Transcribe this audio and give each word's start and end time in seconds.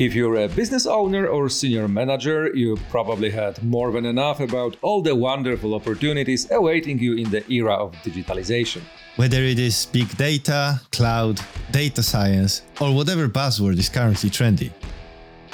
If 0.00 0.14
you're 0.14 0.36
a 0.36 0.48
business 0.48 0.86
owner 0.86 1.26
or 1.26 1.50
senior 1.50 1.86
manager, 1.86 2.56
you 2.56 2.78
probably 2.88 3.28
had 3.28 3.62
more 3.62 3.92
than 3.92 4.06
enough 4.06 4.40
about 4.40 4.78
all 4.80 5.02
the 5.02 5.14
wonderful 5.14 5.74
opportunities 5.74 6.50
awaiting 6.50 6.98
you 6.98 7.16
in 7.16 7.28
the 7.28 7.44
era 7.52 7.74
of 7.74 7.92
digitalization. 7.96 8.80
Whether 9.16 9.42
it 9.42 9.58
is 9.58 9.84
big 9.92 10.08
data, 10.16 10.80
cloud, 10.90 11.38
data 11.70 12.02
science, 12.02 12.62
or 12.80 12.94
whatever 12.94 13.28
buzzword 13.28 13.78
is 13.78 13.90
currently 13.90 14.30
trendy. 14.30 14.70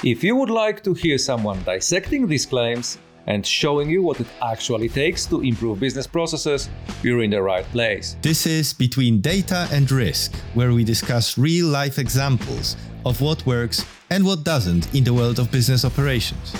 If 0.05 0.23
you 0.23 0.37
would 0.37 0.49
like 0.49 0.81
to 0.85 0.93
hear 0.93 1.17
someone 1.17 1.61
dissecting 1.63 2.25
these 2.25 2.45
claims 2.45 2.99
and 3.25 3.45
showing 3.45 3.89
you 3.89 4.01
what 4.01 4.21
it 4.21 4.27
actually 4.41 4.87
takes 4.87 5.25
to 5.25 5.41
improve 5.41 5.81
business 5.81 6.07
processes, 6.07 6.69
you're 7.03 7.21
in 7.21 7.31
the 7.31 7.41
right 7.41 7.65
place. 7.73 8.15
This 8.21 8.45
is 8.47 8.71
Between 8.71 9.19
Data 9.19 9.67
and 9.73 9.91
Risk, 9.91 10.33
where 10.53 10.71
we 10.71 10.85
discuss 10.85 11.37
real 11.37 11.67
life 11.67 11.99
examples 11.99 12.77
of 13.05 13.19
what 13.19 13.45
works 13.45 13.85
and 14.09 14.25
what 14.25 14.43
doesn't 14.43 14.93
in 14.95 15.03
the 15.03 15.13
world 15.13 15.39
of 15.39 15.51
business 15.51 15.83
operations. 15.83 16.55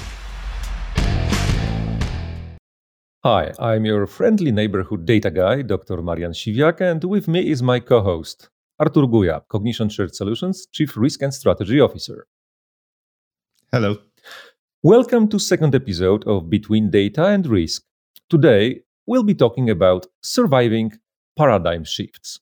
Hi, 3.23 3.51
I'm 3.59 3.85
your 3.85 4.05
friendly 4.05 4.51
neighborhood 4.51 5.05
data 5.05 5.31
guy, 5.31 5.61
Dr. 5.61 6.01
Marian 6.01 6.31
Siwiak, 6.31 6.81
and 6.81 7.03
with 7.03 7.27
me 7.27 7.49
is 7.49 7.61
my 7.61 7.79
co 7.79 8.01
host, 8.01 8.49
Artur 8.79 9.07
Guja, 9.07 9.43
Cognition 9.49 9.89
Shared 9.89 10.15
Solutions 10.15 10.67
Chief 10.71 10.95
Risk 10.95 11.21
and 11.23 11.33
Strategy 11.33 11.79
Officer. 11.79 12.27
Hello. 13.71 13.97
Welcome 14.83 15.27
to 15.29 15.39
second 15.39 15.75
episode 15.75 16.25
of 16.27 16.49
Between 16.49 16.89
Data 16.89 17.25
and 17.25 17.45
Risk. 17.47 17.83
Today, 18.29 18.81
we'll 19.05 19.23
be 19.23 19.35
talking 19.35 19.69
about 19.69 20.05
surviving 20.21 20.93
paradigm 21.35 21.83
shifts. 21.83 22.39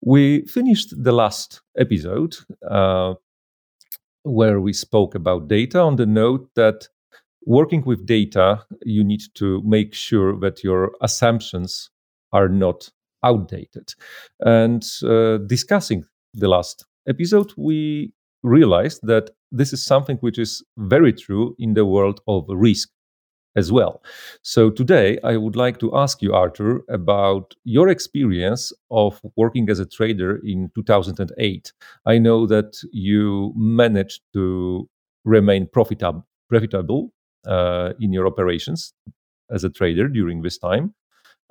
We 0.00 0.42
finished 0.46 1.02
the 1.02 1.12
last 1.12 1.62
episode 1.76 2.36
uh, 2.70 3.14
where 4.24 4.60
we 4.60 4.72
spoke 4.72 5.14
about 5.14 5.48
data 5.48 5.80
on 5.80 5.96
the 5.96 6.06
note 6.06 6.50
that 6.56 6.88
working 7.46 7.84
with 7.84 8.06
data, 8.06 8.64
you 8.84 9.04
need 9.04 9.22
to 9.34 9.62
make 9.64 9.94
sure 9.94 10.38
that 10.40 10.64
your 10.64 10.92
assumptions 11.00 11.90
are 12.32 12.48
not 12.48 12.90
outdated. 13.22 13.92
And 14.40 14.84
uh, 15.04 15.38
discussing 15.46 16.04
the 16.32 16.48
last 16.48 16.84
episode, 17.08 17.52
we 17.56 18.12
realized 18.42 19.00
that 19.04 19.30
this 19.52 19.72
is 19.72 19.84
something 19.84 20.16
which 20.18 20.38
is 20.38 20.62
very 20.76 21.12
true 21.12 21.54
in 21.58 21.74
the 21.74 21.86
world 21.86 22.20
of 22.26 22.44
risk 22.48 22.90
as 23.56 23.70
well. 23.72 24.02
So 24.42 24.70
today 24.70 25.18
I 25.24 25.36
would 25.36 25.56
like 25.56 25.78
to 25.80 25.94
ask 25.96 26.22
you, 26.22 26.32
Artur, 26.34 26.82
about 26.88 27.54
your 27.64 27.88
experience 27.88 28.72
of 28.90 29.20
working 29.36 29.70
as 29.70 29.78
a 29.78 29.86
trader 29.86 30.40
in 30.44 30.70
2008. 30.74 31.72
I 32.06 32.18
know 32.18 32.46
that 32.46 32.78
you 32.92 33.52
managed 33.56 34.22
to 34.34 34.88
remain 35.24 35.66
profitable, 35.66 36.26
profitable 36.48 37.12
uh, 37.46 37.92
in 38.00 38.12
your 38.12 38.26
operations 38.26 38.92
as 39.50 39.64
a 39.64 39.70
trader 39.70 40.08
during 40.08 40.42
this 40.42 40.58
time, 40.58 40.94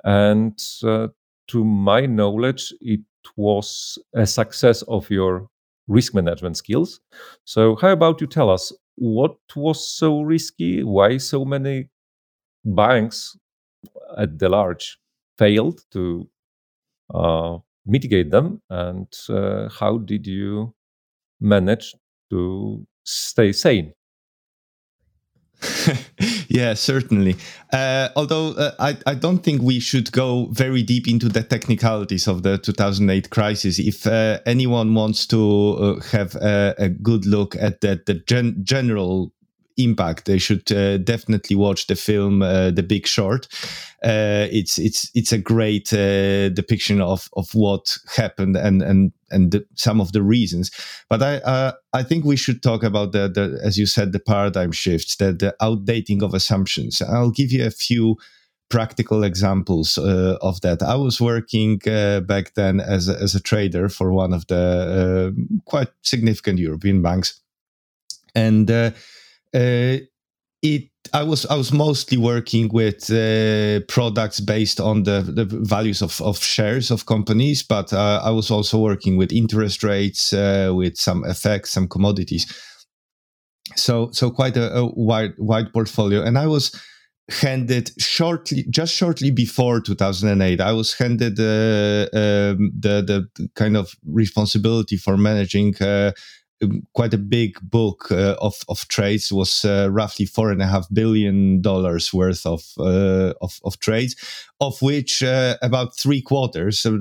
and 0.04 0.58
uh, 0.84 1.08
to 1.48 1.64
my 1.64 2.06
knowledge, 2.06 2.72
it 2.80 3.00
was 3.36 3.98
a 4.14 4.26
success 4.26 4.82
of 4.82 5.10
your 5.10 5.48
risk 5.88 6.14
management 6.14 6.56
skills. 6.56 7.00
So, 7.44 7.76
how 7.76 7.90
about 7.90 8.20
you 8.20 8.26
tell 8.26 8.50
us 8.50 8.72
what 8.96 9.36
was 9.56 9.86
so 9.88 10.22
risky? 10.22 10.84
Why 10.84 11.18
so 11.18 11.44
many 11.44 11.88
banks 12.64 13.36
at 14.16 14.38
the 14.38 14.48
large 14.48 14.98
failed 15.38 15.80
to 15.92 16.28
uh, 17.12 17.58
mitigate 17.86 18.30
them, 18.30 18.62
and 18.70 19.08
uh, 19.28 19.68
how 19.68 19.98
did 19.98 20.26
you 20.26 20.74
manage 21.40 21.94
to 22.30 22.86
stay 23.04 23.52
sane? 23.52 23.92
yeah, 26.48 26.74
certainly. 26.74 27.36
Uh, 27.72 28.08
although 28.16 28.52
uh, 28.52 28.72
I, 28.78 28.96
I 29.06 29.14
don't 29.14 29.38
think 29.38 29.62
we 29.62 29.80
should 29.80 30.12
go 30.12 30.46
very 30.52 30.82
deep 30.82 31.08
into 31.08 31.28
the 31.28 31.42
technicalities 31.42 32.26
of 32.28 32.42
the 32.42 32.58
2008 32.58 33.30
crisis. 33.30 33.78
If 33.78 34.06
uh, 34.06 34.40
anyone 34.46 34.94
wants 34.94 35.26
to 35.28 35.76
uh, 35.78 36.00
have 36.10 36.34
a, 36.36 36.74
a, 36.78 36.88
good 36.88 37.26
look 37.26 37.56
at 37.56 37.80
the, 37.80 38.02
the 38.06 38.14
gen- 38.14 38.60
general 38.62 39.32
impact. 39.76 40.24
They 40.24 40.38
should 40.38 40.70
uh, 40.72 40.98
definitely 40.98 41.56
watch 41.56 41.86
the 41.86 41.96
film 41.96 42.42
uh, 42.42 42.70
The 42.70 42.82
Big 42.82 43.06
Short. 43.06 43.48
Uh, 44.02 44.46
it's 44.50 44.78
it's 44.78 45.10
it's 45.14 45.32
a 45.32 45.38
great 45.38 45.92
uh, 45.92 46.50
depiction 46.50 47.00
of 47.00 47.28
of 47.32 47.54
what 47.54 47.96
happened 48.16 48.56
and 48.56 48.82
and 48.82 49.12
and 49.30 49.52
the, 49.52 49.66
some 49.74 50.00
of 50.00 50.12
the 50.12 50.22
reasons. 50.22 50.70
But 51.08 51.22
I 51.22 51.36
uh, 51.38 51.72
I 51.92 52.02
think 52.02 52.24
we 52.24 52.36
should 52.36 52.62
talk 52.62 52.82
about 52.82 53.12
the, 53.12 53.28
the 53.28 53.60
as 53.64 53.78
you 53.78 53.86
said 53.86 54.12
the 54.12 54.20
paradigm 54.20 54.72
shifts, 54.72 55.16
the 55.16 55.32
the 55.32 55.54
outdating 55.60 56.22
of 56.22 56.34
assumptions. 56.34 57.02
I'll 57.02 57.30
give 57.30 57.50
you 57.52 57.66
a 57.66 57.70
few 57.70 58.16
practical 58.70 59.24
examples 59.24 59.98
uh, 59.98 60.36
of 60.40 60.60
that. 60.62 60.82
I 60.82 60.96
was 60.96 61.20
working 61.20 61.80
uh, 61.86 62.20
back 62.20 62.54
then 62.54 62.80
as 62.80 63.08
a, 63.08 63.20
as 63.20 63.34
a 63.34 63.40
trader 63.40 63.88
for 63.88 64.12
one 64.12 64.32
of 64.32 64.46
the 64.46 65.34
uh, 65.36 65.60
quite 65.64 65.88
significant 66.02 66.58
European 66.58 67.02
banks, 67.02 67.40
and 68.34 68.70
uh, 69.54 69.98
it 70.62 70.90
I 71.12 71.22
was 71.22 71.44
I 71.46 71.54
was 71.54 71.72
mostly 71.72 72.16
working 72.16 72.68
with 72.72 73.10
uh, 73.10 73.80
products 73.86 74.40
based 74.40 74.80
on 74.80 75.02
the, 75.02 75.20
the 75.20 75.44
values 75.44 76.02
of, 76.02 76.20
of 76.22 76.38
shares 76.38 76.90
of 76.90 77.06
companies, 77.06 77.62
but 77.62 77.92
uh, 77.92 78.20
I 78.24 78.30
was 78.30 78.50
also 78.50 78.78
working 78.78 79.16
with 79.16 79.32
interest 79.32 79.84
rates, 79.84 80.32
uh, 80.32 80.72
with 80.74 80.96
some 80.96 81.22
FX, 81.24 81.68
some 81.68 81.88
commodities. 81.88 82.46
So 83.76 84.10
so 84.12 84.30
quite 84.30 84.56
a, 84.56 84.74
a, 84.74 84.86
wide 84.86 85.34
wide 85.38 85.72
portfolio, 85.72 86.22
and 86.22 86.38
I 86.38 86.46
was 86.46 86.72
handed 87.30 87.90
shortly 88.00 88.66
just 88.70 88.94
shortly 88.94 89.30
before 89.30 89.80
2008 89.80 90.60
i 90.60 90.72
was 90.72 90.92
handed 90.92 91.40
uh, 91.40 92.02
um, 92.12 92.70
the 92.78 93.00
the 93.00 93.48
kind 93.54 93.78
of 93.78 93.94
responsibility 94.04 94.98
for 94.98 95.16
managing 95.16 95.74
uh, 95.80 96.12
quite 96.92 97.14
a 97.14 97.18
big 97.18 97.58
book 97.62 98.10
uh, 98.10 98.36
of 98.40 98.54
of 98.68 98.86
trades 98.88 99.32
was 99.32 99.64
uh, 99.64 99.88
roughly 99.90 100.26
four 100.26 100.50
and 100.50 100.62
a 100.62 100.66
half 100.66 100.86
billion 100.92 101.60
dollars 101.60 102.12
worth 102.12 102.46
of 102.46 102.62
uh, 102.78 103.32
of, 103.40 103.60
of, 103.64 103.78
trades, 103.78 104.16
of 104.60 104.80
which 104.82 105.22
uh, 105.22 105.56
about 105.62 105.96
three 105.96 106.22
quarters, 106.22 106.84
uh, 106.86 106.92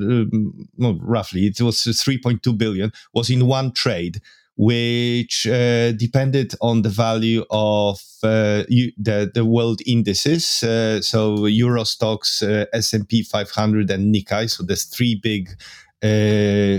well, 0.78 0.97
roughly, 1.02 1.47
it 1.47 1.62
was 1.62 1.84
three 2.02 2.18
point 2.18 2.44
two 2.44 2.53
billion, 2.53 2.91
was 3.13 3.29
in 3.29 3.47
one 3.47 3.72
trade. 3.72 4.22
Which 4.56 5.47
uh, 5.47 5.94
depended 5.94 6.53
on 6.62 6.84
the 6.84 6.90
value 6.90 7.44
of 7.50 8.00
the 8.22 9.31
the 9.34 9.46
world 9.46 9.81
indices, 9.88 10.46
so 10.46 11.47
Euro 11.47 11.81
Stoxx, 11.81 12.68
S 12.72 12.94
and 12.94 13.09
P 13.09 13.23
500, 13.23 13.90
and 13.90 14.13
Nikkei. 14.13 14.47
So 14.47 14.62
there's 14.62 14.84
three 14.84 15.16
big 15.16 15.50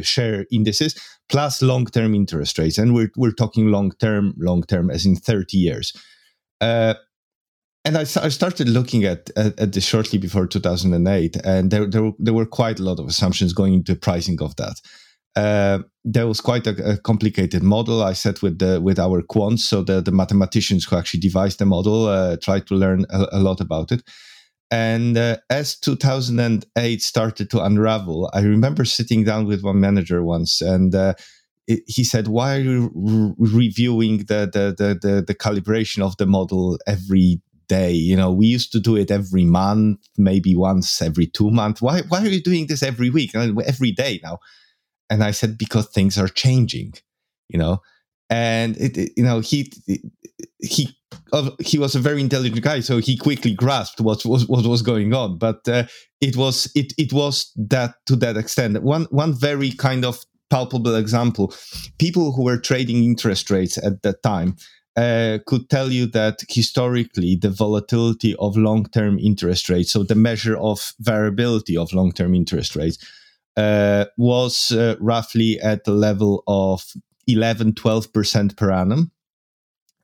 share 0.05 0.47
indices 0.53 0.95
plus 1.29 1.63
long-term 1.63 2.15
interest 2.15 2.59
rates, 2.59 2.79
and 2.79 2.95
we're 2.95 3.11
we're 3.17 3.33
talking 3.33 3.69
long-term, 3.69 4.35
long-term 4.39 4.91
as 4.91 5.07
in 5.07 5.17
30 5.17 5.57
years. 5.57 5.93
Uh, 6.61 6.95
and 7.85 7.99
I, 7.99 8.01
I, 8.01 8.29
started 8.31 8.69
looking 8.69 9.05
at, 9.05 9.29
at, 9.37 9.61
at 9.61 9.73
this 9.73 9.85
shortly 9.85 10.19
before 10.19 10.47
2008, 10.47 11.37
and 11.45 11.71
there, 11.71 11.87
there, 11.87 12.13
there 12.19 12.33
were 12.33 12.47
quite 12.47 12.81
a 12.81 12.83
lot 12.83 12.99
of 12.99 13.07
assumptions 13.07 13.53
going 13.53 13.75
into 13.75 13.95
pricing 13.95 14.41
of 14.41 14.57
that. 14.57 14.81
Uh, 15.37 15.81
there 16.05 16.27
was 16.27 16.41
quite 16.41 16.67
a, 16.67 16.93
a, 16.93 16.97
complicated 16.97 17.63
model 17.63 18.03
I 18.03 18.13
set 18.13 18.41
with 18.41 18.59
the 18.59 18.81
with 18.81 18.99
our 18.99 19.21
quants, 19.23 19.61
so 19.61 19.83
the, 19.83 20.01
the 20.01 20.13
mathematicians 20.13 20.85
who 20.85 20.97
actually 20.97 21.21
devised 21.21 21.59
the 21.59 21.67
model 21.67 22.07
uh, 22.07 22.37
tried 22.37 22.67
to 22.69 22.75
learn 22.75 23.05
a, 23.11 23.27
a 23.33 23.41
lot 23.41 23.61
about 23.61 23.91
it. 23.91 24.03
And 24.71 25.17
uh, 25.17 25.37
as 25.51 25.79
2008 25.79 27.03
started 27.03 27.51
to 27.51 27.63
unravel, 27.63 28.31
I 28.33 28.41
remember 28.41 28.85
sitting 28.85 29.25
down 29.25 29.47
with 29.47 29.63
one 29.63 29.81
manager 29.81 30.23
once, 30.23 30.61
and 30.61 30.95
uh, 30.95 31.15
he 31.67 32.05
said, 32.05 32.29
"Why 32.29 32.57
are 32.57 32.61
you 32.61 32.91
re- 32.95 33.35
reviewing 33.39 34.19
the, 34.19 34.51
the, 34.53 34.75
the 34.77 34.99
the 35.01 35.23
the 35.23 35.35
calibration 35.35 36.03
of 36.03 36.17
the 36.17 36.27
model 36.27 36.79
every 36.87 37.41
day? 37.69 37.93
You 37.93 38.17
know, 38.17 38.33
we 38.33 38.47
used 38.47 38.73
to 38.73 38.81
do 38.81 38.97
it 38.97 39.11
every 39.11 39.45
month, 39.45 40.01
maybe 40.17 40.57
once 40.57 41.01
every 41.01 41.27
two 41.27 41.51
months. 41.51 41.81
Why 41.81 42.03
why 42.09 42.23
are 42.23 42.29
you 42.29 42.43
doing 42.43 42.67
this 42.67 42.83
every 42.83 43.11
week, 43.11 43.35
and 43.35 43.61
every 43.63 43.93
day 43.93 44.21
now?" 44.23 44.39
And 45.09 45.23
I 45.23 45.31
said, 45.31 45.57
"Because 45.59 45.89
things 45.89 46.19
are 46.19 46.29
changing." 46.29 46.95
You 47.49 47.59
know, 47.59 47.83
and 48.31 48.77
it, 48.79 48.97
it, 48.97 49.13
you 49.17 49.23
know 49.25 49.41
he 49.41 49.73
he 50.61 50.97
he 51.61 51.79
was 51.79 51.95
a 51.95 52.01
very 52.01 52.21
intelligent 52.21 52.63
guy, 52.63 52.81
so 52.81 52.99
he 52.99 53.17
quickly 53.17 53.53
grasped 53.53 54.01
what 54.01 54.25
was 54.25 54.47
what 54.47 54.67
was 54.67 54.83
going 54.83 55.13
on. 55.15 55.39
But 55.39 55.67
uh, 55.69 55.85
it 56.21 56.37
was 56.37 56.71
it 56.75 56.93
it 56.99 57.13
was 57.13 57.53
that 57.57 57.95
to 58.07 58.17
that 58.17 58.37
extent. 58.37 58.83
One 58.83 59.05
one 59.11 59.35
very 59.35 59.71
kind 59.71 60.05
of 60.05 60.25
palpable 60.51 60.95
example: 60.95 61.55
people 61.99 62.33
who 62.33 62.45
were 62.45 62.59
trading 62.59 63.05
interest 63.05 63.51
rates 63.51 63.79
at 63.79 64.03
that 64.03 64.23
time 64.23 64.57
uh, 64.97 65.39
could 65.47 65.69
tell 65.69 65.91
you 65.91 66.07
that 66.07 66.43
historically 66.49 67.37
the 67.37 67.51
volatility 67.51 68.37
of 68.37 68.57
long-term 68.57 69.19
interest 69.19 69.69
rates, 69.69 69.93
so 69.93 70.03
the 70.03 70.15
measure 70.15 70.57
of 70.57 70.93
variability 71.01 71.77
of 71.77 71.93
long-term 71.93 72.35
interest 72.35 72.77
rates, 72.77 72.99
uh, 73.57 74.05
was 74.17 74.71
uh, 74.71 74.95
roughly 75.01 75.61
at 75.61 75.85
the 75.85 75.93
level 75.93 76.45
of 76.47 76.85
11, 77.27 77.73
12% 77.73 78.57
per 78.57 78.71
annum 78.71 79.11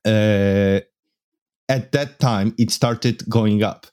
uh, 0.05 0.79
at 1.71 1.91
that 1.93 2.19
time 2.19 2.53
it 2.57 2.69
started 2.69 3.27
going 3.29 3.63
up 3.63 3.87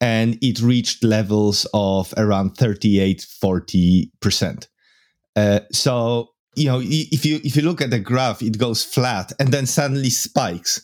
and 0.00 0.38
it 0.42 0.60
reached 0.60 1.02
levels 1.02 1.66
of 1.74 2.14
around 2.16 2.56
38 2.56 3.26
40% 3.42 4.68
uh, 5.36 5.60
so 5.70 6.28
you 6.54 6.66
know 6.66 6.80
if 6.82 7.26
you 7.26 7.38
if 7.44 7.54
you 7.54 7.62
look 7.62 7.82
at 7.82 7.90
the 7.90 7.98
graph 7.98 8.40
it 8.42 8.58
goes 8.58 8.82
flat 8.82 9.32
and 9.38 9.52
then 9.52 9.66
suddenly 9.66 10.10
spikes. 10.10 10.82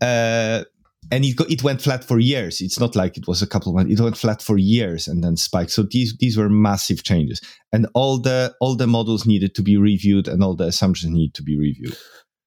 Uh, 0.00 0.62
and 1.10 1.24
it, 1.24 1.40
it 1.48 1.62
went 1.62 1.80
flat 1.80 2.04
for 2.04 2.18
years. 2.18 2.60
It's 2.60 2.78
not 2.78 2.94
like 2.94 3.16
it 3.16 3.26
was 3.26 3.40
a 3.40 3.46
couple 3.46 3.70
of 3.70 3.76
months. 3.76 3.98
It 3.98 4.02
went 4.02 4.16
flat 4.16 4.42
for 4.42 4.58
years 4.58 5.08
and 5.08 5.24
then 5.24 5.36
spiked. 5.36 5.70
So 5.70 5.82
these 5.82 6.14
these 6.18 6.36
were 6.36 6.50
massive 6.50 7.02
changes. 7.02 7.40
And 7.72 7.86
all 7.94 8.20
the 8.20 8.54
all 8.60 8.76
the 8.76 8.86
models 8.86 9.24
needed 9.26 9.54
to 9.54 9.62
be 9.62 9.76
reviewed 9.76 10.28
and 10.28 10.44
all 10.44 10.54
the 10.54 10.66
assumptions 10.66 11.12
need 11.12 11.34
to 11.34 11.42
be 11.42 11.58
reviewed. 11.58 11.96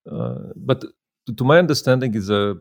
Uh, 0.10 0.54
but 0.56 0.86
to 1.38 1.44
my 1.44 1.58
understanding 1.58 2.14
is 2.14 2.30
a 2.30 2.56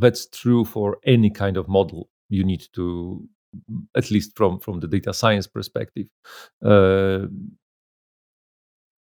that's 0.00 0.26
true 0.26 0.64
for 0.64 0.98
any 1.04 1.30
kind 1.30 1.56
of 1.56 1.68
model. 1.68 2.08
You 2.28 2.44
need 2.44 2.64
to 2.74 3.28
at 3.96 4.10
least 4.10 4.36
from 4.36 4.58
from 4.60 4.80
the 4.80 4.86
data 4.86 5.14
science 5.14 5.46
perspective 5.46 6.06
uh, 6.64 7.26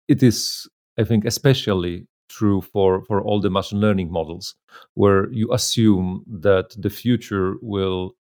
it 0.09 0.23
is 0.23 0.69
i 0.99 1.05
think 1.05 1.25
especially 1.25 2.07
true 2.29 2.61
for 2.61 3.05
for 3.05 3.23
all 3.23 3.41
the 3.41 3.51
machine 3.51 3.81
learning 3.81 4.11
models 4.11 4.55
where 4.95 5.31
you 5.33 5.53
assume 5.53 6.25
that 6.27 6.75
the 6.79 6.91
future 6.91 7.55
will 7.63 8.13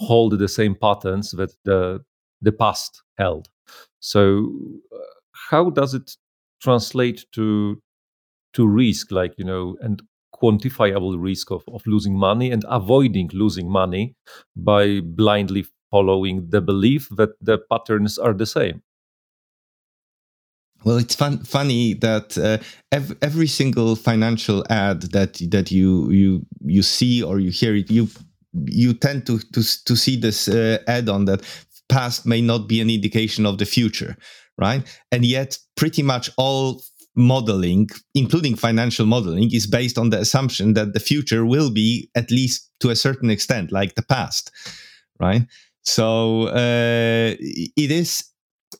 hold 0.00 0.38
the 0.38 0.48
same 0.48 0.74
patterns 0.74 1.32
that 1.32 1.52
the 1.66 2.00
the 2.42 2.52
past 2.52 3.04
held. 3.18 3.48
So 4.00 4.50
uh, 4.94 4.98
how 5.50 5.70
does 5.70 5.94
it 5.94 6.16
translate 6.62 7.26
to 7.34 7.82
to 8.54 8.66
risk 8.66 9.12
like 9.12 9.34
you 9.38 9.44
know 9.44 9.76
and 9.80 10.02
quantifiable 10.42 11.16
risk 11.18 11.50
of, 11.50 11.62
of 11.68 11.82
losing 11.86 12.16
money 12.16 12.50
and 12.50 12.64
avoiding 12.68 13.30
losing 13.32 13.70
money 13.70 14.14
by 14.56 15.00
blindly 15.00 15.64
following 15.90 16.48
the 16.50 16.60
belief 16.60 17.08
that 17.16 17.30
the 17.40 17.58
patterns 17.70 18.18
are 18.18 18.34
the 18.34 18.46
same 18.46 18.82
well, 20.84 20.98
it's 20.98 21.14
fun, 21.14 21.38
funny 21.38 21.94
that 21.94 22.38
uh, 22.38 22.58
every, 22.92 23.16
every 23.20 23.46
single 23.46 23.96
financial 23.96 24.64
ad 24.70 25.02
that 25.12 25.40
that 25.50 25.70
you 25.72 26.10
you 26.10 26.46
you 26.64 26.82
see 26.82 27.22
or 27.22 27.40
you 27.40 27.50
hear 27.50 27.74
it, 27.74 27.90
you 27.90 28.08
you 28.66 28.94
tend 28.94 29.26
to 29.26 29.38
to 29.38 29.84
to 29.84 29.96
see 29.96 30.16
this 30.16 30.48
uh, 30.48 30.78
ad 30.86 31.08
on 31.08 31.24
that 31.24 31.42
past 31.88 32.26
may 32.26 32.40
not 32.40 32.68
be 32.68 32.80
an 32.80 32.90
indication 32.90 33.44
of 33.44 33.58
the 33.58 33.64
future, 33.64 34.16
right? 34.56 34.86
And 35.10 35.24
yet, 35.24 35.58
pretty 35.76 36.02
much 36.02 36.30
all 36.36 36.82
modeling, 37.18 37.90
including 38.14 38.54
financial 38.54 39.04
modeling, 39.04 39.52
is 39.52 39.66
based 39.66 39.98
on 39.98 40.10
the 40.10 40.18
assumption 40.18 40.74
that 40.74 40.94
the 40.94 41.00
future 41.00 41.44
will 41.44 41.70
be 41.70 42.08
at 42.14 42.30
least 42.30 42.70
to 42.80 42.90
a 42.90 42.96
certain 42.96 43.28
extent 43.28 43.72
like 43.72 43.96
the 43.96 44.02
past, 44.02 44.50
right? 45.18 45.42
So 45.82 46.44
uh, 46.48 47.34
it 47.40 47.90
is 47.90 48.24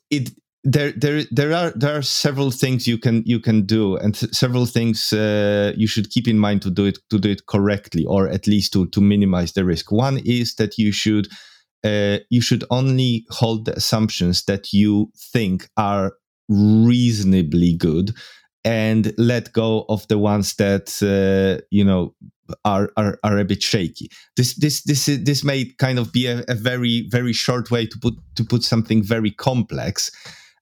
it 0.09 0.31
there 0.63 0.91
there 0.91 1.23
there 1.31 1.53
are 1.53 1.71
there 1.75 1.97
are 1.97 2.01
several 2.01 2.51
things 2.51 2.87
you 2.87 2.97
can 2.97 3.23
you 3.25 3.39
can 3.39 3.65
do 3.65 3.95
and 3.97 4.15
th- 4.15 4.33
several 4.33 4.65
things 4.65 5.13
uh, 5.13 5.73
you 5.75 5.87
should 5.87 6.09
keep 6.09 6.27
in 6.27 6.37
mind 6.37 6.61
to 6.61 6.69
do 6.69 6.85
it 6.85 6.99
to 7.09 7.17
do 7.17 7.29
it 7.29 7.45
correctly 7.47 8.05
or 8.05 8.27
at 8.27 8.45
least 8.45 8.73
to 8.73 8.87
to 8.87 9.01
minimize 9.01 9.53
the 9.53 9.63
risk 9.63 9.91
one 9.91 10.19
is 10.25 10.55
that 10.55 10.77
you 10.77 10.91
should 10.91 11.27
uh, 11.85 12.17
you 12.29 12.41
should 12.41 12.65
only 12.69 13.25
hold 13.29 13.65
the 13.65 13.75
assumptions 13.75 14.43
that 14.45 14.73
you 14.73 15.09
think 15.33 15.69
are 15.77 16.13
reasonably 16.49 17.75
good 17.75 18.13
and 18.65 19.13
let 19.17 19.53
go 19.53 19.85
of 19.87 20.07
the 20.09 20.17
ones 20.17 20.55
that 20.55 21.01
uh, 21.01 21.63
you 21.71 21.83
know 21.83 22.13
are, 22.65 22.91
are 22.97 23.17
are 23.23 23.37
a 23.37 23.45
bit 23.45 23.63
shaky. 23.63 24.09
This 24.35 24.55
this 24.55 24.83
this 24.83 25.05
this 25.05 25.43
may 25.43 25.65
kind 25.77 25.99
of 25.99 26.11
be 26.11 26.27
a, 26.27 26.43
a 26.47 26.55
very 26.55 27.07
very 27.09 27.33
short 27.33 27.71
way 27.71 27.85
to 27.85 27.99
put 27.99 28.15
to 28.35 28.43
put 28.43 28.63
something 28.63 29.03
very 29.03 29.31
complex 29.31 30.11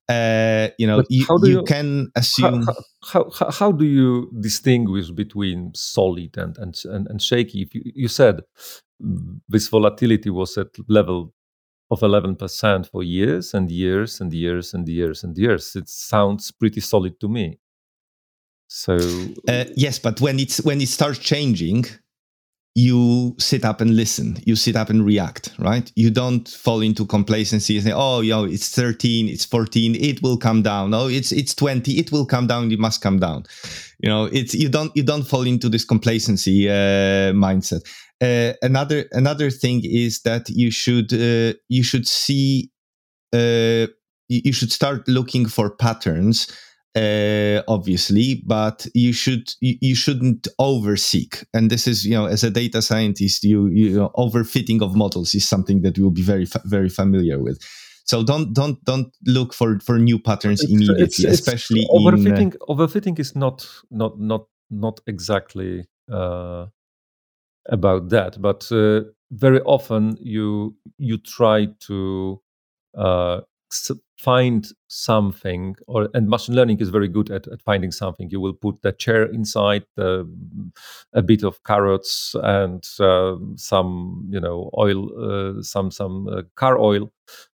uh, 0.10 0.70
you 0.78 0.88
know, 0.88 1.04
you, 1.10 1.26
you, 1.44 1.50
you, 1.50 1.64
can 1.64 2.10
assume. 2.16 2.66
How, 3.12 3.30
how, 3.38 3.52
how, 3.52 3.72
do 3.74 3.84
you 3.84 4.32
distinguish 4.40 5.12
between 5.12 5.74
solid 5.76 6.38
and, 6.38 6.58
and, 6.58 6.76
and, 6.86 7.08
and 7.08 7.22
shaky? 7.22 7.62
If 7.62 7.76
you, 7.76 7.82
you 7.84 8.08
said 8.08 8.40
this 9.50 9.68
volatility 9.68 10.30
was 10.30 10.58
at 10.58 10.68
level 10.88 11.34
of 11.90 12.02
11% 12.02 12.90
for 12.90 13.04
years 13.04 13.54
and 13.54 13.72
years 13.72 14.20
and 14.20 14.34
years 14.34 14.74
and 14.74 14.88
years 14.88 15.24
and 15.24 15.38
years. 15.38 15.76
It 15.76 15.88
sounds 15.88 16.52
pretty 16.52 16.82
solid 16.82 17.20
to 17.22 17.30
me. 17.30 17.60
So 18.68 18.98
uh, 19.48 19.66
yes, 19.76 19.98
but 19.98 20.20
when 20.20 20.40
it's 20.40 20.62
when 20.62 20.82
it 20.82 20.90
starts 20.90 21.20
changing, 21.20 21.86
you 22.76 23.34
sit 23.40 23.64
up 23.64 23.80
and 23.82 23.96
listen. 23.96 24.38
You 24.46 24.56
sit 24.56 24.76
up 24.76 24.90
and 24.90 25.06
react 25.06 25.52
right? 25.58 25.90
You 25.96 26.12
don't 26.12 26.48
fall 26.48 26.82
into 26.82 27.06
complacency 27.06 27.78
and 27.78 27.86
say 27.86 27.94
oh 27.96 28.20
yo 28.20 28.44
it's 28.44 28.70
13 28.70 29.30
it's 29.30 29.46
14 29.46 29.96
it 29.96 30.22
will 30.22 30.38
come 30.38 30.62
down. 30.62 30.94
Oh 30.94 31.08
it's 31.08 31.32
it's 31.32 31.56
20 31.56 31.94
it 31.94 32.12
will 32.12 32.26
come 32.26 32.46
down 32.46 32.70
it 32.72 32.78
must 32.78 33.02
come 33.02 33.20
down. 33.20 33.46
You 34.00 34.10
know 34.10 34.26
it's 34.26 34.54
you 34.54 34.68
don't 34.68 34.96
you 34.98 35.04
don't 35.04 35.24
fall 35.24 35.48
into 35.48 35.70
this 35.70 35.86
complacency 35.86 36.70
uh, 36.70 37.32
mindset 37.32 37.82
uh, 38.22 38.54
another 38.62 39.06
another 39.12 39.50
thing 39.50 39.82
is 39.84 40.22
that 40.22 40.50
you 40.50 40.72
should 40.72 41.14
uh, 41.14 41.54
you 41.70 41.84
should 41.84 42.08
see 42.08 42.72
uh, 43.34 43.88
you 44.30 44.54
should 44.54 44.72
start 44.72 45.08
looking 45.08 45.46
for 45.46 45.70
patterns 45.70 46.48
uh, 46.98 47.62
obviously, 47.68 48.42
but 48.46 48.88
you 48.96 49.14
should 49.14 49.54
you, 49.62 49.76
you 49.82 49.96
shouldn't 49.96 50.48
overseek. 50.60 51.46
And 51.54 51.70
this 51.70 51.88
is 51.88 52.06
you 52.06 52.16
know 52.16 52.26
as 52.26 52.44
a 52.44 52.50
data 52.50 52.82
scientist, 52.82 53.44
you 53.44 53.68
you 53.68 53.92
know, 53.92 54.10
overfitting 54.16 54.82
of 54.82 54.96
models 54.96 55.36
is 55.36 55.48
something 55.48 55.82
that 55.82 55.98
you'll 55.98 56.12
be 56.12 56.24
very 56.24 56.46
fa- 56.46 56.64
very 56.66 56.90
familiar 56.90 57.40
with. 57.40 57.60
So 58.06 58.24
don't 58.24 58.54
don't 58.54 58.84
don't 58.86 59.16
look 59.26 59.54
for 59.54 59.80
for 59.80 60.00
new 60.00 60.18
patterns 60.18 60.62
it's, 60.64 60.72
immediately, 60.72 61.04
it's, 61.04 61.24
it's 61.24 61.40
especially 61.40 61.86
overfitting. 61.92 62.54
In, 62.54 62.58
uh, 62.62 62.74
overfitting 62.74 63.20
is 63.20 63.36
not 63.36 63.68
not 63.92 64.20
not 64.20 64.48
not 64.72 65.00
exactly 65.06 65.86
uh, 66.12 66.66
about 67.70 68.10
that, 68.10 68.42
but 68.42 68.70
uh, 68.72 69.02
very 69.32 69.62
often 69.62 70.18
you 70.22 70.76
you 70.98 71.18
try 71.18 71.68
to 71.88 72.42
uh, 72.98 73.42
find 74.20 74.68
something 74.88 75.76
or 75.88 76.10
and 76.14 76.28
machine 76.30 76.56
learning 76.56 76.80
is 76.80 76.90
very 76.90 77.08
good 77.08 77.30
at, 77.30 77.48
at 77.48 77.62
finding 77.62 77.92
something. 77.92 78.30
You 78.32 78.40
will 78.42 78.54
put 78.54 78.82
the 78.82 78.92
chair 78.94 79.26
inside 79.26 79.86
the, 79.96 80.26
a 81.14 81.22
bit 81.22 81.44
of 81.44 81.64
carrots 81.64 82.36
and 82.44 82.84
uh, 83.00 83.36
some 83.56 84.28
you 84.30 84.40
know 84.40 84.70
oil 84.78 85.10
uh, 85.60 85.62
some 85.62 85.92
some 85.92 86.28
uh, 86.28 86.42
car 86.56 86.78
oil 86.80 87.12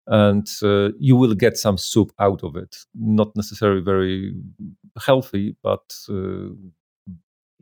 and 0.07 0.47
uh, 0.63 0.89
you 0.99 1.15
will 1.15 1.33
get 1.33 1.57
some 1.57 1.77
soup 1.77 2.11
out 2.19 2.43
of 2.43 2.55
it. 2.55 2.75
Not 2.93 3.35
necessarily 3.35 3.81
very 3.81 4.33
healthy 4.99 5.55
but 5.63 5.83
uh, 6.09 6.49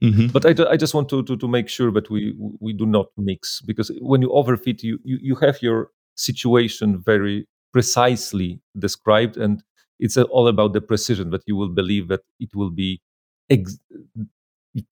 Mm-hmm. 0.02 0.28
But 0.28 0.46
I, 0.46 0.72
I 0.72 0.78
just 0.78 0.94
want 0.94 1.10
to, 1.10 1.24
to, 1.24 1.36
to 1.36 1.48
make 1.48 1.68
sure 1.68 1.92
that 1.92 2.10
we 2.10 2.34
we 2.60 2.74
do 2.74 2.86
not 2.86 3.08
mix 3.18 3.62
because 3.62 3.92
when 4.02 4.22
you 4.22 4.30
overfit, 4.30 4.82
you, 4.84 5.00
you, 5.04 5.20
you 5.22 5.36
have 5.36 5.62
your 5.62 5.92
situation 6.16 7.02
very 7.02 7.48
precisely 7.72 8.60
described 8.78 9.38
and 9.38 9.64
it's 10.00 10.18
all 10.18 10.48
about 10.48 10.74
the 10.74 10.82
precision 10.82 11.30
that 11.32 11.44
you 11.46 11.56
will 11.56 11.70
believe 11.70 12.08
that 12.08 12.22
it 12.40 12.50
will 12.56 12.72
be 12.72 13.02
ex- 13.50 13.80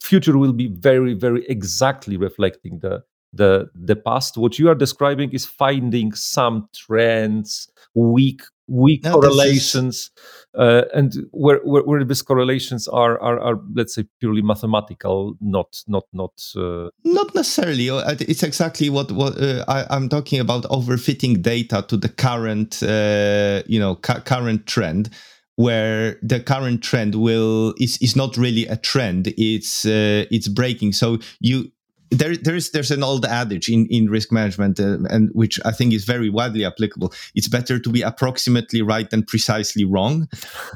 future 0.02 0.38
will 0.38 0.54
be 0.54 0.68
very 0.68 1.14
very 1.14 1.46
exactly 1.48 2.18
reflecting 2.18 2.80
the 2.80 3.04
the 3.34 3.70
the 3.76 3.96
past 3.96 4.38
what 4.38 4.58
you 4.60 4.70
are 4.70 4.76
describing 4.76 5.32
is 5.32 5.46
finding 5.46 6.14
some 6.14 6.68
trends 6.74 7.70
weak 7.94 8.42
weak 8.68 9.04
no, 9.04 9.14
correlations 9.14 10.12
uh, 10.58 10.84
and 10.94 11.14
where, 11.32 11.60
where, 11.60 11.84
where 11.84 12.04
these 12.04 12.22
correlations 12.22 12.88
are, 12.88 13.20
are 13.22 13.40
are 13.40 13.60
let's 13.74 13.96
say 13.96 14.06
purely 14.20 14.42
mathematical 14.42 15.36
not 15.40 15.84
not 15.88 16.06
not 16.14 16.34
uh... 16.56 16.90
not 17.04 17.34
necessarily. 17.36 17.90
Uh, 17.90 18.16
it's 18.20 18.44
exactly 18.44 18.90
what 18.90 19.12
what 19.12 19.42
uh, 19.42 19.64
I, 19.68 19.96
am 19.96 20.10
talking 20.10 20.40
about 20.40 20.64
overfitting 20.64 21.42
data 21.42 21.86
to 21.88 21.98
the 21.98 22.10
current 22.10 22.82
uh, 22.84 23.64
you 23.68 23.80
know 23.80 23.96
cu- 23.96 24.22
current 24.22 24.66
trend 24.66 25.10
where 25.56 26.20
the 26.22 26.40
current 26.40 26.84
trend 26.84 27.16
will 27.16 27.74
is 27.80 27.98
is 28.02 28.16
not 28.16 28.38
really 28.38 28.66
a 28.68 28.78
trend. 28.78 29.34
It's 29.38 29.86
uh, 29.86 30.26
it's 30.32 30.48
breaking. 30.48 30.94
So 30.94 31.20
you 31.40 31.72
there 32.10 32.36
there's 32.38 32.72
there's 32.72 32.92
an 32.92 33.04
old 33.04 33.26
adage 33.26 33.70
in 33.70 33.86
in 33.88 34.10
risk 34.10 34.32
management 34.32 34.80
uh, 34.80 34.98
and 35.10 35.30
which 35.34 35.60
i 35.66 35.72
think 35.72 35.94
is 35.94 36.06
very 36.06 36.30
widely 36.30 36.66
applicable. 36.66 37.14
It's 37.36 37.48
better 37.48 37.80
to 37.80 37.90
be 37.90 38.02
approximately 38.02 38.82
right 38.82 39.10
than 39.10 39.24
precisely 39.24 39.84
wrong. 39.84 40.28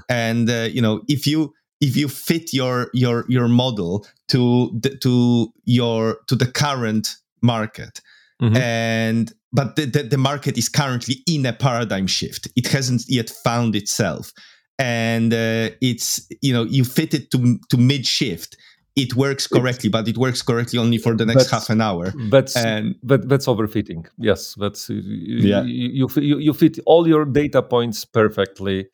And 0.09 0.49
uh, 0.49 0.69
you 0.71 0.81
know 0.81 1.01
if 1.07 1.25
you 1.25 1.53
if 1.79 1.97
you 1.97 2.07
fit 2.07 2.53
your 2.53 2.89
your 2.93 3.25
your 3.27 3.47
model 3.47 4.05
to 4.29 4.71
the, 4.79 4.97
to 4.97 5.51
your 5.65 6.19
to 6.27 6.35
the 6.35 6.45
current 6.47 7.15
market. 7.41 8.01
Mm-hmm. 8.41 8.57
and 8.57 9.33
but 9.53 9.75
the, 9.75 9.85
the, 9.85 10.03
the 10.03 10.17
market 10.17 10.57
is 10.57 10.67
currently 10.67 11.17
in 11.27 11.45
a 11.45 11.53
paradigm 11.53 12.07
shift. 12.07 12.47
It 12.55 12.67
hasn't 12.67 13.03
yet 13.07 13.29
found 13.29 13.75
itself. 13.75 14.31
And 14.79 15.31
uh, 15.31 15.69
it's 15.79 16.27
you 16.41 16.51
know 16.51 16.63
you 16.63 16.83
fit 16.83 17.13
it 17.13 17.29
to 17.31 17.59
to 17.69 17.77
mid 17.77 18.07
shift 18.07 18.57
it 18.95 19.15
works 19.15 19.47
correctly, 19.47 19.89
but 19.89 20.07
it 20.07 20.17
works 20.17 20.41
correctly 20.41 20.77
only 20.77 20.97
for 20.97 21.15
the 21.15 21.25
next 21.25 21.49
half 21.49 21.69
an 21.69 21.79
hour. 21.79 22.13
That's 22.29 22.55
and 22.57 22.95
but 23.01 23.29
that's 23.29 23.45
overfitting. 23.45 24.07
Yes, 24.17 24.55
that's 24.59 24.89
yeah. 24.89 25.63
You, 25.63 26.09
you, 26.17 26.39
you 26.39 26.53
fit 26.53 26.77
all 26.85 27.07
your 27.07 27.25
data 27.25 27.61
points 27.61 28.03
perfectly, 28.03 28.87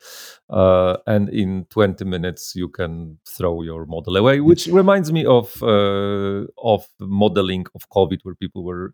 uh, 0.49 0.97
and 1.07 1.29
in 1.29 1.65
twenty 1.69 2.05
minutes 2.05 2.53
you 2.55 2.69
can 2.69 3.17
throw 3.27 3.63
your 3.63 3.85
model 3.87 4.17
away. 4.17 4.39
Which 4.39 4.67
reminds 4.67 5.11
me 5.11 5.25
of 5.25 5.61
uh, 5.63 6.45
of 6.61 6.87
modeling 6.99 7.65
of 7.73 7.89
COVID, 7.89 8.19
where 8.23 8.35
people 8.35 8.63
were 8.63 8.93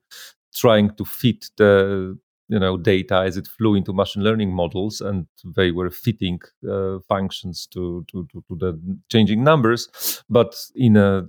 trying 0.55 0.95
to 0.95 1.03
fit 1.03 1.49
the 1.57 2.17
you 2.49 2.59
know 2.59 2.77
data 2.77 3.15
as 3.19 3.37
it 3.37 3.47
flew 3.47 3.75
into 3.75 3.93
machine 3.93 4.23
learning 4.23 4.53
models 4.53 5.01
and 5.01 5.27
they 5.55 5.71
were 5.71 5.89
fitting 5.89 6.39
uh, 6.69 6.99
functions 7.07 7.67
to, 7.67 8.05
to, 8.11 8.27
to, 8.31 8.43
to, 8.47 8.55
the 8.55 8.97
changing 9.09 9.43
numbers. 9.43 10.23
But 10.29 10.55
in 10.75 10.97
a 10.97 11.25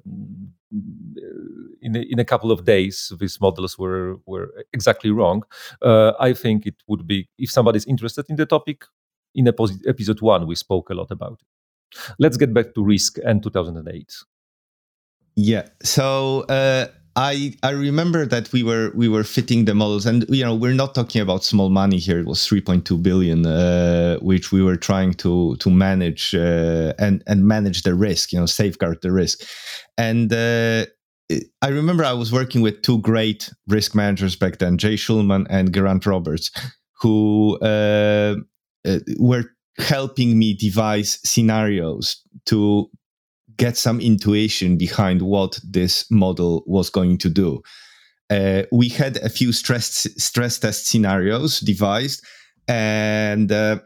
in 1.81 1.95
a, 1.95 2.01
in 2.01 2.19
a 2.19 2.25
couple 2.25 2.51
of 2.51 2.65
days 2.65 3.13
these 3.21 3.41
models 3.41 3.79
were 3.79 4.17
were 4.27 4.53
exactly 4.73 5.11
wrong. 5.11 5.45
Uh, 5.83 6.13
i 6.19 6.33
think 6.33 6.67
it 6.67 6.75
would 6.89 7.07
be 7.07 7.29
if 7.39 7.51
somebody's 7.51 7.87
interested 7.87 8.27
in 8.29 8.37
the 8.37 8.47
topic 8.47 8.85
in 9.35 9.47
episode 9.49 10.21
1 10.21 10.47
we 10.47 10.55
spoke 10.55 10.91
a 10.91 10.95
lot 10.95 11.11
about 11.11 11.41
it. 11.41 12.15
Let's 12.19 12.37
get 12.37 12.53
back 12.53 12.75
to 12.75 12.85
risk 12.85 13.19
and 13.25 13.43
2008 13.43 14.13
yeah 15.37 15.69
so 15.83 16.41
uh 16.49 16.87
I 17.17 17.55
I 17.63 17.71
remember 17.71 18.27
that 18.27 18.53
we 18.53 18.63
were 18.63 18.91
we 18.95 19.09
were 19.09 19.23
fitting 19.23 19.67
the 19.67 19.75
models, 19.75 20.05
and 20.05 20.25
you 20.29 20.45
know 20.45 20.55
we're 20.55 20.75
not 20.75 20.95
talking 20.95 21.21
about 21.21 21.45
small 21.45 21.71
money 21.71 21.99
here. 21.99 22.19
It 22.19 22.27
was 22.27 22.41
3.2 22.41 23.03
billion, 23.03 23.47
uh, 23.47 24.19
which 24.19 24.51
we 24.51 24.63
were 24.63 24.77
trying 24.77 25.15
to 25.15 25.57
to 25.57 25.71
manage 25.71 26.35
uh, 26.35 26.93
and 26.99 27.23
and 27.27 27.47
manage 27.47 27.83
the 27.83 27.95
risk, 27.95 28.33
you 28.33 28.41
know, 28.41 28.47
safeguard 28.47 28.99
the 29.03 29.13
risk. 29.13 29.43
And 29.97 30.33
uh, 30.33 30.87
I 31.63 31.69
remember 31.69 32.05
I 32.05 32.13
was 32.13 32.33
working 32.33 32.63
with 32.63 32.83
two 32.83 32.99
great 33.01 33.49
risk 33.69 33.95
managers 33.95 34.35
back 34.35 34.59
then, 34.59 34.77
Jay 34.77 34.95
Schulman 34.95 35.47
and 35.49 35.73
Grant 35.73 36.07
Roberts, 36.07 36.51
who 37.01 37.59
uh, 37.61 38.37
uh, 38.87 38.99
were 39.19 39.45
helping 39.79 40.39
me 40.39 40.55
devise 40.55 41.21
scenarios 41.25 42.21
to 42.47 42.91
get 43.57 43.77
some 43.77 44.01
intuition 44.01 44.77
behind 44.77 45.23
what 45.23 45.61
this 45.63 46.11
model 46.11 46.65
was 46.67 46.91
going 46.91 47.19
to 47.19 47.31
do. 47.31 47.63
Uh, 48.31 48.63
we 48.73 48.89
had 48.89 49.19
a 49.19 49.29
few 49.29 49.53
stress 49.53 50.07
stress 50.17 50.59
test 50.59 50.87
scenarios 50.87 51.61
devised, 51.61 52.25
and 52.69 53.53
uh, 53.53 53.79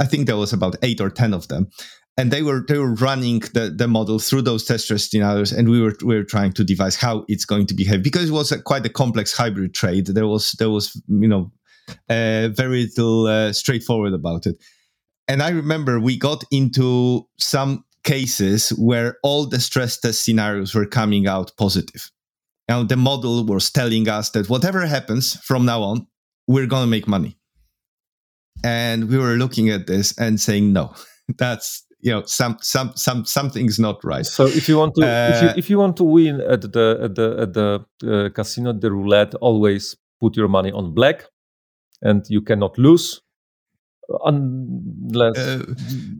I 0.00 0.06
think 0.06 0.26
there 0.26 0.36
was 0.36 0.52
about 0.52 0.76
eight 0.82 1.00
or 1.00 1.10
ten 1.10 1.32
of 1.34 1.48
them. 1.48 1.68
And 2.16 2.30
they 2.30 2.42
were 2.42 2.64
they 2.68 2.78
were 2.78 2.94
running 2.94 3.40
the, 3.54 3.74
the 3.76 3.88
model 3.88 4.20
through 4.20 4.42
those 4.42 4.64
test 4.64 4.84
stress 4.84 5.10
scenarios, 5.10 5.50
and 5.50 5.68
we 5.68 5.80
were 5.80 5.96
we 6.04 6.14
were 6.14 6.24
trying 6.24 6.52
to 6.52 6.64
devise 6.64 6.94
how 6.94 7.24
it's 7.26 7.44
going 7.44 7.66
to 7.66 7.74
behave 7.74 8.02
because 8.02 8.28
it 8.28 8.32
was 8.32 8.52
a, 8.52 8.62
quite 8.62 8.86
a 8.86 8.90
complex 8.90 9.36
hybrid 9.36 9.74
trade. 9.74 10.06
There 10.06 10.28
was 10.28 10.52
there 10.52 10.70
was 10.70 10.94
you 11.08 11.26
know 11.26 11.50
uh, 12.08 12.48
very 12.48 12.84
little 12.84 13.26
uh, 13.26 13.52
straightforward 13.52 14.12
about 14.12 14.46
it. 14.46 14.56
And 15.26 15.42
I 15.42 15.50
remember 15.50 15.98
we 15.98 16.18
got 16.18 16.44
into 16.50 17.26
some 17.38 17.84
cases 18.04 18.70
where 18.70 19.16
all 19.22 19.46
the 19.46 19.60
stress 19.60 19.98
test 19.98 20.24
scenarios 20.24 20.74
were 20.74 20.86
coming 20.86 21.26
out 21.26 21.52
positive. 21.56 22.10
Now 22.68 22.82
the 22.82 22.96
model 22.96 23.44
was 23.44 23.70
telling 23.70 24.08
us 24.08 24.30
that 24.30 24.48
whatever 24.48 24.86
happens 24.86 25.34
from 25.42 25.64
now 25.64 25.82
on, 25.82 26.06
we're 26.46 26.66
going 26.66 26.84
to 26.84 26.90
make 26.90 27.08
money. 27.08 27.36
And 28.62 29.08
we 29.08 29.18
were 29.18 29.34
looking 29.34 29.68
at 29.70 29.86
this 29.86 30.16
and 30.18 30.40
saying, 30.40 30.72
no, 30.72 30.94
that's 31.38 31.84
you 32.00 32.10
know 32.10 32.22
some 32.26 32.58
some 32.60 32.92
some 32.94 33.24
something's 33.24 33.78
not 33.78 34.04
right. 34.04 34.26
So 34.26 34.46
if 34.46 34.68
you 34.68 34.76
want 34.76 34.94
to 34.96 35.06
uh, 35.06 35.30
if, 35.34 35.42
you, 35.42 35.48
uh, 35.48 35.54
if 35.56 35.70
you 35.70 35.78
want 35.78 35.96
to 35.96 36.04
win 36.04 36.40
at 36.42 36.60
the 36.60 36.98
at 37.02 37.14
the 37.14 37.36
at 37.40 37.52
the 37.54 37.84
uh, 38.06 38.28
casino, 38.28 38.74
the 38.74 38.92
roulette, 38.92 39.34
always 39.36 39.96
put 40.20 40.36
your 40.36 40.48
money 40.48 40.70
on 40.70 40.92
black, 40.92 41.24
and 42.02 42.22
you 42.28 42.42
cannot 42.42 42.78
lose 42.78 43.22
unless 44.24 45.38
uh, 45.38 45.64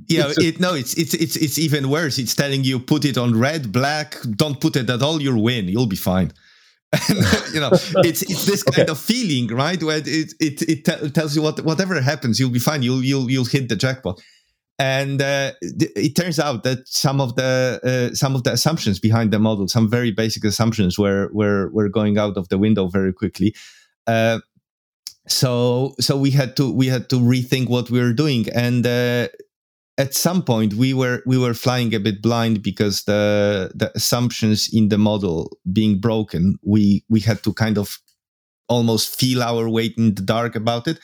yeah 0.09 0.29
it's 0.29 0.39
a, 0.39 0.49
it, 0.49 0.61
no 0.61 0.75
it's 0.75 0.95
it's 0.95 1.15
it's 1.15 1.37
it's 1.37 1.59
even 1.59 1.91
worse. 1.91 2.19
It's 2.19 2.35
telling 2.35 2.65
you 2.65 2.79
put 2.81 3.05
it 3.05 3.19
on 3.19 3.39
red 3.39 3.73
black 3.73 4.17
don't 4.37 4.61
put 4.61 4.77
it 4.77 4.89
at 4.89 5.03
all 5.03 5.21
you'll 5.21 5.43
win 5.43 5.69
you'll 5.69 5.87
be 5.87 5.97
fine. 5.97 6.33
You 7.53 7.61
know 7.61 7.71
it's 7.73 8.23
it's 8.23 8.47
this 8.47 8.63
kind 8.75 8.81
okay. 8.81 8.91
of 8.91 8.99
feeling 8.99 9.49
right 9.49 9.83
where 9.83 9.99
it 9.99 10.35
it 10.41 10.63
it 10.63 10.85
t- 10.85 11.11
tells 11.11 11.37
you 11.37 11.43
what 11.43 11.61
whatever 11.65 12.01
happens 12.01 12.41
you'll 12.41 12.51
be 12.51 12.59
fine 12.59 12.83
you'll 12.83 13.03
you'll 13.03 13.31
you'll 13.31 13.45
hit 13.45 13.69
the 13.69 13.77
jackpot. 13.77 14.21
And 14.77 15.23
uh, 15.23 15.53
th- 15.63 15.93
it 15.95 16.17
turns 16.17 16.41
out 16.41 16.65
that 16.65 16.89
some 16.89 17.21
of 17.21 17.37
the 17.37 17.81
uh, 17.85 18.15
some 18.15 18.35
of 18.35 18.43
the 18.43 18.53
assumptions 18.53 18.99
behind 18.99 19.33
the 19.33 19.39
model 19.39 19.69
some 19.69 19.89
very 19.89 20.11
basic 20.11 20.43
assumptions 20.45 20.99
were 20.99 21.31
were 21.33 21.71
were 21.71 21.89
going 21.89 22.19
out 22.19 22.37
of 22.37 22.49
the 22.49 22.59
window 22.59 22.89
very 22.89 23.13
quickly. 23.13 23.55
Uh, 24.09 24.41
so 25.27 25.95
so 26.01 26.17
we 26.17 26.31
had 26.31 26.57
to 26.57 26.71
we 26.71 26.87
had 26.87 27.09
to 27.11 27.17
rethink 27.17 27.69
what 27.69 27.91
we 27.91 28.01
were 28.01 28.13
doing. 28.13 28.47
And 28.55 28.87
uh, 28.87 29.29
at 29.97 30.15
some 30.15 30.43
point 30.43 30.75
we 30.75 30.93
were 30.93 31.23
we 31.27 31.39
were 31.39 31.55
flying 31.55 31.95
a 31.95 32.01
bit 32.01 32.23
blind 32.23 32.63
because 32.63 33.05
the 33.05 33.71
the 33.75 33.91
assumptions 33.95 34.69
in 34.73 34.89
the 34.89 34.99
model 34.99 35.57
being 35.73 35.99
broken 35.99 36.59
we 36.63 37.05
we 37.09 37.21
had 37.21 37.43
to 37.45 37.53
kind 37.53 37.79
of 37.79 37.99
almost 38.69 39.19
feel 39.19 39.43
our 39.43 39.69
weight 39.69 39.95
in 39.97 40.15
the 40.15 40.23
dark 40.23 40.57
about 40.57 40.89
it. 40.89 40.99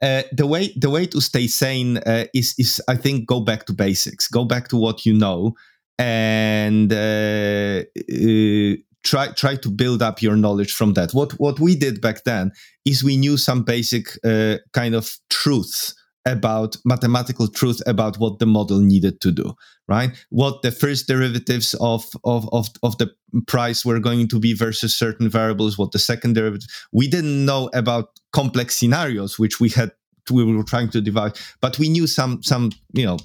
Uh, 0.00 0.22
the 0.32 0.46
way 0.46 0.72
the 0.76 0.90
way 0.90 1.06
to 1.06 1.20
stay 1.20 1.46
sane 1.46 1.98
uh, 1.98 2.24
is 2.34 2.54
is 2.58 2.80
I 2.88 2.96
think 2.96 3.26
go 3.26 3.40
back 3.40 3.66
to 3.66 3.72
basics, 3.72 4.28
go 4.28 4.44
back 4.44 4.68
to 4.68 4.76
what 4.76 5.06
you 5.06 5.14
know, 5.14 5.54
and 5.98 6.92
uh, 6.92 7.82
uh 8.10 8.76
try 9.04 9.28
try 9.32 9.56
to 9.56 9.70
build 9.70 10.02
up 10.02 10.22
your 10.22 10.36
knowledge 10.36 10.72
from 10.72 10.94
that. 10.94 11.12
What 11.12 11.32
what 11.32 11.60
we 11.60 11.74
did 11.74 12.00
back 12.00 12.24
then 12.24 12.52
is 12.84 13.04
we 13.04 13.16
knew 13.16 13.36
some 13.36 13.62
basic 13.62 14.18
uh, 14.24 14.58
kind 14.72 14.94
of 14.94 15.18
truths 15.30 15.94
about 16.24 16.76
mathematical 16.84 17.48
truth 17.48 17.82
about 17.86 18.16
what 18.18 18.38
the 18.38 18.46
model 18.46 18.78
needed 18.78 19.20
to 19.20 19.32
do 19.32 19.54
right? 19.88 20.12
What 20.30 20.62
the 20.62 20.70
first 20.70 21.06
derivatives 21.06 21.74
of 21.80 22.04
of 22.24 22.48
of, 22.52 22.68
of 22.82 22.96
the 22.98 23.10
price 23.46 23.84
were 23.84 24.00
going 24.00 24.28
to 24.28 24.38
be 24.38 24.54
versus 24.54 24.94
certain 24.94 25.28
variables 25.28 25.76
what 25.76 25.92
the 25.92 25.98
second 25.98 26.34
derivative. 26.34 26.68
We 26.92 27.08
didn't 27.08 27.44
know 27.44 27.70
about 27.74 28.20
complex 28.32 28.76
scenarios 28.76 29.38
which 29.38 29.60
we 29.60 29.68
had 29.70 29.92
we 30.30 30.44
were 30.44 30.62
trying 30.62 30.88
to 30.90 31.00
devise 31.00 31.32
but 31.60 31.78
we 31.78 31.88
knew 31.88 32.06
some 32.06 32.42
some 32.42 32.70
you 32.94 33.04
know 33.04 33.18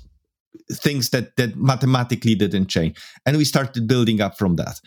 things 0.72 1.10
that 1.12 1.36
that 1.38 1.56
mathematically 1.56 2.36
didn't 2.36 2.68
change. 2.68 2.98
And 3.26 3.38
we 3.38 3.46
started 3.46 3.88
building 3.88 4.22
up 4.22 4.38
from 4.38 4.56
that 4.56 4.80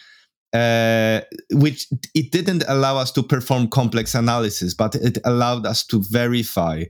uh, 0.53 1.21
which 1.53 1.87
it 2.15 2.33
didn't 2.33 2.65
allow 2.67 2.97
us 2.97 3.13
to 3.13 3.23
perform 3.23 3.69
complex 3.69 4.15
analysis, 4.15 4.75
but 4.75 4.95
it 4.97 5.19
allowed 5.25 5.67
us 5.67 5.85
to 5.87 6.03
verify 6.11 6.85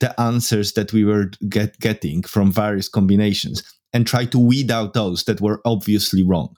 the 0.00 0.18
answers 0.20 0.72
that 0.72 0.92
we 0.92 1.04
were 1.04 1.30
get, 1.48 1.78
getting 1.78 2.22
from 2.22 2.50
various 2.50 2.88
combinations 2.88 3.62
and 3.92 4.06
try 4.06 4.24
to 4.24 4.38
weed 4.38 4.70
out 4.70 4.94
those 4.94 5.24
that 5.24 5.40
were 5.40 5.60
obviously 5.64 6.22
wrong. 6.22 6.54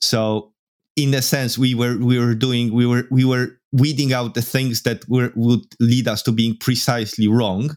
So, 0.00 0.52
in 0.96 1.14
a 1.14 1.22
sense, 1.22 1.56
we 1.56 1.74
were 1.74 1.96
we 1.98 2.18
were 2.18 2.34
doing 2.34 2.72
we 2.72 2.86
were 2.86 3.06
we 3.10 3.24
were 3.24 3.58
weeding 3.72 4.12
out 4.12 4.34
the 4.34 4.42
things 4.42 4.82
that 4.82 5.08
were 5.08 5.32
would 5.36 5.64
lead 5.80 6.08
us 6.08 6.22
to 6.22 6.32
being 6.32 6.56
precisely 6.56 7.28
wrong, 7.28 7.76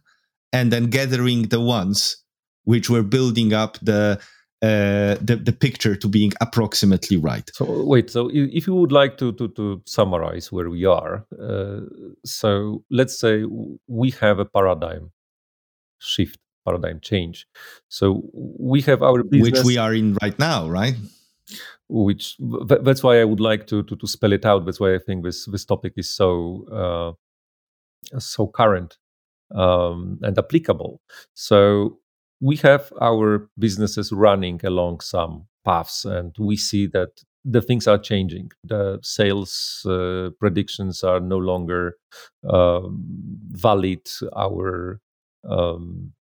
and 0.51 0.71
then 0.71 0.89
gathering 0.89 1.43
the 1.43 1.61
ones 1.61 2.17
which 2.63 2.89
were 2.89 3.03
building 3.03 3.53
up 3.53 3.77
the 3.81 4.19
uh, 4.61 5.15
the, 5.21 5.35
the 5.35 5.51
picture 5.51 5.95
to 5.95 6.07
being 6.07 6.31
approximately 6.41 7.17
right. 7.17 7.49
So 7.53 7.83
wait, 7.83 8.09
so 8.09 8.29
if 8.33 8.67
you 8.67 8.75
would 8.75 8.91
like 8.91 9.17
to 9.17 9.31
to, 9.33 9.49
to 9.49 9.81
summarize 9.85 10.51
where 10.51 10.69
we 10.69 10.85
are, 10.85 11.25
uh, 11.39 11.81
so 12.23 12.83
let's 12.89 13.19
say 13.19 13.43
we 13.87 14.11
have 14.21 14.39
a 14.39 14.45
paradigm 14.45 15.11
shift, 15.99 16.39
paradigm 16.65 16.99
change. 17.01 17.47
So 17.89 18.23
we 18.33 18.81
have 18.83 19.03
our 19.03 19.23
business, 19.23 19.59
which 19.59 19.65
we 19.65 19.77
are 19.77 19.93
in 19.93 20.17
right 20.21 20.37
now, 20.39 20.69
right? 20.69 20.95
Which 21.89 22.37
that's 22.39 23.03
why 23.03 23.21
I 23.21 23.25
would 23.25 23.41
like 23.41 23.67
to, 23.67 23.83
to 23.83 23.95
to 23.95 24.07
spell 24.07 24.33
it 24.33 24.45
out. 24.45 24.65
That's 24.65 24.79
why 24.79 24.95
I 24.95 24.99
think 24.99 25.23
this 25.23 25.45
this 25.45 25.65
topic 25.65 25.93
is 25.97 26.09
so 26.09 26.65
uh, 26.71 28.19
so 28.19 28.47
current 28.47 28.97
um, 29.53 30.19
and 30.23 30.37
applicable. 30.37 31.01
So 31.33 31.99
we 32.45 32.57
have 32.57 32.93
our 33.01 33.49
businesses 33.57 34.11
running 34.11 34.61
along 34.63 34.99
some 34.99 35.47
paths 35.63 36.05
and 36.05 36.35
we 36.37 36.55
see 36.55 36.85
that 36.85 37.09
the 37.43 37.61
things 37.61 37.87
are 37.87 37.97
changing. 37.97 38.51
The 38.63 38.99
sales 39.01 39.83
uh, 39.89 40.29
predictions 40.39 41.03
are 41.03 41.19
no 41.19 41.37
longer 41.37 41.97
um, 42.47 43.03
valid. 43.51 44.07
Our 44.35 44.99
um, 45.49 46.13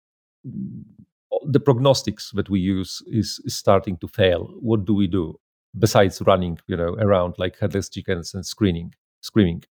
the 1.44 1.60
prognostics 1.60 2.30
that 2.34 2.48
we 2.48 2.60
use 2.60 3.02
is, 3.06 3.40
is, 3.44 3.56
starting 3.56 3.96
to 3.98 4.08
fail. 4.08 4.52
What 4.60 4.84
do 4.84 4.94
we 4.94 5.08
do 5.08 5.40
besides 5.78 6.22
running 6.26 6.58
you 6.68 6.76
know 6.76 6.94
around 7.06 7.34
like 7.38 7.58
headless 7.58 7.88
chickens 7.88 8.34
and 8.34 8.44
screening 8.44 8.92
screaming 9.22 9.64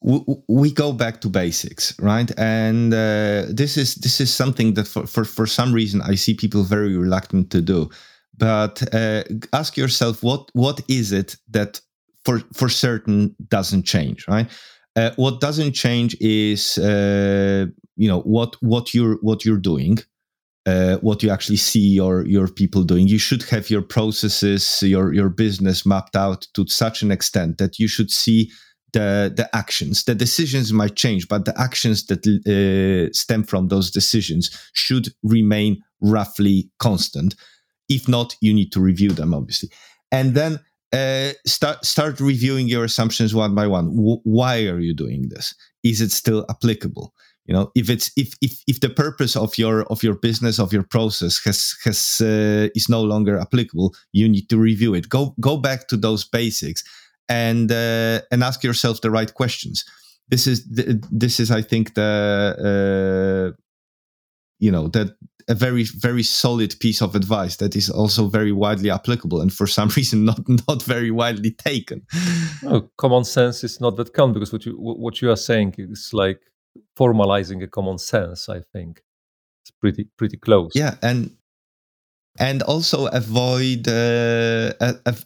we 0.00 0.70
go 0.70 0.92
back 0.92 1.20
to 1.20 1.28
basics 1.28 1.98
right 1.98 2.30
and 2.38 2.94
uh, 2.94 3.44
this 3.48 3.76
is 3.76 3.96
this 3.96 4.20
is 4.20 4.32
something 4.32 4.74
that 4.74 4.86
for, 4.86 5.06
for 5.06 5.24
for 5.24 5.44
some 5.44 5.72
reason 5.72 6.00
i 6.02 6.14
see 6.14 6.34
people 6.34 6.62
very 6.62 6.96
reluctant 6.96 7.50
to 7.50 7.60
do 7.60 7.90
but 8.36 8.94
uh, 8.94 9.24
ask 9.52 9.76
yourself 9.76 10.22
what 10.22 10.50
what 10.54 10.80
is 10.88 11.10
it 11.10 11.36
that 11.50 11.80
for 12.24 12.40
for 12.52 12.68
certain 12.68 13.34
doesn't 13.48 13.84
change, 13.84 14.26
right? 14.28 14.48
Uh, 14.96 15.10
what 15.16 15.40
doesn't 15.40 15.72
change 15.72 16.16
is 16.20 16.78
uh, 16.78 17.66
you 17.96 18.08
know 18.08 18.20
what 18.20 18.56
what 18.60 18.94
you're 18.94 19.16
what 19.22 19.44
you're 19.44 19.64
doing. 19.72 19.98
Uh, 20.66 20.98
what 20.98 21.22
you 21.22 21.30
actually 21.30 21.56
see 21.56 21.88
your 22.00 22.26
your 22.26 22.46
people 22.46 22.82
doing. 22.82 23.08
You 23.08 23.18
should 23.18 23.42
have 23.44 23.70
your 23.70 23.82
processes, 23.82 24.82
your 24.82 25.14
your 25.14 25.30
business 25.30 25.86
mapped 25.86 26.16
out 26.16 26.46
to 26.54 26.66
such 26.66 27.02
an 27.02 27.10
extent 27.10 27.56
that 27.58 27.78
you 27.78 27.88
should 27.88 28.10
see 28.10 28.50
the 28.92 29.32
the 29.34 29.48
actions. 29.54 30.04
The 30.04 30.14
decisions 30.14 30.72
might 30.72 30.96
change, 30.96 31.28
but 31.28 31.44
the 31.44 31.58
actions 31.60 32.06
that 32.06 32.26
uh, 32.26 33.12
stem 33.12 33.44
from 33.44 33.68
those 33.68 33.90
decisions 33.90 34.50
should 34.72 35.08
remain 35.22 35.82
roughly 36.00 36.70
constant. 36.78 37.34
If 37.88 38.08
not, 38.08 38.36
you 38.40 38.52
need 38.52 38.72
to 38.72 38.80
review 38.80 39.10
them, 39.10 39.34
obviously, 39.34 39.70
and 40.12 40.34
then 40.34 40.60
uh, 40.92 41.32
start 41.46 41.84
start 41.84 42.20
reviewing 42.20 42.68
your 42.68 42.84
assumptions 42.84 43.34
one 43.34 43.54
by 43.54 43.66
one. 43.66 43.94
W- 43.96 44.20
why 44.24 44.66
are 44.66 44.80
you 44.80 44.94
doing 44.94 45.28
this? 45.28 45.54
Is 45.82 46.00
it 46.00 46.12
still 46.12 46.44
applicable? 46.48 47.14
You 47.46 47.54
know, 47.54 47.72
if 47.74 47.88
it's 47.88 48.10
if 48.16 48.34
if 48.42 48.62
if 48.66 48.80
the 48.80 48.90
purpose 48.90 49.34
of 49.34 49.56
your 49.56 49.84
of 49.84 50.02
your 50.02 50.14
business 50.14 50.58
of 50.58 50.72
your 50.72 50.82
process 50.82 51.42
has 51.44 51.74
has 51.84 52.20
uh, 52.20 52.68
is 52.74 52.88
no 52.88 53.02
longer 53.02 53.38
applicable, 53.38 53.94
you 54.12 54.28
need 54.28 54.48
to 54.50 54.58
review 54.58 54.94
it. 54.94 55.08
Go 55.08 55.34
go 55.40 55.56
back 55.56 55.88
to 55.88 55.96
those 55.96 56.24
basics 56.24 56.84
and 57.28 57.70
uh, 57.70 58.20
and 58.30 58.42
ask 58.42 58.64
yourself 58.64 59.00
the 59.00 59.10
right 59.10 59.32
questions. 59.34 59.84
This 60.28 60.46
is 60.46 60.66
the, 60.68 61.02
this 61.10 61.40
is 61.40 61.50
I 61.50 61.62
think 61.62 61.94
the 61.94 63.54
uh, 63.54 63.56
you 64.58 64.70
know 64.70 64.88
that 64.88 65.16
a 65.48 65.54
very 65.54 65.84
very 65.84 66.22
solid 66.22 66.74
piece 66.80 67.00
of 67.00 67.14
advice 67.14 67.56
that 67.56 67.74
is 67.74 67.88
also 67.88 68.28
very 68.28 68.52
widely 68.52 68.90
applicable 68.90 69.40
and 69.40 69.52
for 69.52 69.66
some 69.66 69.88
reason 69.96 70.24
not 70.24 70.40
not 70.68 70.82
very 70.82 71.10
widely 71.10 71.50
taken. 71.50 72.02
Oh, 72.64 72.88
common 72.96 73.24
sense 73.24 73.64
is 73.64 73.80
not 73.80 73.96
that 73.96 74.12
common 74.12 74.34
because 74.34 74.52
what 74.52 74.66
you 74.66 74.74
what 74.76 75.22
you 75.22 75.30
are 75.30 75.36
saying 75.36 75.74
is 75.78 76.10
like 76.12 76.40
formalizing 76.98 77.62
a 77.62 77.66
common 77.68 77.98
sense. 77.98 78.48
I 78.48 78.60
think 78.60 79.02
it's 79.62 79.70
pretty 79.70 80.08
pretty 80.16 80.36
close. 80.36 80.72
Yeah, 80.74 80.96
and 81.02 81.36
and 82.38 82.62
also 82.62 83.06
avoid 83.06 83.88
uh, 83.88 84.72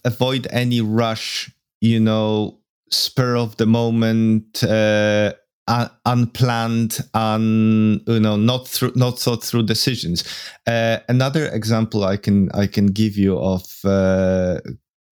avoid 0.05 0.47
any 0.51 0.81
rush. 0.81 1.51
You 1.83 2.01
know, 2.01 2.61
spur 2.91 3.37
of 3.37 3.57
the 3.57 3.67
moment 3.67 4.63
uh, 4.63 5.33
un- 5.67 5.91
unplanned, 6.07 7.01
un, 7.15 8.01
you 8.07 8.21
know, 8.21 8.37
not 8.37 8.69
through, 8.69 8.93
not 8.95 9.19
thought 9.19 9.43
through 9.43 9.65
decisions. 9.65 10.25
Uh, 10.67 10.99
another 11.09 11.49
example 11.49 12.05
I 12.05 12.17
can 12.17 12.51
I 12.55 12.67
can 12.67 12.87
give 12.87 13.17
you 13.17 13.39
of 13.39 13.65
uh, 13.85 14.61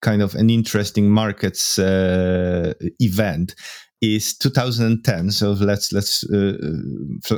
kind 0.02 0.22
of 0.22 0.36
an 0.36 0.50
interesting 0.50 1.10
markets 1.10 1.80
uh, 1.80 2.74
event 3.00 3.56
is 4.02 4.38
2010. 4.38 5.32
So 5.32 5.52
let's 5.54 5.92
let's 5.92 6.24
uh, 6.30 6.58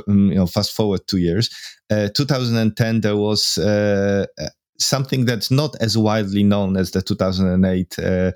um, 0.08 0.28
you 0.30 0.34
know 0.34 0.46
fast 0.46 0.72
forward 0.72 1.00
two 1.06 1.18
years. 1.18 1.50
Uh, 1.90 2.08
2010 2.14 3.00
there 3.00 3.16
was 3.16 3.58
something 4.80 5.24
that's 5.24 5.50
not 5.50 5.76
as 5.80 5.96
widely 5.96 6.42
known 6.42 6.76
as 6.76 6.90
the 6.90 7.02
2008 7.02 7.98
uh, 7.98 8.32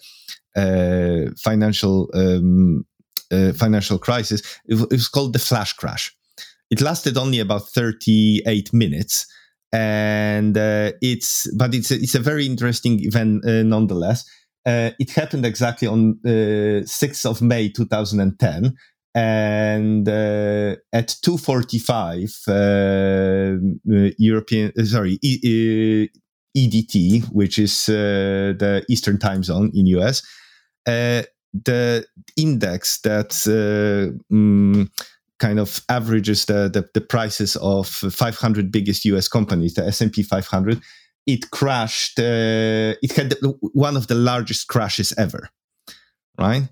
uh, 0.57 1.31
financial 1.39 2.11
um, 2.15 2.85
uh, 3.33 3.53
financial 3.53 3.99
crisis. 3.99 4.41
It, 4.67 4.81
it, 4.81 4.93
was 4.93 5.09
called 5.09 5.33
the 5.33 5.39
flash 5.39 5.73
crash. 5.73 6.15
It 6.71 6.81
lasted 6.81 7.17
only 7.17 7.41
about 7.41 7.69
38 7.69 8.73
minutes, 8.73 9.27
and 9.73 10.57
uh, 10.57 10.93
it's 11.01 11.53
but 11.57 11.75
it's 11.75 11.91
a, 11.91 11.97
it's 11.97 12.15
a 12.15 12.21
very 12.21 12.47
interesting 12.47 13.01
event 13.05 13.45
uh, 13.45 13.63
nonetheless. 13.63 14.25
Uh, 14.67 14.91
it 14.99 15.11
happened 15.11 15.45
exactly 15.45 15.87
on 15.87 16.19
6th 16.25 17.27
uh, 17.27 17.31
of 17.31 17.43
May 17.43 17.69
2010 17.69 18.75
and 19.15 20.09
uh, 20.09 20.75
at 20.93 21.09
2:45 21.25 22.49
uh, 22.49 24.13
European 24.19 24.73
sorry 24.87 25.19
e- 25.23 26.09
EDT, 26.57 27.25
which 27.33 27.59
is 27.59 27.87
the 27.87 28.85
Eastern 28.89 29.19
Time 29.19 29.43
Zone 29.43 29.71
in 29.75 29.87
US, 29.87 30.23
the 30.87 32.07
index 32.37 33.01
that 33.03 34.17
um, 34.31 34.91
kind 35.39 35.59
of 35.59 35.83
averages 35.89 36.47
the, 36.47 36.69
the, 36.69 36.89
the 36.95 37.01
prices 37.01 37.57
of 37.57 37.87
500 37.87 38.73
biggest 38.73 39.05
US 39.05 39.29
companies, 39.29 39.75
the 39.75 39.87
S&P 39.87 40.23
500, 40.23 40.81
it 41.27 41.51
crashed. 41.51 42.19
Uh, 42.19 42.95
it 43.03 43.13
had 43.13 43.35
one 43.73 43.97
of 43.97 44.07
the 44.07 44.15
largest 44.15 44.69
crashes 44.69 45.13
ever, 45.17 45.49
right? 46.39 46.63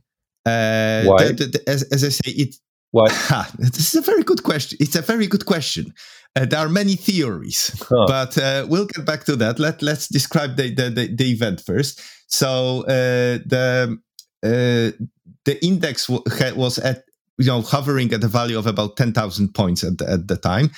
Uh, 0.45 1.05
Why? 1.05 1.33
The, 1.33 1.51
the, 1.53 1.63
as, 1.67 1.83
as, 1.85 2.05
I 2.05 2.09
say, 2.09 2.31
it. 2.31 2.57
Why? 2.93 3.09
this 3.59 3.95
is 3.95 3.95
a 3.95 4.03
very 4.03 4.23
good 4.23 4.43
question. 4.43 4.79
It's 4.81 4.97
a 4.97 5.03
very 5.03 5.27
good 5.27 5.45
question. 5.45 5.93
Uh, 6.37 6.47
there 6.47 6.61
are 6.61 6.69
many 6.69 6.95
theories, 6.95 7.71
huh. 7.89 8.07
but 8.07 8.39
uh, 8.39 8.67
we'll 8.69 8.87
get 8.87 9.05
back 9.05 9.25
to 9.25 9.37
that. 9.37 9.59
Let 9.59 9.83
Let's 9.83 10.09
describe 10.09 10.57
the 10.57 10.75
the, 10.75 10.91
the, 10.91 11.15
the 11.15 11.31
event 11.31 11.61
first. 11.61 12.01
So 12.29 12.83
uh, 12.83 13.41
the 13.45 13.99
uh, 14.43 15.05
the 15.45 15.59
index 15.63 16.09
was 16.09 16.79
at 16.79 17.05
you 17.39 17.47
know 17.47 17.63
hovering 17.63 18.13
at 18.13 18.25
a 18.25 18.29
value 18.29 18.59
of 18.59 18.67
about 18.67 18.97
10,000 18.97 19.55
points 19.55 19.85
at 19.85 19.99
the, 19.99 20.11
at 20.11 20.29
the 20.29 20.37
time 20.37 20.71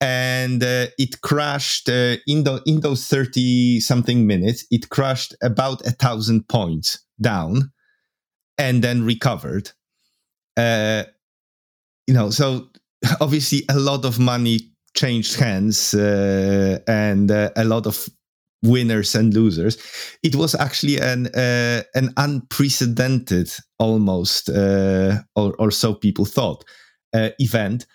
and 0.00 0.62
uh, 0.62 0.86
it 0.96 1.20
crashed 1.22 1.88
uh, 1.88 2.16
in, 2.26 2.44
the, 2.44 2.62
in 2.66 2.80
those 2.80 3.06
30 3.06 3.80
something 3.80 4.26
minutes 4.26 4.64
it 4.70 4.88
crashed 4.88 5.34
about 5.42 5.84
a 5.86 5.90
thousand 5.90 6.48
points 6.48 7.04
down 7.20 7.72
and 8.56 8.82
then 8.82 9.04
recovered 9.04 9.72
uh, 10.56 11.04
you 12.08 12.14
know 12.14 12.30
so 12.30 12.68
obviously 13.20 13.62
a 13.68 13.78
lot 13.78 14.04
of 14.04 14.18
money 14.18 14.58
changed 14.96 15.38
hands 15.38 15.94
uh, 15.94 16.78
and 16.88 17.30
uh, 17.30 17.50
a 17.54 17.64
lot 17.64 17.86
of 17.86 18.08
winners 18.62 19.14
and 19.14 19.34
losers. 19.34 19.78
It 20.22 20.34
was 20.34 20.54
actually 20.54 20.98
an 20.98 21.28
uh, 21.28 21.82
an 21.94 22.12
unprecedented, 22.16 23.52
almost, 23.78 24.48
uh, 24.48 25.18
or, 25.36 25.54
or 25.58 25.70
so 25.70 25.94
people 25.94 26.24
thought, 26.24 26.64
uh, 27.14 27.30
event 27.38 27.86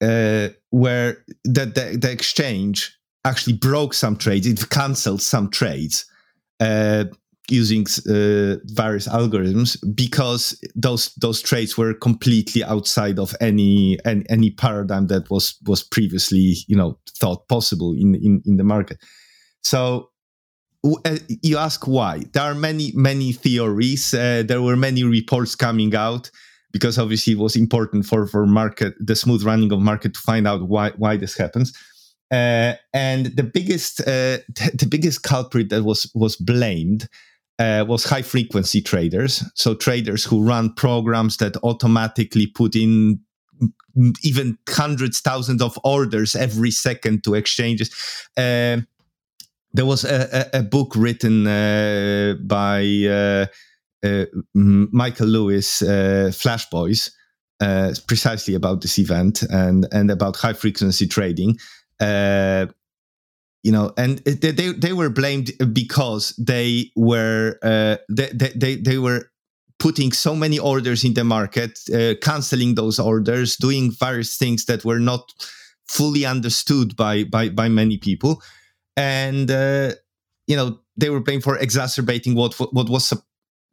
uh, 0.00 0.48
where 0.70 1.24
the, 1.44 1.66
the, 1.66 1.98
the 2.00 2.10
exchange 2.10 2.98
actually 3.24 3.54
broke 3.54 3.94
some 3.94 4.16
trades. 4.16 4.46
It 4.46 4.70
cancelled 4.70 5.22
some 5.22 5.50
trades 5.50 6.06
using 7.50 7.86
uh, 8.08 8.56
various 8.64 9.08
algorithms 9.08 9.76
because 9.94 10.58
those 10.74 11.14
those 11.14 11.40
trades 11.40 11.76
were 11.76 11.94
completely 11.94 12.62
outside 12.64 13.18
of 13.18 13.34
any, 13.40 13.98
any 14.04 14.24
any 14.28 14.50
paradigm 14.50 15.06
that 15.06 15.30
was 15.30 15.56
was 15.66 15.82
previously 15.82 16.56
you 16.66 16.76
know 16.76 16.98
thought 17.18 17.48
possible 17.48 17.92
in 17.92 18.14
in, 18.14 18.42
in 18.44 18.56
the 18.56 18.64
market. 18.64 18.98
So 19.62 20.10
uh, 20.84 21.18
you 21.42 21.58
ask 21.58 21.86
why? 21.86 22.22
There 22.32 22.42
are 22.42 22.54
many, 22.54 22.92
many 22.94 23.32
theories. 23.32 24.14
Uh, 24.14 24.44
there 24.46 24.62
were 24.62 24.76
many 24.76 25.02
reports 25.02 25.54
coming 25.54 25.94
out 25.94 26.30
because 26.72 26.98
obviously 26.98 27.32
it 27.32 27.38
was 27.38 27.56
important 27.56 28.06
for 28.06 28.26
for 28.26 28.46
market 28.46 28.94
the 29.00 29.16
smooth 29.16 29.42
running 29.42 29.72
of 29.72 29.80
market 29.80 30.14
to 30.14 30.20
find 30.20 30.46
out 30.46 30.68
why 30.68 30.90
why 30.96 31.16
this 31.16 31.36
happens. 31.36 31.72
Uh, 32.30 32.74
and 32.92 33.26
the 33.36 33.42
biggest 33.42 34.00
uh, 34.00 34.38
the 34.74 34.86
biggest 34.88 35.22
culprit 35.22 35.70
that 35.70 35.82
was 35.82 36.10
was 36.14 36.36
blamed 36.36 37.08
uh, 37.58 37.84
was 37.86 38.04
high 38.04 38.22
frequency 38.22 38.80
traders. 38.80 39.42
So 39.54 39.74
traders 39.74 40.24
who 40.24 40.42
run 40.42 40.74
programs 40.74 41.36
that 41.38 41.56
automatically 41.62 42.46
put 42.46 42.76
in 42.76 43.20
even 44.22 44.56
hundreds, 44.68 45.20
thousands 45.20 45.62
of 45.62 45.78
orders 45.82 46.36
every 46.36 46.70
second 46.70 47.24
to 47.24 47.34
exchanges. 47.34 47.90
Uh, 48.36 48.78
there 49.72 49.86
was 49.86 50.04
a, 50.04 50.48
a, 50.54 50.60
a 50.60 50.62
book 50.62 50.94
written 50.96 51.46
uh, 51.46 52.34
by 52.42 52.82
uh, 53.08 53.46
uh, 54.06 54.24
Michael 54.54 55.26
Lewis, 55.26 55.82
uh, 55.82 56.30
Flash 56.34 56.68
Boys, 56.70 57.10
precisely 58.06 58.54
about 58.54 58.80
this 58.80 58.98
event 58.98 59.42
and 59.42 59.86
and 59.92 60.10
about 60.10 60.36
high 60.36 60.52
frequency 60.52 61.06
trading. 61.06 61.58
Uh, 62.00 62.66
you 63.62 63.72
know, 63.72 63.92
and 63.96 64.18
they, 64.18 64.52
they, 64.52 64.72
they 64.72 64.92
were 64.92 65.10
blamed 65.10 65.52
because 65.72 66.34
they 66.38 66.90
were 66.96 67.58
uh 67.62 67.96
they, 68.08 68.30
they 68.54 68.76
they 68.76 68.98
were 68.98 69.30
putting 69.78 70.12
so 70.12 70.34
many 70.34 70.58
orders 70.58 71.04
in 71.04 71.14
the 71.14 71.24
market, 71.24 71.78
canceling 72.22 72.74
those 72.74 72.98
orders, 72.98 73.56
doing 73.56 73.92
various 73.92 74.36
things 74.36 74.64
that 74.66 74.84
were 74.84 74.98
not 74.98 75.32
fully 75.88 76.24
understood 76.24 76.96
by 76.96 77.24
by 77.24 77.48
by 77.48 77.68
many 77.68 77.96
people 77.96 78.42
and 78.98 79.50
uh, 79.50 79.92
you 80.48 80.56
know 80.56 80.80
they 80.96 81.08
were 81.08 81.22
playing 81.22 81.40
for 81.40 81.56
exacerbating 81.56 82.34
what 82.34 82.54
what 82.72 82.90
was 82.90 83.12
a, 83.12 83.16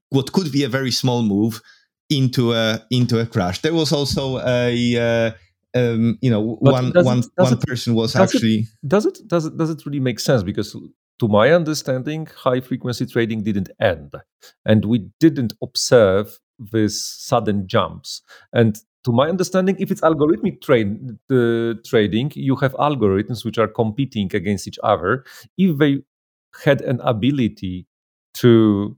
what 0.10 0.32
could 0.32 0.52
be 0.52 0.64
a 0.64 0.70
very 0.70 0.92
small 0.92 1.24
move 1.24 1.62
into 2.10 2.54
a 2.54 2.86
into 2.92 3.20
a 3.20 3.26
crash. 3.26 3.62
There 3.62 3.74
was 3.74 3.92
also 3.92 4.38
a 4.40 4.98
uh, 4.98 5.32
um, 5.76 6.18
you 6.22 6.32
know 6.32 6.58
but 6.62 6.74
one 6.74 6.92
one 6.94 7.24
one 7.36 7.54
it, 7.54 7.62
person 7.62 7.94
was 7.94 8.14
does 8.14 8.34
actually 8.34 8.60
it, 8.60 8.88
does 8.88 9.06
it 9.06 9.20
does 9.28 9.46
it 9.46 9.58
does 9.58 9.70
it 9.70 9.86
really 9.86 10.00
make 10.00 10.20
sense 10.20 10.44
because 10.44 10.76
to 11.20 11.28
my 11.28 11.52
understanding, 11.52 12.28
high 12.36 12.60
frequency 12.60 13.06
trading 13.06 13.44
didn't 13.44 13.70
end, 13.80 14.14
and 14.66 14.86
we 14.86 15.10
didn't 15.20 15.54
observe 15.62 16.40
these 16.60 17.02
sudden 17.02 17.68
jumps. 17.68 18.22
And 18.54 18.78
to 19.06 19.12
my 19.12 19.30
understanding, 19.30 19.76
if 19.80 19.92
it's 19.92 20.02
algorithmic 20.02 20.62
trade, 20.62 21.12
uh, 21.32 21.76
trading, 21.86 22.32
you 22.36 22.56
have 22.58 22.74
algorithms 22.74 23.46
which 23.46 23.58
are 23.58 23.68
competing 23.68 24.30
against 24.36 24.68
each 24.68 24.80
other. 24.84 25.24
If 25.58 25.78
they 25.78 26.04
had 26.64 26.82
an 26.82 27.00
ability 27.02 27.88
to 28.36 28.98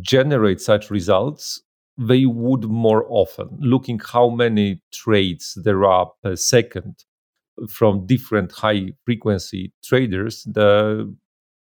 generate 0.00 0.60
such 0.60 0.90
results, 0.90 1.62
they 2.08 2.26
would 2.26 2.64
more 2.64 3.06
often. 3.08 3.48
Looking 3.60 3.98
how 3.98 4.30
many 4.30 4.82
trades 4.92 5.58
there 5.62 5.84
are 5.84 6.10
per 6.22 6.36
second 6.36 7.04
from 7.68 8.06
different 8.06 8.52
high 8.52 8.92
frequency 9.04 9.72
traders, 9.84 10.44
the 10.44 11.14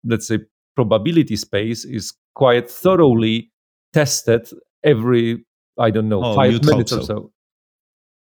let's 0.05 0.29
say 0.29 0.41
probability 0.77 1.37
space 1.37 1.85
is 1.85 2.13
quite 2.35 2.71
thoroughly 2.71 3.51
tested 3.93 4.49
every 4.85 5.45
I 5.79 5.91
don't 5.91 6.09
know 6.09 6.23
oh, 6.23 6.35
five 6.35 6.65
minutes 6.65 6.91
so. 6.91 6.99
or 6.99 7.03
so. 7.03 7.33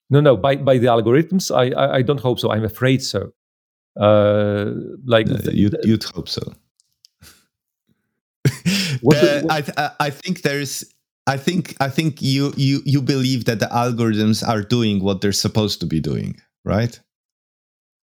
No, 0.10 0.22
no, 0.22 0.38
by 0.38 0.56
by 0.56 0.78
the 0.78 0.88
algorithms, 0.88 1.52
I 1.56 1.72
I, 1.76 1.95
I 1.98 2.02
don't 2.02 2.19
hope 2.19 2.39
so. 2.39 2.52
I'm 2.52 2.63
afraid 2.63 3.02
so. 3.04 3.32
Uh, 4.00 4.72
like 5.06 5.30
uh, 5.30 5.52
you'd, 5.52 5.76
you'd 5.84 6.04
hope 6.04 6.30
so. 6.30 6.41
uh, 8.45 9.41
I 9.50 9.91
I 10.00 10.10
think 10.10 10.41
there's 10.41 10.86
I 11.30 11.38
think 11.38 11.76
I 11.80 11.89
think 11.89 12.24
you 12.24 12.54
you 12.58 12.82
you 12.86 13.04
believe 13.04 13.46
that 13.46 13.60
the 13.60 13.68
algorithms 13.68 14.42
are 14.46 14.63
doing 14.63 15.04
what 15.04 15.22
they're 15.22 15.32
supposed 15.46 15.80
to 15.82 15.86
be 15.86 16.00
doing, 16.00 16.42
right? 16.65 17.00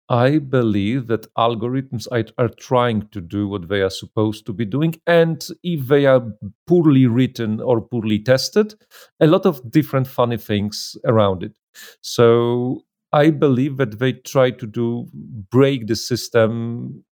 I 0.08 0.38
believe 0.38 1.08
that 1.08 1.26
algorithms 1.34 2.06
are, 2.12 2.48
trying 2.48 3.08
to 3.08 3.20
do 3.20 3.48
what 3.48 3.68
they 3.68 3.80
are 3.80 3.90
supposed 3.90 4.46
to 4.46 4.52
be 4.52 4.64
doing. 4.64 4.94
And 5.04 5.44
if 5.64 5.88
they 5.88 6.06
are 6.06 6.22
poorly 6.68 7.06
written 7.06 7.60
or 7.60 7.80
poorly 7.80 8.20
tested, 8.20 8.76
a 9.18 9.26
lot 9.26 9.44
of 9.46 9.68
different 9.68 10.06
funny 10.06 10.36
things 10.36 10.96
around 11.04 11.42
it. 11.42 11.58
So 12.02 12.82
I 13.12 13.30
believe 13.30 13.78
that 13.78 13.98
they 13.98 14.12
try 14.12 14.52
to 14.52 14.66
do 14.66 15.08
break 15.50 15.88
the 15.88 15.96
system 15.96 17.04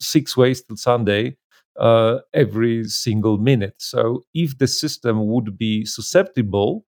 six 0.00 0.36
ways 0.36 0.62
till 0.62 0.76
Sunday 0.76 1.36
uh, 1.78 2.18
every 2.32 2.84
single 2.84 3.38
minute. 3.38 3.74
So 3.78 4.24
if 4.34 4.58
the 4.58 4.66
system 4.66 5.26
would 5.28 5.58
be 5.58 5.84
susceptible 5.84 6.84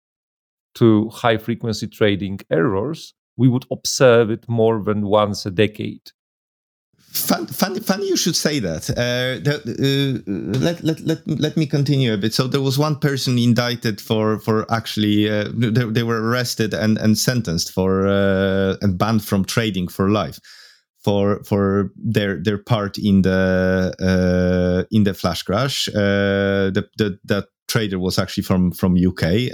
to 0.75 1.09
high 1.09 1.37
frequency 1.37 1.87
trading 1.87 2.39
errors, 2.51 3.13
we 3.37 3.47
would 3.47 3.65
observe 3.71 4.29
it 4.29 4.47
more 4.47 4.83
than 4.83 5.05
once 5.05 5.45
a 5.45 5.51
decade. 5.51 6.11
Fun, 6.97 7.47
funny, 7.47 7.79
funny 7.79 8.09
you 8.09 8.17
should 8.17 8.35
say 8.35 8.59
that. 8.59 8.89
Uh, 8.89 9.39
the, 9.41 10.21
uh, 10.27 10.59
let, 10.59 10.83
let, 10.83 10.99
let, 10.99 11.25
let 11.27 11.55
me 11.55 11.65
continue 11.65 12.13
a 12.13 12.17
bit. 12.17 12.33
So 12.33 12.45
there 12.47 12.61
was 12.61 12.77
one 12.77 12.97
person 12.97 13.37
indicted 13.37 14.01
for 14.01 14.39
for 14.39 14.69
actually 14.69 15.29
uh, 15.29 15.49
they, 15.53 15.85
they, 15.85 16.03
were 16.03 16.21
arrested 16.21 16.73
and, 16.73 16.97
and 16.97 17.17
sentenced 17.17 17.71
for 17.71 18.05
uh, 18.05 18.75
and 18.81 18.97
banned 18.97 19.23
from 19.23 19.45
trading 19.45 19.87
for 19.87 20.09
life 20.09 20.41
for 21.05 21.43
for 21.43 21.91
their 21.95 22.41
their 22.43 22.57
part 22.57 22.97
in 22.97 23.21
the 23.21 23.93
uh, 24.01 24.83
in 24.89 25.03
the 25.03 25.13
flash 25.13 25.43
crash. 25.43 25.87
Uh, 25.89 26.73
the, 26.73 26.83
the 26.97 27.19
that 27.23 27.45
trader 27.67 27.99
was 27.99 28.17
actually 28.17 28.43
from 28.43 28.71
from 28.71 28.97
UK, 28.97 29.51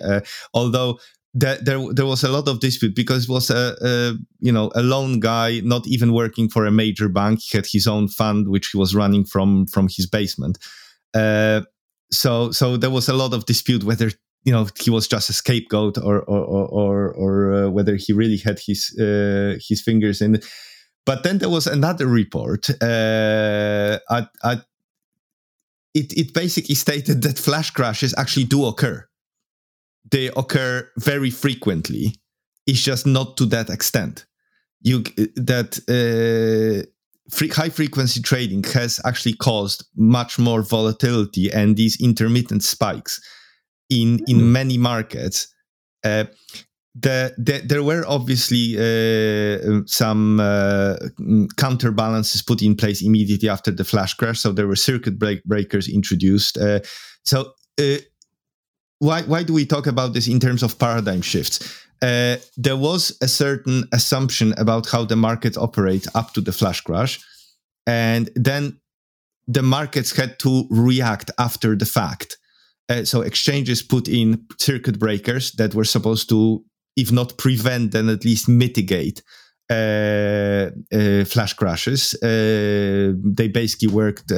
although 0.53 0.97
there, 1.33 1.57
there 1.61 1.93
there 1.93 2.05
was 2.05 2.23
a 2.23 2.29
lot 2.29 2.47
of 2.47 2.61
dispute 2.61 2.95
because 2.95 3.23
it 3.25 3.29
was 3.29 3.49
a, 3.49 3.75
a, 3.81 4.13
you 4.39 4.51
know 4.51 4.71
a 4.75 4.81
lone 4.81 5.19
guy 5.19 5.59
not 5.63 5.85
even 5.87 6.13
working 6.13 6.49
for 6.49 6.65
a 6.65 6.71
major 6.71 7.09
bank. 7.09 7.41
He 7.41 7.57
had 7.57 7.65
his 7.65 7.85
own 7.85 8.07
fund 8.07 8.47
which 8.47 8.69
he 8.69 8.77
was 8.77 8.95
running 8.95 9.25
from 9.25 9.67
from 9.67 9.87
his 9.89 10.07
basement. 10.07 10.57
Uh, 11.13 11.61
so 12.11 12.51
so 12.51 12.77
there 12.77 12.89
was 12.89 13.09
a 13.09 13.13
lot 13.13 13.33
of 13.33 13.45
dispute 13.45 13.83
whether 13.83 14.09
you 14.45 14.53
know 14.53 14.67
he 14.81 14.89
was 14.89 15.07
just 15.07 15.29
a 15.29 15.33
scapegoat 15.33 15.97
or 15.97 16.21
or 16.21 16.65
or, 16.67 17.13
or 17.13 17.53
uh, 17.53 17.69
whether 17.69 17.95
he 17.97 18.13
really 18.13 18.37
had 18.37 18.59
his 18.59 18.95
uh, 18.99 19.55
his 19.67 19.81
fingers 19.81 20.21
in 20.21 20.35
it 20.35 20.45
but 21.05 21.23
then 21.23 21.39
there 21.39 21.49
was 21.49 21.67
another 21.67 22.07
report 22.07 22.69
uh, 22.81 23.99
I, 24.09 24.27
I, 24.43 24.61
it, 25.93 26.13
it 26.17 26.33
basically 26.33 26.75
stated 26.75 27.21
that 27.23 27.37
flash 27.37 27.71
crashes 27.71 28.13
actually 28.17 28.45
do 28.45 28.65
occur 28.65 29.07
they 30.09 30.27
occur 30.27 30.89
very 30.97 31.29
frequently. 31.29 32.15
It's 32.65 32.81
just 32.81 33.05
not 33.05 33.37
to 33.37 33.45
that 33.47 33.69
extent. 33.69 34.25
You 34.81 35.03
that 35.35 35.77
uh, 35.87 36.87
free, 37.29 37.49
high 37.49 37.69
frequency 37.69 38.21
trading 38.21 38.63
has 38.73 38.99
actually 39.05 39.33
caused 39.33 39.85
much 39.95 40.39
more 40.39 40.63
volatility 40.63 41.51
and 41.51 41.77
these 41.77 42.01
intermittent 42.01 42.63
spikes 42.63 43.21
in 43.89 44.23
in 44.27 44.39
hmm. 44.39 44.51
many 44.51 44.77
markets. 44.77 45.47
Uh, 46.03 46.25
the, 46.93 47.33
the, 47.37 47.61
there 47.65 47.83
were 47.83 48.03
obviously 48.05 48.75
uh, 48.77 49.81
some 49.85 50.39
uh, 50.39 50.97
counterbalances 51.57 52.41
put 52.41 52.61
in 52.61 52.75
place 52.75 53.01
immediately 53.01 53.47
after 53.47 53.71
the 53.71 53.83
flash 53.83 54.13
crash. 54.13 54.39
So 54.39 54.51
there 54.51 54.67
were 54.67 54.75
circuit 54.75 55.17
break 55.17 55.43
breakers 55.45 55.87
introduced. 55.87 56.57
Uh, 56.57 56.81
so 57.23 57.53
uh, 57.79 57.97
why 58.99 59.21
why 59.23 59.43
do 59.43 59.53
we 59.53 59.65
talk 59.65 59.87
about 59.87 60.13
this 60.13 60.27
in 60.27 60.39
terms 60.39 60.63
of 60.63 60.77
paradigm 60.77 61.21
shifts? 61.21 61.59
Uh, 62.01 62.37
there 62.57 62.77
was 62.77 63.17
a 63.21 63.27
certain 63.27 63.87
assumption 63.93 64.53
about 64.57 64.89
how 64.89 65.05
the 65.05 65.15
market 65.15 65.57
operates 65.57 66.07
up 66.15 66.33
to 66.33 66.41
the 66.41 66.51
flash 66.51 66.81
crash, 66.81 67.19
and 67.87 68.29
then 68.35 68.79
the 69.47 69.63
markets 69.63 70.15
had 70.15 70.37
to 70.39 70.67
react 70.69 71.31
after 71.37 71.75
the 71.75 71.85
fact. 71.85 72.37
Uh, 72.89 73.05
so 73.05 73.21
exchanges 73.21 73.81
put 73.81 74.07
in 74.07 74.45
circuit 74.59 74.99
breakers 74.99 75.51
that 75.53 75.73
were 75.73 75.85
supposed 75.85 76.27
to, 76.29 76.63
if 76.95 77.11
not 77.11 77.37
prevent, 77.37 77.91
then 77.91 78.09
at 78.09 78.25
least 78.25 78.49
mitigate 78.49 79.21
uh, 79.71 80.69
uh, 80.93 81.23
flash 81.25 81.53
crashes. 81.53 82.13
Uh, 82.21 83.13
they 83.23 83.47
basically 83.47 83.87
worked 83.87 84.31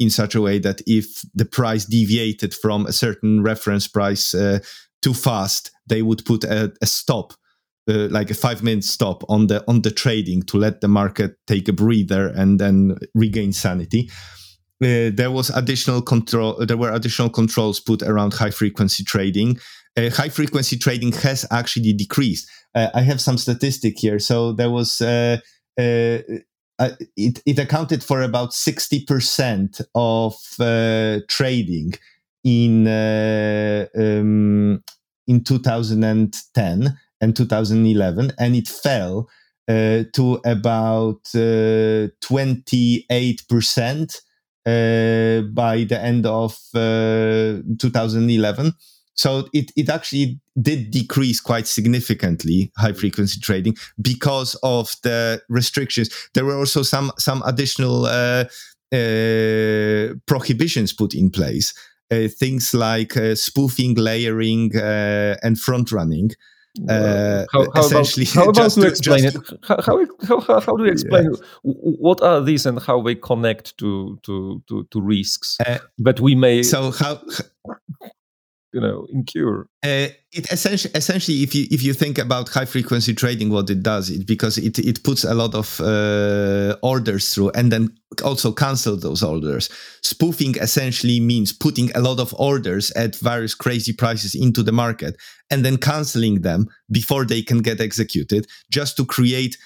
in 0.00 0.10
such 0.10 0.34
a 0.34 0.40
way 0.40 0.58
that 0.58 0.80
if 0.86 1.22
the 1.34 1.44
price 1.44 1.84
deviated 1.84 2.54
from 2.54 2.86
a 2.86 2.92
certain 2.92 3.42
reference 3.42 3.88
price 3.88 4.34
uh, 4.34 4.58
too 5.02 5.14
fast, 5.14 5.70
they 5.86 6.02
would 6.02 6.24
put 6.24 6.44
a, 6.44 6.72
a 6.82 6.86
stop, 6.86 7.32
uh, 7.88 8.08
like 8.10 8.30
a 8.30 8.34
five 8.34 8.62
minute 8.62 8.84
stop 8.84 9.22
on 9.28 9.46
the 9.46 9.64
on 9.68 9.82
the 9.82 9.90
trading 9.90 10.42
to 10.42 10.56
let 10.56 10.80
the 10.80 10.88
market 10.88 11.36
take 11.46 11.68
a 11.68 11.72
breather 11.72 12.28
and 12.28 12.58
then 12.60 12.96
regain 13.14 13.52
sanity. 13.52 14.10
Uh, 14.82 15.10
there 15.12 15.30
was 15.30 15.50
additional 15.50 16.00
control. 16.00 16.64
There 16.64 16.76
were 16.76 16.92
additional 16.92 17.30
controls 17.30 17.80
put 17.80 18.02
around 18.02 18.34
high 18.34 18.50
frequency 18.50 19.02
trading. 19.02 19.58
Uh, 19.98 20.10
high 20.10 20.28
frequency 20.28 20.76
trading 20.78 21.10
has 21.10 21.44
actually 21.50 21.92
decreased. 21.92 22.48
Uh, 22.72 22.88
I 22.94 23.00
have 23.00 23.20
some 23.20 23.36
statistic 23.36 23.98
here. 23.98 24.20
So 24.20 24.52
there 24.52 24.70
was 24.70 25.00
uh, 25.00 25.38
uh, 25.76 26.18
uh, 26.78 26.90
it, 27.16 27.42
it 27.44 27.58
accounted 27.58 28.04
for 28.04 28.22
about 28.22 28.50
60% 28.50 29.80
of 29.96 30.36
uh, 30.60 31.18
trading 31.28 31.94
in 32.44 32.86
um, 32.86 34.84
in 35.26 35.42
2010 35.42 36.96
and 37.20 37.36
2011 37.36 38.32
and 38.38 38.54
it 38.54 38.68
fell 38.68 39.28
to 39.66 40.40
about 40.46 41.24
28% 41.24 44.20
uh, 44.64 44.70
uh, 44.70 45.42
by 45.52 45.82
the 45.84 46.00
end 46.00 46.26
of 46.26 46.56
2011 46.72 48.72
so 49.18 49.48
it, 49.52 49.72
it 49.76 49.88
actually 49.88 50.38
did 50.62 50.92
decrease 50.92 51.40
quite 51.40 51.66
significantly 51.66 52.70
high 52.76 52.92
frequency 52.92 53.40
trading 53.40 53.76
because 54.00 54.54
of 54.62 54.94
the 55.02 55.42
restrictions. 55.48 56.08
There 56.34 56.44
were 56.44 56.56
also 56.56 56.82
some 56.82 57.10
some 57.18 57.42
additional 57.44 58.06
uh, 58.06 58.44
uh, 58.92 60.14
prohibitions 60.26 60.92
put 60.92 61.14
in 61.14 61.30
place. 61.30 61.74
Uh, 62.10 62.28
things 62.28 62.72
like 62.72 63.16
uh, 63.18 63.34
spoofing, 63.34 63.94
layering, 63.96 64.74
uh, 64.74 65.36
and 65.42 65.58
front 65.58 65.92
running. 65.92 66.30
Uh, 66.88 67.44
how, 67.52 67.66
how, 67.74 67.80
essentially, 67.80 68.26
about, 68.32 68.56
how 68.56 68.66
about 68.66 68.70
to 68.70 68.86
explain 68.86 69.24
it? 69.24 69.36
How, 69.66 69.82
how, 69.82 70.40
how, 70.40 70.60
how 70.60 70.76
do 70.76 70.84
you 70.84 70.92
explain 70.92 71.24
yeah. 71.24 71.38
what 71.62 72.22
are 72.22 72.40
these 72.40 72.66
and 72.66 72.80
how 72.80 73.02
they 73.02 73.16
connect 73.16 73.76
to 73.78 74.18
to 74.22 74.62
to, 74.68 74.86
to 74.90 75.00
risks 75.00 75.58
uh, 75.66 75.78
that 75.98 76.20
we 76.20 76.36
may? 76.36 76.62
So 76.62 76.92
how 76.92 77.20
you 78.72 78.80
know 78.80 79.06
incur 79.12 79.62
uh, 79.84 80.08
it 80.32 80.52
essentially 80.52 80.92
essentially 80.94 81.38
if 81.42 81.54
you 81.54 81.66
if 81.70 81.82
you 81.82 81.94
think 81.94 82.18
about 82.18 82.48
high 82.48 82.66
frequency 82.66 83.14
trading 83.14 83.48
what 83.50 83.70
it 83.70 83.82
does 83.82 84.10
it 84.10 84.26
because 84.26 84.58
it 84.58 84.78
it 84.78 85.02
puts 85.02 85.24
a 85.24 85.34
lot 85.34 85.54
of 85.54 85.80
uh, 85.80 86.76
orders 86.82 87.34
through 87.34 87.50
and 87.54 87.72
then 87.72 87.90
also 88.22 88.52
cancel 88.52 88.96
those 88.96 89.22
orders. 89.22 89.68
Spoofing 90.02 90.56
essentially 90.56 91.20
means 91.20 91.52
putting 91.52 91.90
a 91.94 92.00
lot 92.00 92.20
of 92.20 92.34
orders 92.38 92.90
at 92.92 93.16
various 93.16 93.54
crazy 93.54 93.92
prices 93.92 94.34
into 94.34 94.62
the 94.62 94.72
market 94.72 95.16
and 95.50 95.64
then 95.64 95.76
canceling 95.76 96.42
them 96.42 96.68
before 96.90 97.24
they 97.24 97.42
can 97.42 97.58
get 97.58 97.80
executed 97.80 98.46
just 98.70 98.96
to 98.96 99.04
create 99.04 99.56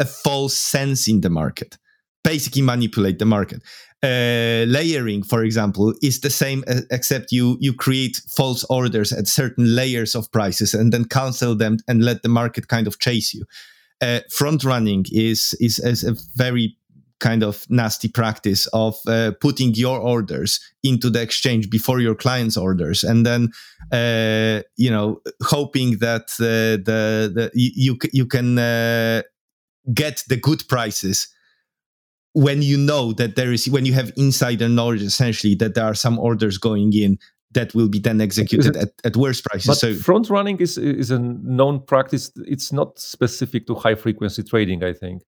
a 0.00 0.04
false 0.04 0.54
sense 0.54 1.08
in 1.08 1.20
the 1.20 1.30
market. 1.30 1.76
Basically 2.24 2.62
manipulate 2.62 3.18
the 3.18 3.26
market. 3.26 3.62
Uh, 4.04 4.64
layering, 4.66 5.22
for 5.22 5.44
example, 5.44 5.94
is 6.02 6.20
the 6.20 6.30
same, 6.30 6.64
uh, 6.66 6.80
except 6.90 7.30
you 7.30 7.56
you 7.60 7.72
create 7.72 8.20
false 8.28 8.64
orders 8.68 9.12
at 9.12 9.28
certain 9.28 9.76
layers 9.76 10.16
of 10.16 10.30
prices 10.32 10.74
and 10.74 10.92
then 10.92 11.04
cancel 11.04 11.54
them 11.54 11.76
and 11.86 12.02
let 12.02 12.22
the 12.22 12.28
market 12.28 12.66
kind 12.66 12.88
of 12.88 12.98
chase 12.98 13.32
you. 13.32 13.44
Uh, 14.00 14.18
front 14.28 14.64
running 14.64 15.04
is, 15.12 15.54
is 15.60 15.78
is 15.78 16.02
a 16.02 16.16
very 16.34 16.76
kind 17.22 17.44
of 17.44 17.64
nasty 17.70 18.08
practice 18.08 18.66
of 18.72 18.98
uh, 19.06 19.30
putting 19.40 19.72
your 19.74 20.00
orders 20.00 20.58
into 20.82 21.08
the 21.08 21.22
exchange 21.22 21.70
before 21.70 22.00
your 22.00 22.16
client's 22.16 22.56
orders 22.56 23.04
and 23.04 23.24
then 23.24 23.48
uh, 23.92 24.60
you 24.76 24.90
know 24.90 25.20
hoping 25.44 25.98
that 25.98 26.24
uh, 26.40 26.82
the, 26.84 27.30
the 27.32 27.50
you 27.54 27.96
you 28.12 28.26
can 28.26 28.58
uh, 28.58 29.22
get 29.94 30.24
the 30.28 30.36
good 30.36 30.66
prices 30.68 31.28
when 32.34 32.62
you 32.62 32.78
know 32.78 33.12
that 33.12 33.36
there 33.36 33.52
is 33.52 33.68
when 33.68 33.84
you 33.84 33.92
have 33.92 34.12
insider 34.16 34.68
knowledge 34.68 35.02
essentially 35.02 35.54
that 35.56 35.74
there 35.74 35.84
are 35.84 35.94
some 35.94 36.18
orders 36.18 36.58
going 36.58 36.92
in 36.92 37.18
that 37.52 37.74
will 37.74 37.88
be 37.88 37.98
then 37.98 38.20
executed 38.20 38.76
at, 38.76 38.88
at 39.04 39.16
worse 39.16 39.40
prices. 39.40 39.66
But 39.66 39.78
so 39.78 39.94
front 39.94 40.30
running 40.30 40.58
is 40.58 40.78
is 40.78 41.10
a 41.10 41.18
known 41.18 41.80
practice. 41.80 42.30
It's 42.46 42.72
not 42.72 42.98
specific 42.98 43.66
to 43.66 43.74
high 43.74 43.94
frequency 43.94 44.42
trading, 44.42 44.82
I 44.82 44.92
think. 44.92 45.22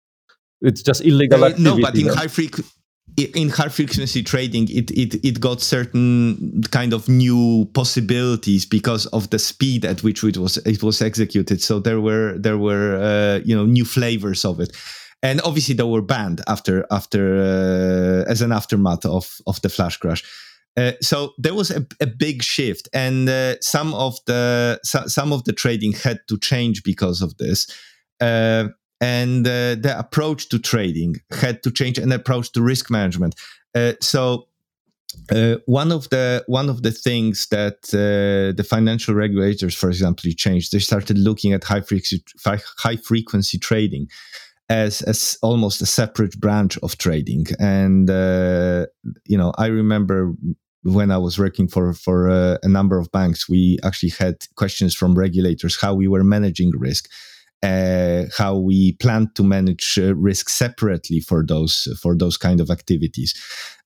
It's 0.60 0.82
just 0.82 1.04
illegal 1.04 1.44
activity. 1.44 1.62
No, 1.64 1.80
but 1.80 1.98
in 1.98 2.06
high 2.06 2.28
frequency 2.28 2.70
in 3.16 3.48
high 3.50 3.68
frequency 3.68 4.22
trading 4.22 4.68
it, 4.70 4.90
it 4.92 5.14
it 5.24 5.40
got 5.40 5.60
certain 5.60 6.62
kind 6.70 6.94
of 6.94 7.08
new 7.08 7.68
possibilities 7.74 8.64
because 8.64 9.06
of 9.06 9.28
the 9.30 9.38
speed 9.38 9.84
at 9.84 10.02
which 10.02 10.24
it 10.24 10.38
was 10.38 10.56
it 10.58 10.82
was 10.82 11.02
executed 11.02 11.60
so 11.60 11.78
there 11.78 12.00
were 12.00 12.38
there 12.38 12.56
were 12.56 12.96
uh, 12.96 13.40
you 13.44 13.54
know 13.54 13.66
new 13.66 13.84
flavors 13.84 14.44
of 14.44 14.60
it 14.60 14.74
and 15.22 15.40
obviously 15.42 15.74
they 15.74 15.82
were 15.82 16.02
banned 16.02 16.40
after 16.46 16.86
after 16.90 17.36
uh, 17.36 18.30
as 18.30 18.42
an 18.42 18.52
aftermath 18.52 19.04
of 19.04 19.38
of 19.46 19.60
the 19.62 19.68
flash 19.68 19.96
crash 19.96 20.22
uh, 20.76 20.92
so 21.02 21.32
there 21.36 21.54
was 21.54 21.70
a, 21.70 21.86
a 22.00 22.06
big 22.06 22.42
shift 22.42 22.88
and 22.94 23.28
uh, 23.28 23.54
some 23.60 23.94
of 23.94 24.18
the 24.26 24.80
so, 24.82 25.06
some 25.06 25.32
of 25.32 25.44
the 25.44 25.52
trading 25.52 25.92
had 25.92 26.20
to 26.28 26.38
change 26.38 26.82
because 26.82 27.22
of 27.22 27.36
this 27.38 27.66
uh, 28.20 28.68
and 29.02 29.44
uh, 29.48 29.74
the 29.74 29.94
approach 29.98 30.48
to 30.48 30.60
trading 30.60 31.16
had 31.32 31.62
to 31.64 31.72
change 31.72 31.98
an 31.98 32.12
approach 32.12 32.52
to 32.52 32.62
risk 32.62 32.88
management. 32.88 33.34
Uh, 33.74 33.94
so 34.00 34.46
uh, 35.32 35.56
one 35.66 35.90
of 35.90 36.08
the 36.10 36.44
one 36.46 36.70
of 36.70 36.84
the 36.84 36.92
things 36.92 37.48
that 37.48 37.78
uh, 37.92 38.56
the 38.56 38.64
financial 38.64 39.12
regulators, 39.14 39.74
for 39.74 39.88
example, 39.88 40.30
changed. 40.36 40.72
They 40.72 40.78
started 40.78 41.18
looking 41.18 41.52
at 41.52 41.64
high 41.64 41.80
frequency 41.80 42.24
high 42.44 42.96
frequency 42.96 43.58
trading 43.58 44.08
as 44.72 45.02
as 45.02 45.36
almost 45.42 45.82
a 45.82 45.86
separate 45.86 46.40
branch 46.40 46.78
of 46.82 46.96
trading. 46.96 47.46
And 47.58 48.08
uh, 48.08 48.86
you 49.26 49.36
know, 49.36 49.52
I 49.58 49.66
remember 49.66 50.32
when 50.82 51.10
I 51.10 51.18
was 51.18 51.38
working 51.38 51.68
for 51.68 51.92
for 51.92 52.30
uh, 52.30 52.56
a 52.62 52.68
number 52.68 52.98
of 52.98 53.12
banks, 53.12 53.48
we 53.48 53.78
actually 53.84 54.12
had 54.18 54.36
questions 54.56 54.94
from 54.94 55.14
regulators 55.14 55.80
how 55.80 55.94
we 55.94 56.08
were 56.08 56.24
managing 56.24 56.72
risk 56.78 57.08
uh, 57.62 58.24
how 58.36 58.56
we 58.56 58.94
plan 58.94 59.30
to 59.34 59.42
manage 59.44 59.98
uh, 59.98 60.14
risk 60.16 60.48
separately 60.48 61.20
for 61.20 61.44
those 61.46 61.86
for 62.00 62.16
those 62.16 62.36
kind 62.36 62.60
of 62.60 62.70
activities. 62.70 63.34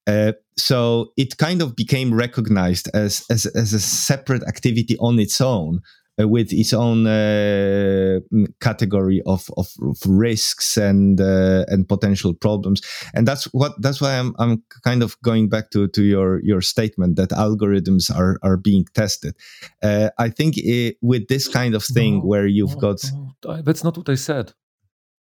Uh, 0.07 0.33
so 0.57 1.09
it 1.16 1.37
kind 1.37 1.61
of 1.61 1.75
became 1.75 2.14
recognized 2.14 2.88
as, 2.94 3.25
as, 3.29 3.44
as 3.46 3.72
a 3.72 3.81
separate 3.81 4.44
activity 4.44 4.96
on 5.01 5.18
its 5.18 5.40
own, 5.40 5.81
uh, 6.20 6.29
with 6.29 6.52
its 6.52 6.72
own 6.72 7.07
uh, 7.07 8.20
category 8.61 9.22
of, 9.26 9.50
of, 9.57 9.68
of, 9.83 9.98
risks 10.07 10.76
and 10.76 11.20
uh, 11.20 11.64
and 11.68 11.88
potential 11.88 12.35
problems. 12.35 12.81
And 13.14 13.26
that's 13.26 13.44
what 13.52 13.72
that's 13.81 14.00
why 14.00 14.18
I'm 14.18 14.35
I'm 14.38 14.62
kind 14.85 15.02
of 15.02 15.20
going 15.22 15.48
back 15.48 15.70
to 15.70 15.88
to 15.88 16.02
your 16.02 16.40
your 16.42 16.62
statement 16.62 17.16
that 17.16 17.31
algorithms 17.31 18.11
are 18.14 18.38
are 18.42 18.57
being 18.57 18.87
tested. 18.94 19.37
Uh, 19.83 20.11
I 20.18 20.31
think 20.31 20.55
it, 20.57 20.96
with 21.02 21.29
this 21.29 21.48
kind 21.48 21.74
of 21.74 21.85
thing 21.85 22.18
no, 22.18 22.24
where 22.24 22.46
you've 22.46 22.74
no, 22.74 22.81
got 22.81 23.05
no, 23.44 23.62
that's 23.62 23.85
not 23.85 23.96
what 23.96 24.09
I 24.09 24.14
said. 24.16 24.52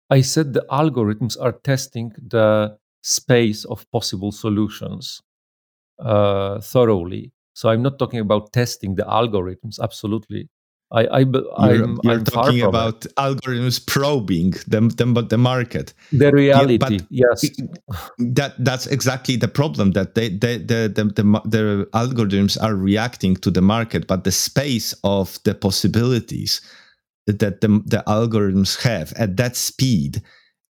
I 0.10 0.22
said 0.22 0.54
the 0.54 0.66
algorithms 0.70 1.36
are 1.42 1.52
testing 1.52 2.12
the 2.16 2.78
space 3.02 3.66
of 3.66 3.90
possible 3.92 4.32
solutions 4.32 5.22
uh, 6.00 6.60
thoroughly. 6.62 7.32
So 7.54 7.70
I'm 7.70 7.82
not 7.82 7.98
talking 7.98 8.20
about 8.20 8.52
testing 8.52 8.96
the 8.96 9.04
algorithms. 9.04 9.80
Absolutely, 9.82 10.50
I, 10.92 11.06
I 11.06 11.20
you're, 11.20 11.54
I'm, 11.58 12.00
you're 12.04 12.14
I'm 12.14 12.24
talking 12.26 12.62
about 12.62 13.06
it. 13.06 13.16
algorithms 13.16 13.86
probing 13.86 14.52
the, 14.68 14.82
the, 14.82 15.26
the 15.28 15.38
market. 15.38 15.94
The 16.12 16.32
reality, 16.32 17.00
yeah, 17.10 17.26
yes. 17.32 17.50
That 18.20 18.54
that's 18.60 18.86
exactly 18.88 19.36
the 19.36 19.48
problem. 19.48 19.92
That 19.92 20.16
they, 20.16 20.30
they 20.30 20.58
the, 20.58 20.92
the, 20.94 21.04
the 21.06 21.42
the 21.46 21.90
algorithms 21.94 22.62
are 22.62 22.76
reacting 22.76 23.36
to 23.38 23.52
the 23.52 23.62
market, 23.62 24.08
but 24.08 24.24
the 24.24 24.32
space 24.32 24.94
of 25.04 25.40
the 25.44 25.56
possibilities 25.56 26.62
that 27.28 27.62
the, 27.62 27.68
the 27.86 28.04
algorithms 28.08 28.82
have 28.84 29.12
at 29.14 29.38
that 29.38 29.56
speed 29.56 30.22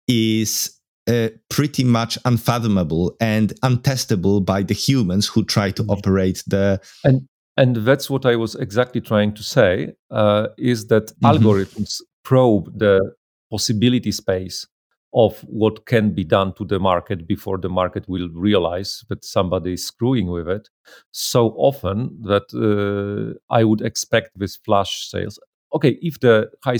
is 0.08 0.76
uh, 1.08 1.28
pretty 1.48 1.84
much 1.84 2.18
unfathomable 2.24 3.16
and 3.20 3.52
untestable 3.60 4.44
by 4.44 4.62
the 4.62 4.74
humans 4.74 5.26
who 5.26 5.44
try 5.44 5.70
to 5.70 5.84
operate 5.84 6.42
the 6.46 6.80
and 7.04 7.28
and 7.60 7.76
that's 7.76 8.08
what 8.08 8.24
I 8.24 8.36
was 8.36 8.54
exactly 8.54 9.02
trying 9.02 9.34
to 9.34 9.42
say 9.42 9.92
uh, 10.10 10.48
is 10.56 10.86
that 10.86 11.08
mm-hmm. 11.08 11.26
algorithms 11.26 12.00
probe 12.22 12.78
the 12.78 13.12
possibility 13.50 14.12
space 14.12 14.66
of 15.12 15.38
what 15.40 15.84
can 15.86 16.14
be 16.14 16.24
done 16.24 16.54
to 16.54 16.64
the 16.64 16.78
market 16.78 17.26
before 17.26 17.58
the 17.58 17.68
market 17.68 18.08
will 18.08 18.28
realize 18.32 19.04
that 19.08 19.24
somebody 19.24 19.74
is 19.74 19.86
screwing 19.86 20.28
with 20.28 20.48
it 20.48 20.68
so 21.10 21.48
often 21.56 22.16
that 22.22 22.46
uh, 22.54 23.38
I 23.52 23.64
would 23.64 23.82
expect 23.82 24.30
with 24.38 24.56
flash 24.64 25.10
sales. 25.10 25.38
Okay, 25.74 25.98
if 26.00 26.18
the 26.20 26.50
high 26.64 26.78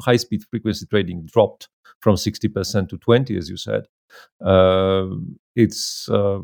high 0.00 0.16
speed 0.16 0.42
frequency 0.50 0.86
trading 0.86 1.26
dropped 1.26 1.68
from 2.00 2.14
60% 2.16 2.88
to 2.88 2.98
20 2.98 3.36
as 3.36 3.48
you 3.48 3.56
said 3.56 3.84
uh, 4.44 5.06
it's 5.54 6.08
uh, 6.08 6.40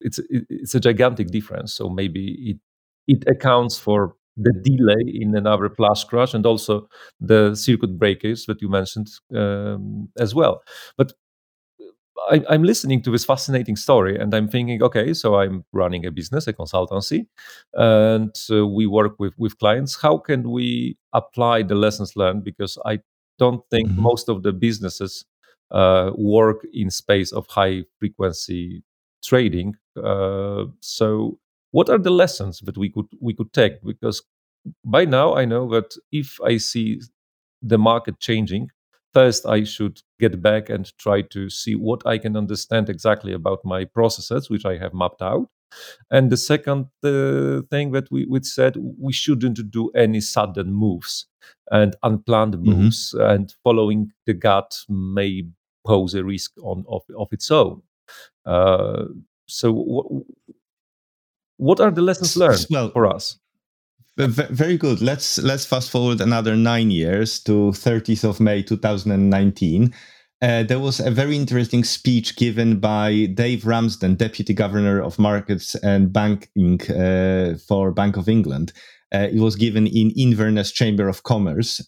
it's 0.00 0.20
it's 0.30 0.74
a 0.74 0.80
gigantic 0.80 1.28
difference. 1.28 1.72
So 1.72 1.88
maybe 1.88 2.32
it 2.50 2.58
it 3.06 3.24
accounts 3.28 3.78
for 3.78 4.14
the 4.36 4.52
delay 4.52 5.02
in 5.20 5.36
another 5.36 5.68
flash 5.68 6.04
crash 6.04 6.34
and 6.34 6.46
also 6.46 6.88
the 7.20 7.54
circuit 7.54 7.98
breakers 7.98 8.46
that 8.46 8.62
you 8.62 8.68
mentioned 8.68 9.08
um, 9.34 10.08
as 10.18 10.34
well. 10.34 10.62
But 10.96 11.12
I, 12.30 12.54
am 12.54 12.62
listening 12.62 13.02
to 13.02 13.10
this 13.10 13.24
fascinating 13.24 13.76
story 13.76 14.18
and 14.18 14.34
I'm 14.34 14.48
thinking, 14.48 14.82
okay, 14.82 15.14
so 15.14 15.36
I'm 15.36 15.64
running 15.72 16.06
a 16.06 16.10
business, 16.10 16.46
a 16.46 16.52
consultancy, 16.52 17.26
and 17.74 18.34
uh, 18.50 18.66
we 18.66 18.86
work 18.86 19.18
with, 19.18 19.34
with 19.38 19.58
clients. 19.58 20.00
How 20.00 20.18
can 20.18 20.50
we 20.50 20.96
apply 21.12 21.62
the 21.62 21.74
lessons 21.74 22.16
learned? 22.16 22.44
Because 22.44 22.78
I 22.84 23.00
don't 23.38 23.62
think 23.70 23.88
mm-hmm. 23.88 24.02
most 24.02 24.28
of 24.28 24.42
the 24.42 24.52
businesses 24.52 25.24
uh, 25.70 26.10
work 26.16 26.66
in 26.72 26.90
space 26.90 27.32
of 27.32 27.46
high 27.48 27.84
frequency 27.98 28.82
trading. 29.22 29.76
Uh, 29.96 30.64
so, 30.80 31.38
what 31.72 31.88
are 31.88 31.98
the 31.98 32.10
lessons 32.10 32.60
that 32.60 32.76
we 32.76 32.90
could 32.90 33.06
we 33.20 33.34
could 33.34 33.52
take? 33.52 33.82
Because 33.84 34.22
by 34.84 35.04
now 35.04 35.34
I 35.34 35.44
know 35.44 35.68
that 35.70 35.94
if 36.12 36.38
I 36.44 36.58
see 36.58 37.00
the 37.62 37.78
market 37.78 38.18
changing, 38.20 38.70
first 39.12 39.46
I 39.46 39.64
should 39.64 40.02
get 40.18 40.42
back 40.42 40.68
and 40.68 40.96
try 40.98 41.22
to 41.22 41.48
see 41.50 41.74
what 41.74 42.06
I 42.06 42.18
can 42.18 42.36
understand 42.36 42.88
exactly 42.88 43.32
about 43.32 43.64
my 43.64 43.84
processes, 43.84 44.50
which 44.50 44.64
I 44.64 44.78
have 44.78 44.94
mapped 44.94 45.22
out. 45.22 45.48
And 46.10 46.30
the 46.30 46.36
second 46.36 46.86
uh, 47.04 47.62
thing 47.70 47.92
that 47.92 48.10
we, 48.10 48.26
we 48.26 48.42
said, 48.42 48.76
we 48.76 49.12
shouldn't 49.12 49.70
do 49.70 49.90
any 49.90 50.20
sudden 50.20 50.72
moves 50.72 51.26
and 51.70 51.94
unplanned 52.02 52.54
mm-hmm. 52.54 52.72
moves, 52.72 53.14
mm-hmm. 53.14 53.30
and 53.30 53.54
following 53.62 54.10
the 54.26 54.34
gut 54.34 54.76
may 54.88 55.44
pose 55.86 56.14
a 56.14 56.24
risk 56.24 56.52
on 56.62 56.84
of, 56.88 57.02
of 57.16 57.28
its 57.32 57.50
own. 57.50 57.82
Uh, 58.46 59.04
so, 59.46 59.72
what, 59.72 60.06
what 61.56 61.80
are 61.80 61.90
the 61.90 62.02
lessons 62.02 62.36
learned 62.36 62.66
well, 62.70 62.90
for 62.90 63.06
us? 63.06 63.38
Very 64.16 64.76
good. 64.76 65.00
Let's 65.00 65.38
let's 65.38 65.64
fast 65.64 65.90
forward 65.90 66.20
another 66.20 66.54
nine 66.54 66.90
years 66.90 67.40
to 67.44 67.72
30th 67.72 68.24
of 68.24 68.40
May 68.40 68.62
2019. 68.62 69.94
Uh, 70.42 70.62
there 70.62 70.78
was 70.78 71.00
a 71.00 71.10
very 71.10 71.36
interesting 71.36 71.84
speech 71.84 72.36
given 72.36 72.80
by 72.80 73.26
Dave 73.34 73.66
Ramsden, 73.66 74.16
Deputy 74.16 74.54
Governor 74.54 75.00
of 75.00 75.18
Markets 75.18 75.74
and 75.76 76.12
Banking 76.12 76.80
uh, 76.90 77.56
for 77.66 77.92
Bank 77.92 78.16
of 78.16 78.28
England. 78.28 78.72
Uh, 79.14 79.28
it 79.32 79.40
was 79.40 79.56
given 79.56 79.86
in 79.86 80.12
Inverness 80.16 80.72
Chamber 80.72 81.08
of 81.08 81.22
Commerce. 81.24 81.82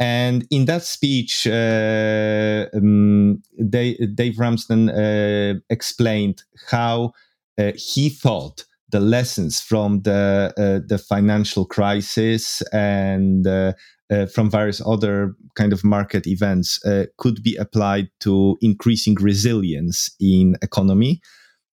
And 0.00 0.46
in 0.50 0.64
that 0.64 0.82
speech, 0.82 1.46
uh, 1.46 2.66
um, 2.74 3.42
Dave, 3.68 4.38
Ramsden 4.38 4.88
uh, 4.88 5.60
explained 5.68 6.42
how 6.70 7.12
uh, 7.60 7.72
he 7.76 8.08
thought 8.08 8.64
the 8.88 9.00
lessons 9.00 9.60
from 9.60 10.00
the 10.02 10.52
uh, 10.56 10.84
the 10.86 10.98
financial 10.98 11.66
crisis 11.66 12.62
and 12.72 13.46
uh, 13.46 13.74
uh, 14.10 14.26
from 14.26 14.50
various 14.50 14.80
other 14.84 15.34
kind 15.54 15.72
of 15.72 15.84
market 15.84 16.26
events 16.26 16.80
could 17.18 17.42
be 17.42 17.54
applied 17.56 18.08
to 18.20 18.56
increasing 18.62 19.14
resilience 19.20 20.10
in 20.18 20.56
economy. 20.62 21.20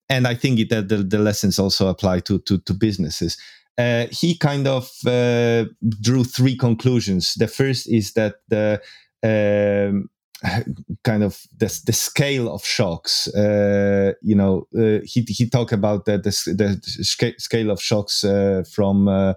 And 0.10 0.28
I 0.28 0.36
think 0.36 0.70
that 0.70 0.90
the, 0.90 0.98
the 0.98 1.18
lessons 1.18 1.60
also 1.60 1.88
apply 1.88 2.22
to, 2.22 2.40
to, 2.40 2.60
to 2.60 2.74
businesses. 2.74 3.38
Uh, 3.78 4.08
he 4.10 4.36
kind 4.36 4.68
of 4.68 4.90
uh, 5.06 5.66
drew 6.02 6.24
three 6.24 6.58
conclusions. 6.58 7.36
The 7.36 7.48
first 7.48 7.88
is 7.88 8.13
that 8.13 8.36
the 8.50 8.82
um, 9.24 10.10
kind 11.04 11.24
of 11.24 11.42
the, 11.58 11.82
the 11.86 11.94
scale 11.94 12.54
of 12.54 12.63
shocks. 12.63 13.28
Uh, 13.34 14.13
you 14.22 14.36
know, 14.36 14.68
uh, 14.78 15.00
he 15.04 15.22
he 15.28 15.50
talked 15.50 15.72
about 15.72 16.06
the 16.06 16.18
the, 16.18 16.32
the 16.54 17.34
scale 17.38 17.72
of 17.72 17.82
shocks 17.82 18.24
uh, 18.24 18.63
from 18.72 19.08
uh, 19.08 19.34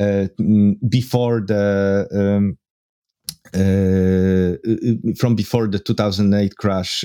uh, 0.00 0.28
before 0.88 1.40
the. 1.40 2.08
Um, 2.12 2.58
uh, 3.52 4.54
from 5.18 5.34
before 5.34 5.66
the 5.66 5.78
2008 5.78 6.56
crash, 6.56 7.00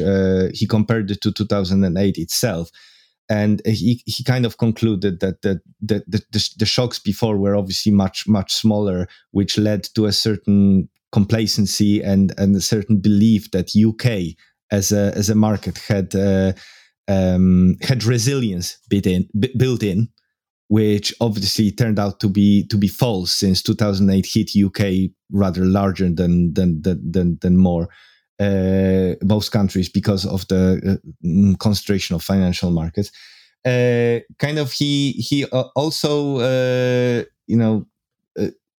he 0.54 0.68
compared 0.68 1.10
it 1.10 1.22
to 1.22 1.32
2008 1.32 2.18
itself, 2.18 2.70
and 3.30 3.62
he, 3.66 4.04
he 4.06 4.24
kind 4.24 4.46
of 4.46 4.58
concluded 4.58 5.20
that 5.20 5.42
the, 5.42 5.60
the, 5.82 6.04
the, 6.08 6.50
the 6.58 6.66
shocks 6.66 7.00
before 7.00 7.38
were 7.38 7.56
obviously 7.56 7.92
much 7.92 8.28
much 8.28 8.54
smaller, 8.54 9.08
which 9.32 9.58
led 9.58 9.84
to 9.96 10.06
a 10.06 10.12
certain 10.12 10.90
complacency 11.12 12.02
and 12.02 12.34
and 12.38 12.56
a 12.56 12.62
certain 12.62 13.00
belief 13.00 13.50
that 13.52 13.76
UK 13.76 14.36
as 14.72 14.92
a 14.92 15.14
as 15.16 15.30
a 15.30 15.36
market 15.36 15.78
had 15.78 16.14
uh, 16.16 16.54
um, 17.08 17.78
had 17.82 18.04
resilience 18.04 18.78
built 18.90 19.06
in, 19.06 19.28
built 19.58 19.84
in, 19.84 20.10
which 20.68 21.14
obviously 21.22 21.72
turned 21.72 22.00
out 22.00 22.20
to 22.20 22.28
be 22.28 22.68
to 22.68 22.78
be 22.78 22.88
false 22.88 23.32
since 23.32 23.62
2008 23.62 24.26
hit 24.26 24.52
UK 24.56 25.12
rather 25.32 25.66
larger 25.66 26.10
than 26.10 26.54
than 26.54 26.82
than 26.82 27.12
than, 27.12 27.38
than 27.42 27.58
more. 27.58 27.90
Uh, 28.38 29.16
most 29.24 29.50
countries 29.50 29.88
because 29.88 30.26
of 30.26 30.46
the 30.50 30.82
uh, 30.86 31.26
mm, 31.26 31.58
concentration 31.58 32.16
of 32.16 32.22
financial 32.22 32.70
markets. 32.70 33.10
Uh, 33.64 34.20
kind 34.40 34.60
of, 34.60 34.74
he 34.74 35.14
he 35.14 35.46
also 35.74 36.40
uh, 36.40 37.24
you 37.48 37.56
know 37.56 37.86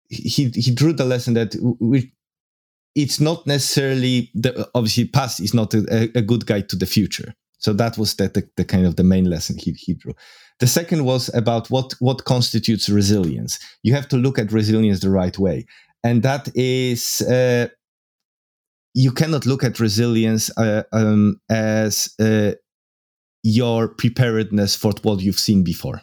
he 0.09 0.51
he 0.55 0.75
drew 0.75 0.93
the 0.93 1.07
lesson 1.07 1.35
that 1.35 1.57
we 1.81 2.13
it's 2.95 3.21
not 3.21 3.47
necessarily 3.47 4.31
the 4.35 4.69
obviously 4.75 5.07
past 5.07 5.41
is 5.41 5.55
not 5.55 5.75
a, 5.75 6.11
a 6.15 6.23
good 6.23 6.47
guide 6.47 6.69
to 6.71 6.77
the 6.77 6.87
future. 6.87 7.35
So 7.59 7.73
that 7.75 7.99
was 7.99 8.15
the, 8.15 8.29
the, 8.29 8.49
the, 8.57 8.65
kind 8.65 8.87
of 8.87 8.97
the 8.97 9.05
main 9.05 9.25
lesson 9.25 9.57
he, 9.59 9.73
he 9.73 9.95
drew. 9.95 10.15
The 10.61 10.67
second 10.67 11.05
was 11.05 11.35
about 11.35 11.71
what 11.71 11.95
what 11.99 12.25
constitutes 12.25 12.89
resilience. 12.89 13.59
You 13.83 13.95
have 13.95 14.09
to 14.09 14.17
look 14.17 14.39
at 14.39 14.53
resilience 14.53 15.01
the 15.01 15.11
right 15.11 15.39
way, 15.39 15.67
and 16.03 16.23
that 16.23 16.49
is 16.55 17.21
uh, 17.23 17.69
you 18.97 19.13
cannot 19.13 19.45
look 19.45 19.63
at 19.63 19.79
resilience 19.79 20.51
uh, 20.57 20.83
um, 20.93 21.39
as 21.51 22.15
uh, 22.19 22.53
your 23.43 23.89
preparedness 23.89 24.75
for 24.75 24.93
what 25.03 25.21
you've 25.21 25.39
seen 25.39 25.63
before, 25.63 26.01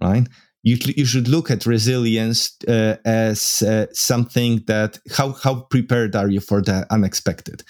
right? 0.00 0.26
you, 0.62 0.76
you 0.96 1.04
should 1.04 1.28
look 1.28 1.50
at 1.50 1.66
resilience 1.66 2.56
uh, 2.68 2.96
as 3.04 3.62
uh, 3.62 3.86
something 3.92 4.62
that 4.66 4.98
how 5.16 5.32
how 5.32 5.66
prepared 5.70 6.14
are 6.14 6.28
you 6.28 6.40
for 6.40 6.62
the 6.62 6.86
unexpected? 6.90 7.62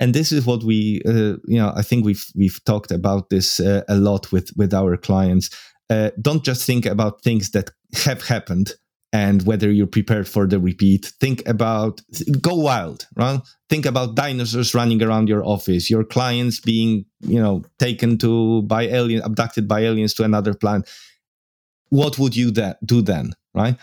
And 0.00 0.14
this 0.14 0.32
is 0.32 0.44
what 0.46 0.64
we 0.64 1.00
uh, 1.06 1.36
you 1.46 1.58
know 1.58 1.72
i 1.76 1.82
think 1.82 2.04
we've 2.04 2.26
we've 2.34 2.60
talked 2.64 2.90
about 2.90 3.30
this 3.30 3.60
uh, 3.60 3.82
a 3.88 3.96
lot 3.96 4.32
with 4.32 4.50
with 4.56 4.72
our 4.74 4.96
clients. 4.96 5.50
Don't 6.22 6.42
just 6.42 6.64
think 6.64 6.86
about 6.86 7.22
things 7.22 7.50
that 7.50 7.70
have 8.06 8.26
happened 8.26 8.72
and 9.12 9.42
whether 9.42 9.70
you're 9.70 9.86
prepared 9.86 10.26
for 10.26 10.46
the 10.46 10.58
repeat 10.58 11.12
think 11.20 11.46
about 11.46 12.00
go 12.40 12.54
wild 12.54 13.06
right 13.16 13.40
think 13.68 13.84
about 13.84 14.14
dinosaurs 14.14 14.74
running 14.74 15.02
around 15.02 15.28
your 15.28 15.44
office 15.44 15.90
your 15.90 16.04
clients 16.04 16.60
being 16.60 17.04
you 17.20 17.40
know 17.40 17.62
taken 17.78 18.16
to 18.16 18.62
by 18.62 18.82
alien 18.82 19.22
abducted 19.22 19.68
by 19.68 19.80
aliens 19.80 20.14
to 20.14 20.24
another 20.24 20.54
planet 20.54 20.88
what 21.92 22.18
would 22.18 22.34
you 22.34 22.50
that 22.52 22.84
do 22.84 23.02
then, 23.02 23.34
right? 23.54 23.76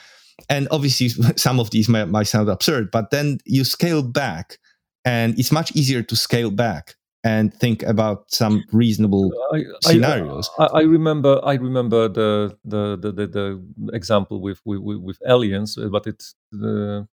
And 0.49 0.67
obviously, 0.71 1.09
some 1.37 1.59
of 1.59 1.69
these 1.69 1.87
might, 1.87 2.05
might 2.05 2.27
sound 2.27 2.49
absurd, 2.49 2.89
but 2.91 3.11
then 3.11 3.37
you 3.45 3.63
scale 3.63 4.01
back, 4.01 4.57
and 5.05 5.37
it's 5.37 5.51
much 5.51 5.71
easier 5.75 6.01
to 6.01 6.15
scale 6.15 6.49
back 6.49 6.95
and 7.23 7.53
think 7.53 7.83
about 7.83 8.31
some 8.31 8.63
reasonable 8.71 9.31
I, 9.53 9.63
scenarios. 9.81 10.49
I, 10.57 10.65
I, 10.65 10.81
remember, 10.81 11.39
I 11.43 11.55
remember 11.55 12.07
the 12.07 12.57
the 12.63 12.97
the, 12.97 13.11
the, 13.11 13.27
the 13.27 13.91
example 13.93 14.41
with, 14.41 14.61
with 14.65 14.79
with 14.81 15.17
aliens, 15.27 15.77
uh, 15.77 15.89
but 15.89 16.07
it 16.07 16.23
the 16.51 17.07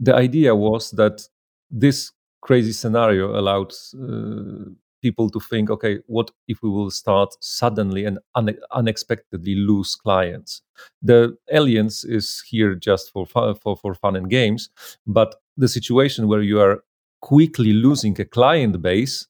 the 0.00 0.14
idea 0.14 0.54
was 0.54 0.90
that 0.92 1.22
this 1.70 2.12
crazy 2.40 2.72
scenario 2.72 3.38
allowed 3.38 3.72
uh, 3.94 4.70
people 5.02 5.30
to 5.30 5.40
think, 5.40 5.70
okay, 5.70 5.98
what 6.06 6.30
if 6.48 6.62
we 6.62 6.68
will 6.68 6.90
start 6.90 7.34
suddenly 7.40 8.04
and 8.04 8.18
un- 8.34 8.58
unexpectedly 8.72 9.54
lose 9.54 9.94
clients? 9.94 10.62
The 11.02 11.36
aliens 11.52 12.04
is 12.04 12.42
here 12.48 12.74
just 12.74 13.12
for 13.12 13.26
fun, 13.26 13.54
for, 13.56 13.76
for 13.76 13.94
fun 13.94 14.16
and 14.16 14.28
games, 14.28 14.70
but 15.06 15.36
the 15.56 15.68
situation 15.68 16.28
where 16.28 16.42
you 16.42 16.60
are 16.60 16.84
quickly 17.20 17.72
losing 17.72 18.20
a 18.20 18.24
client 18.24 18.80
base, 18.82 19.26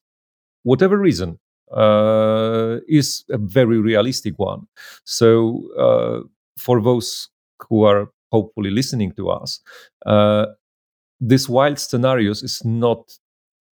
whatever 0.63 0.97
reason, 0.97 1.39
uh, 1.75 2.77
is 2.87 3.23
a 3.29 3.37
very 3.37 3.79
realistic 3.79 4.37
one. 4.37 4.67
So 5.05 5.69
uh, 5.77 6.27
for 6.57 6.81
those 6.81 7.29
who 7.69 7.83
are 7.83 8.11
hopefully 8.31 8.71
listening 8.71 9.13
to 9.13 9.29
us, 9.29 9.59
uh, 10.05 10.47
this 11.19 11.49
wild 11.49 11.79
scenarios 11.79 12.43
is 12.43 12.63
not 12.63 13.11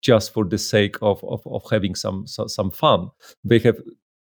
just 0.03 0.33
for 0.33 0.45
the 0.45 0.59
sake 0.59 0.97
of, 1.03 1.23
of, 1.25 1.43
of 1.47 1.63
having 1.71 1.95
some, 1.95 2.27
some 2.27 2.71
fun. 2.71 3.11
They 3.43 3.59
have 3.61 3.77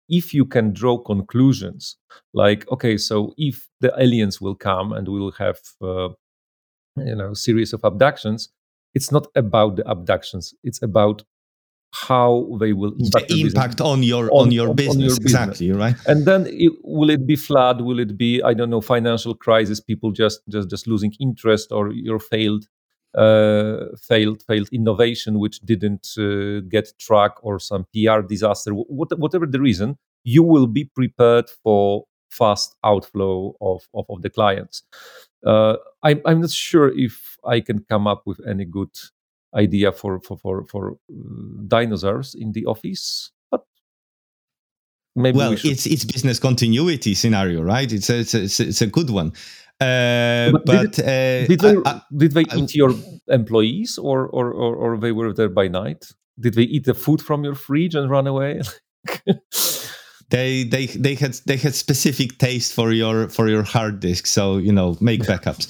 if 0.09 0.35
you 0.35 0.45
can 0.45 0.73
draw 0.73 0.99
conclusions 0.99 1.97
like 2.35 2.71
okay 2.71 2.97
so 2.99 3.33
if 3.37 3.67
the 3.81 3.93
aliens 3.99 4.41
will 4.41 4.55
come 4.55 4.93
and 4.93 5.09
we 5.09 5.19
will 5.19 5.33
have 5.33 5.57
uh, 5.83 6.09
you 6.97 7.17
know 7.17 7.33
series 7.33 7.73
of 7.73 7.83
abductions 7.85 8.51
it's 8.95 9.11
not 9.11 9.27
about 9.35 9.77
the 9.77 9.89
abductions. 9.89 10.55
It's 10.63 10.83
about 10.83 11.25
how 11.95 12.57
they 12.59 12.73
will 12.73 12.93
impact, 12.99 13.29
the 13.29 13.41
impact 13.41 13.81
on 13.81 14.03
your 14.03 14.25
on, 14.33 14.47
on, 14.47 14.51
your 14.51 14.71
on, 14.71 14.77
business. 14.77 14.97
on, 14.97 15.01
your 15.01 15.17
business. 15.17 15.33
Exactly 15.33 15.73
right? 15.73 15.95
And 16.07 16.27
then 16.27 16.47
it, 16.49 16.73
will 16.83 17.11
it 17.11 17.25
be 17.27 17.37
flood? 17.37 17.81
Will 17.81 18.01
it 18.01 18.19
be 18.19 18.43
i 18.43 18.53
don't 18.53 18.71
know 18.71 18.81
financial 18.81 19.35
crisis? 19.35 19.81
People 19.81 20.11
just 20.11 20.41
just 20.49 20.69
just 20.69 20.87
losing 20.87 21.13
interest 21.21 21.71
or 21.71 21.93
your 21.93 22.19
failed 22.19 22.67
uh, 23.17 23.87
failed 24.01 24.43
failed 24.43 24.69
innovation 24.73 25.39
which 25.39 25.61
didn't 25.61 26.09
uh, 26.19 26.61
get 26.69 26.93
track 26.99 27.33
or 27.43 27.61
some 27.61 27.87
PR 27.95 28.21
disaster, 28.23 28.73
whatever 28.73 29.47
the 29.47 29.61
reason, 29.61 29.97
you 30.25 30.43
will 30.43 30.67
be 30.67 30.85
prepared 30.85 31.49
for 31.63 32.05
fast 32.29 32.75
outflow 32.83 33.55
of, 33.61 33.87
of, 33.95 34.05
of 34.09 34.23
the 34.23 34.31
clients. 34.31 34.83
Uh, 35.45 35.77
I, 36.03 36.21
I'm 36.25 36.41
not 36.41 36.51
sure 36.51 36.97
if 36.97 37.37
I 37.45 37.61
can 37.61 37.85
come 37.89 38.07
up 38.07 38.23
with 38.27 38.41
any 38.47 38.65
good 38.65 38.91
idea 39.55 39.93
for 39.93 40.21
for 40.21 40.39
for, 40.39 40.65
for 40.67 40.93
uh, 40.93 41.63
dinosaurs 41.67 42.35
in 42.35 42.53
the 42.53 42.67
office, 42.67 43.31
but 43.51 43.65
maybe 45.15 45.39
well, 45.39 45.51
we 45.51 45.57
it's 45.71 45.87
it's 45.87 46.05
business 46.05 46.39
continuity 46.39 47.15
scenario, 47.15 47.63
right? 47.63 47.93
It's 47.93 48.11
a, 48.11 48.21
it's 48.21 48.35
a, 48.35 48.69
it's 48.69 48.83
a 48.83 48.87
good 48.87 49.11
one. 49.11 49.33
Uh, 49.81 50.53
but, 50.53 50.67
but 50.67 50.93
did, 50.93 50.99
it, 50.99 51.05
uh, 51.05 51.47
did, 51.49 51.61
they 51.61 51.77
I, 51.85 52.03
did 52.17 52.33
they 52.33 52.45
I, 52.51 52.57
eat 52.57 52.75
your 52.75 52.95
employees, 53.29 53.99
or, 53.99 54.29
or 54.29 54.53
or 54.53 54.77
or 54.77 54.97
they 54.99 55.13
were 55.13 55.33
there 55.33 55.49
by 55.49 55.69
night? 55.69 56.07
Did 56.39 56.55
they 56.55 56.63
eat 56.63 56.85
the 56.85 56.95
food 56.95 57.21
from 57.21 57.45
your 57.45 57.55
fridge 57.55 57.95
and 57.95 58.09
run 58.09 58.27
away? 58.27 58.61
they 60.31 60.65
they 60.65 60.87
they 60.87 61.15
had 61.15 61.35
they 61.47 61.57
had 61.57 61.75
specific 61.75 62.39
taste 62.39 62.73
for 62.73 62.93
your 62.93 63.29
for 63.29 63.49
your 63.49 63.63
hard 63.63 64.01
disk. 64.01 64.27
So 64.27 64.59
you 64.59 64.73
know 64.73 64.97
make 65.01 65.23
backups 65.23 65.65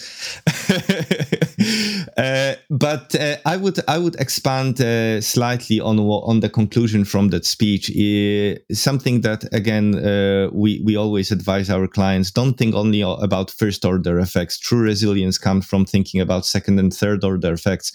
uh, 2.17 2.55
but 2.71 3.15
uh, 3.15 3.37
i 3.47 3.57
would 3.57 3.79
i 3.89 3.99
would 3.99 4.17
expand 4.17 4.81
uh, 4.81 5.21
slightly 5.21 5.81
on 5.81 5.99
on 5.99 6.41
the 6.41 6.49
conclusion 6.49 7.05
from 7.05 7.29
that 7.29 7.45
speech. 7.45 7.91
Uh, 7.91 8.59
something 8.73 9.21
that 9.23 9.45
again 9.53 9.95
uh, 9.95 10.49
we 10.53 10.83
we 10.85 10.97
always 10.97 11.31
advise 11.31 11.71
our 11.71 11.87
clients 11.87 12.31
don't 12.31 12.55
think 12.55 12.75
only 12.75 13.01
about 13.03 13.51
first 13.51 13.85
order 13.85 14.19
effects. 14.19 14.59
True 14.59 14.83
resilience 14.83 15.39
comes 15.39 15.67
from 15.67 15.85
thinking 15.85 16.21
about 16.21 16.47
second 16.47 16.79
and 16.79 16.93
third 16.93 17.25
order 17.25 17.53
effects. 17.53 17.93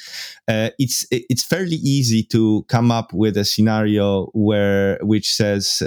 Uh, 0.48 0.70
it's 0.80 1.06
it's 1.12 1.44
fairly 1.44 1.78
easy 1.78 2.24
to 2.24 2.64
come 2.68 2.92
up 2.92 3.14
with 3.14 3.38
a 3.38 3.46
scenario 3.46 4.28
where 4.34 4.98
which 5.02 5.32
says 5.32 5.82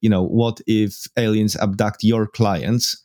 you 0.00 0.10
know 0.10 0.22
what 0.22 0.60
if 0.66 1.06
aliens 1.16 1.56
abduct 1.56 2.02
your 2.02 2.26
clients 2.26 3.01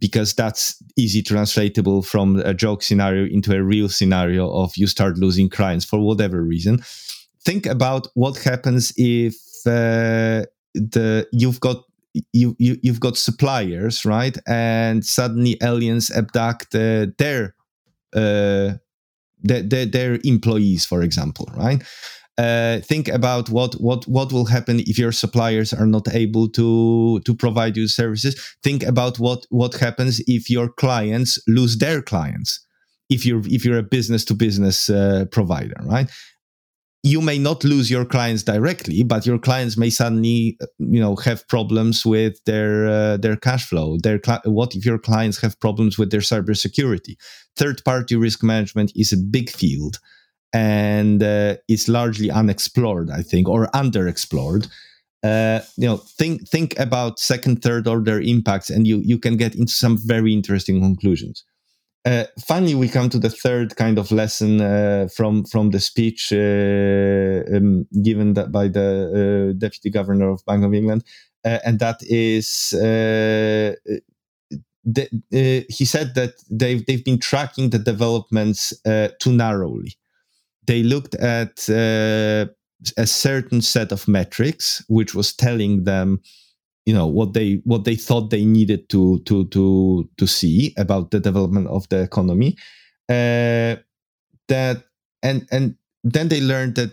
because 0.00 0.34
that's 0.34 0.82
easy 0.96 1.22
translatable 1.22 2.02
from 2.02 2.36
a 2.40 2.54
joke 2.54 2.82
scenario 2.82 3.26
into 3.26 3.54
a 3.54 3.62
real 3.62 3.88
scenario 3.88 4.50
of 4.50 4.76
you 4.76 4.86
start 4.86 5.18
losing 5.18 5.48
clients 5.48 5.84
for 5.84 6.00
whatever 6.00 6.42
reason. 6.42 6.82
Think 7.44 7.66
about 7.66 8.08
what 8.14 8.38
happens 8.38 8.92
if 8.96 9.34
uh, 9.66 10.44
the 10.74 11.28
you've 11.32 11.60
got 11.60 11.84
you, 12.32 12.56
you 12.58 12.76
you've 12.82 13.00
got 13.00 13.16
suppliers 13.16 14.04
right? 14.04 14.36
And 14.46 15.04
suddenly 15.04 15.58
aliens 15.62 16.10
abduct 16.10 16.74
uh, 16.74 17.06
their 17.18 17.54
uh, 18.14 18.74
their, 19.42 19.62
their, 19.62 19.86
their 19.86 20.18
employees, 20.24 20.84
for 20.84 21.02
example, 21.02 21.48
right? 21.56 21.82
Uh, 22.38 22.80
think 22.80 23.08
about 23.08 23.50
what 23.50 23.74
what 23.74 24.06
what 24.08 24.32
will 24.32 24.46
happen 24.46 24.80
if 24.80 24.98
your 24.98 25.12
suppliers 25.12 25.74
are 25.74 25.86
not 25.86 26.08
able 26.14 26.48
to 26.48 27.20
to 27.26 27.34
provide 27.34 27.76
you 27.76 27.86
services. 27.86 28.34
Think 28.62 28.82
about 28.82 29.18
what 29.18 29.44
what 29.50 29.74
happens 29.74 30.22
if 30.26 30.48
your 30.48 30.70
clients 30.70 31.38
lose 31.46 31.76
their 31.76 32.00
clients. 32.00 32.64
If 33.10 33.26
you're 33.26 33.42
if 33.46 33.64
you're 33.64 33.76
a 33.76 33.82
business 33.82 34.24
to 34.26 34.34
business 34.34 34.88
provider, 35.32 35.76
right? 35.84 36.08
You 37.02 37.20
may 37.22 37.38
not 37.38 37.64
lose 37.64 37.90
your 37.90 38.04
clients 38.04 38.42
directly, 38.42 39.02
but 39.02 39.24
your 39.24 39.38
clients 39.38 39.76
may 39.76 39.88
suddenly, 39.88 40.58
you 40.78 41.00
know, 41.00 41.16
have 41.16 41.46
problems 41.48 42.04
with 42.04 42.42
their 42.44 42.86
uh, 42.86 43.16
their 43.16 43.36
cash 43.36 43.66
flow. 43.66 43.96
Their 44.02 44.20
cl- 44.22 44.42
what 44.44 44.74
if 44.74 44.84
your 44.84 44.98
clients 44.98 45.40
have 45.40 45.58
problems 45.60 45.98
with 45.98 46.10
their 46.10 46.20
cybersecurity? 46.20 47.16
Third 47.56 47.82
party 47.84 48.16
risk 48.16 48.42
management 48.42 48.92
is 48.94 49.12
a 49.12 49.16
big 49.16 49.48
field, 49.48 49.98
and 50.52 51.22
uh, 51.22 51.56
it's 51.68 51.88
largely 51.88 52.30
unexplored, 52.30 53.10
I 53.10 53.22
think, 53.22 53.48
or 53.48 53.68
underexplored. 53.68 54.68
Uh, 55.22 55.60
you 55.76 55.86
know, 55.86 55.96
think 55.96 56.46
think 56.48 56.78
about 56.78 57.18
second, 57.18 57.62
third 57.62 57.88
order 57.88 58.20
impacts, 58.20 58.68
and 58.68 58.86
you 58.86 58.98
you 58.98 59.18
can 59.18 59.38
get 59.38 59.54
into 59.54 59.72
some 59.72 59.96
very 59.96 60.34
interesting 60.34 60.80
conclusions. 60.82 61.44
Uh, 62.04 62.24
finally, 62.46 62.74
we 62.74 62.88
come 62.88 63.10
to 63.10 63.18
the 63.18 63.28
third 63.28 63.76
kind 63.76 63.98
of 63.98 64.10
lesson 64.10 64.60
uh, 64.60 65.06
from 65.14 65.44
from 65.44 65.70
the 65.70 65.80
speech 65.80 66.32
uh, 66.32 67.44
um, 67.54 67.86
given 68.02 68.32
by 68.32 68.68
the 68.68 69.50
uh, 69.50 69.58
deputy 69.58 69.90
governor 69.90 70.30
of 70.30 70.44
Bank 70.46 70.64
of 70.64 70.72
England, 70.72 71.04
uh, 71.44 71.58
and 71.64 71.78
that 71.78 72.02
is 72.02 72.70
the, 72.70 73.76
he 75.68 75.84
said 75.84 76.14
that 76.14 76.32
they've 76.50 76.84
they've 76.86 77.04
been 77.04 77.18
tracking 77.18 77.68
the 77.68 77.78
developments 77.78 78.72
too 79.20 79.32
narrowly. 79.32 79.92
They 80.66 80.82
looked 80.82 81.14
at 81.16 81.68
a 81.68 83.06
certain 83.06 83.60
set 83.60 83.92
of 83.92 84.08
metrics, 84.08 84.82
which 84.88 85.14
was 85.14 85.34
telling 85.34 85.84
them 85.84 86.22
you 86.90 86.96
know 86.96 87.06
what 87.06 87.34
they 87.34 87.60
what 87.64 87.84
they 87.84 87.94
thought 87.94 88.30
they 88.30 88.44
needed 88.44 88.88
to 88.88 89.20
to 89.20 89.44
to 89.54 90.08
to 90.18 90.26
see 90.26 90.74
about 90.76 91.12
the 91.12 91.20
development 91.20 91.68
of 91.68 91.88
the 91.88 92.00
economy 92.02 92.56
uh, 93.08 93.76
that 94.48 94.76
and 95.22 95.46
and 95.52 95.76
then 96.02 96.26
they 96.28 96.40
learned 96.40 96.74
that 96.74 96.90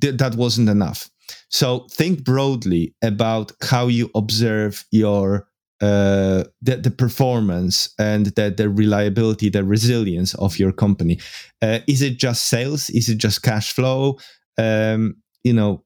th- 0.00 0.16
that 0.16 0.34
wasn't 0.34 0.68
enough 0.68 1.08
so 1.48 1.86
think 1.92 2.24
broadly 2.24 2.92
about 3.02 3.52
how 3.70 3.86
you 3.86 4.10
observe 4.16 4.84
your 4.90 5.46
uh, 5.80 6.42
the, 6.62 6.76
the 6.76 6.90
performance 6.90 7.94
and 7.98 8.26
the, 8.34 8.50
the 8.50 8.70
reliability, 8.70 9.50
the 9.50 9.62
resilience 9.62 10.34
of 10.36 10.58
your 10.58 10.72
company. 10.72 11.20
Uh, 11.60 11.80
is 11.86 12.00
it 12.00 12.18
just 12.18 12.48
sales? 12.48 12.88
Is 12.90 13.10
it 13.10 13.18
just 13.18 13.42
cash 13.42 13.74
flow? 13.74 14.18
Um, 14.56 15.16
you 15.44 15.52
know, 15.52 15.84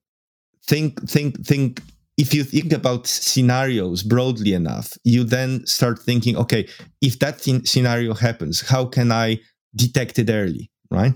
think 0.65 1.09
think 1.11 1.45
think 1.45 1.83
if 2.21 2.35
you 2.35 2.45
think 2.45 2.71
about 2.73 3.07
scenarios 3.07 4.03
broadly 4.03 4.53
enough, 4.53 4.93
you 5.05 5.25
then 5.25 5.67
start 5.67 5.99
thinking, 5.99 6.37
okay, 6.37 6.69
if 7.01 7.19
that 7.21 7.39
th- 7.39 7.67
scenario 7.67 8.13
happens, 8.13 8.61
how 8.61 8.85
can 8.85 9.11
I 9.11 9.41
detect 9.75 10.19
it 10.19 10.29
early, 10.29 10.71
right? 10.91 11.15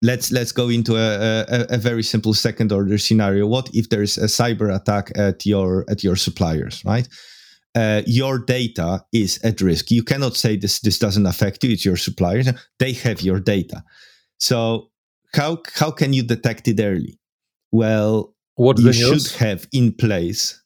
Let's 0.00 0.30
let's 0.30 0.52
go 0.52 0.68
into 0.68 0.96
a, 0.96 1.44
a, 1.48 1.66
a 1.70 1.78
very 1.78 2.04
simple 2.04 2.34
second 2.34 2.70
order 2.70 2.98
scenario. 2.98 3.48
What 3.48 3.68
if 3.72 3.88
there's 3.88 4.16
a 4.16 4.26
cyber 4.26 4.72
attack 4.72 5.10
at 5.16 5.44
your 5.44 5.84
at 5.88 6.04
your 6.04 6.16
suppliers, 6.16 6.82
right? 6.84 7.08
Uh, 7.74 8.02
your 8.06 8.38
data 8.38 9.04
is 9.12 9.40
at 9.42 9.60
risk. 9.60 9.90
You 9.90 10.04
cannot 10.04 10.36
say 10.36 10.56
this 10.56 10.80
this 10.80 10.98
doesn't 10.98 11.26
affect 11.26 11.64
you. 11.64 11.70
It's 11.72 11.84
your 11.84 11.96
suppliers. 11.96 12.48
They 12.78 12.92
have 12.92 13.22
your 13.22 13.40
data. 13.40 13.82
So 14.38 14.90
how 15.32 15.62
how 15.74 15.90
can 15.90 16.12
you 16.12 16.22
detect 16.22 16.68
it 16.68 16.80
early? 16.80 17.18
Well, 17.72 18.33
what 18.56 18.78
you 18.78 18.92
should 18.92 19.26
have 19.38 19.66
in 19.72 19.92
place 19.92 20.62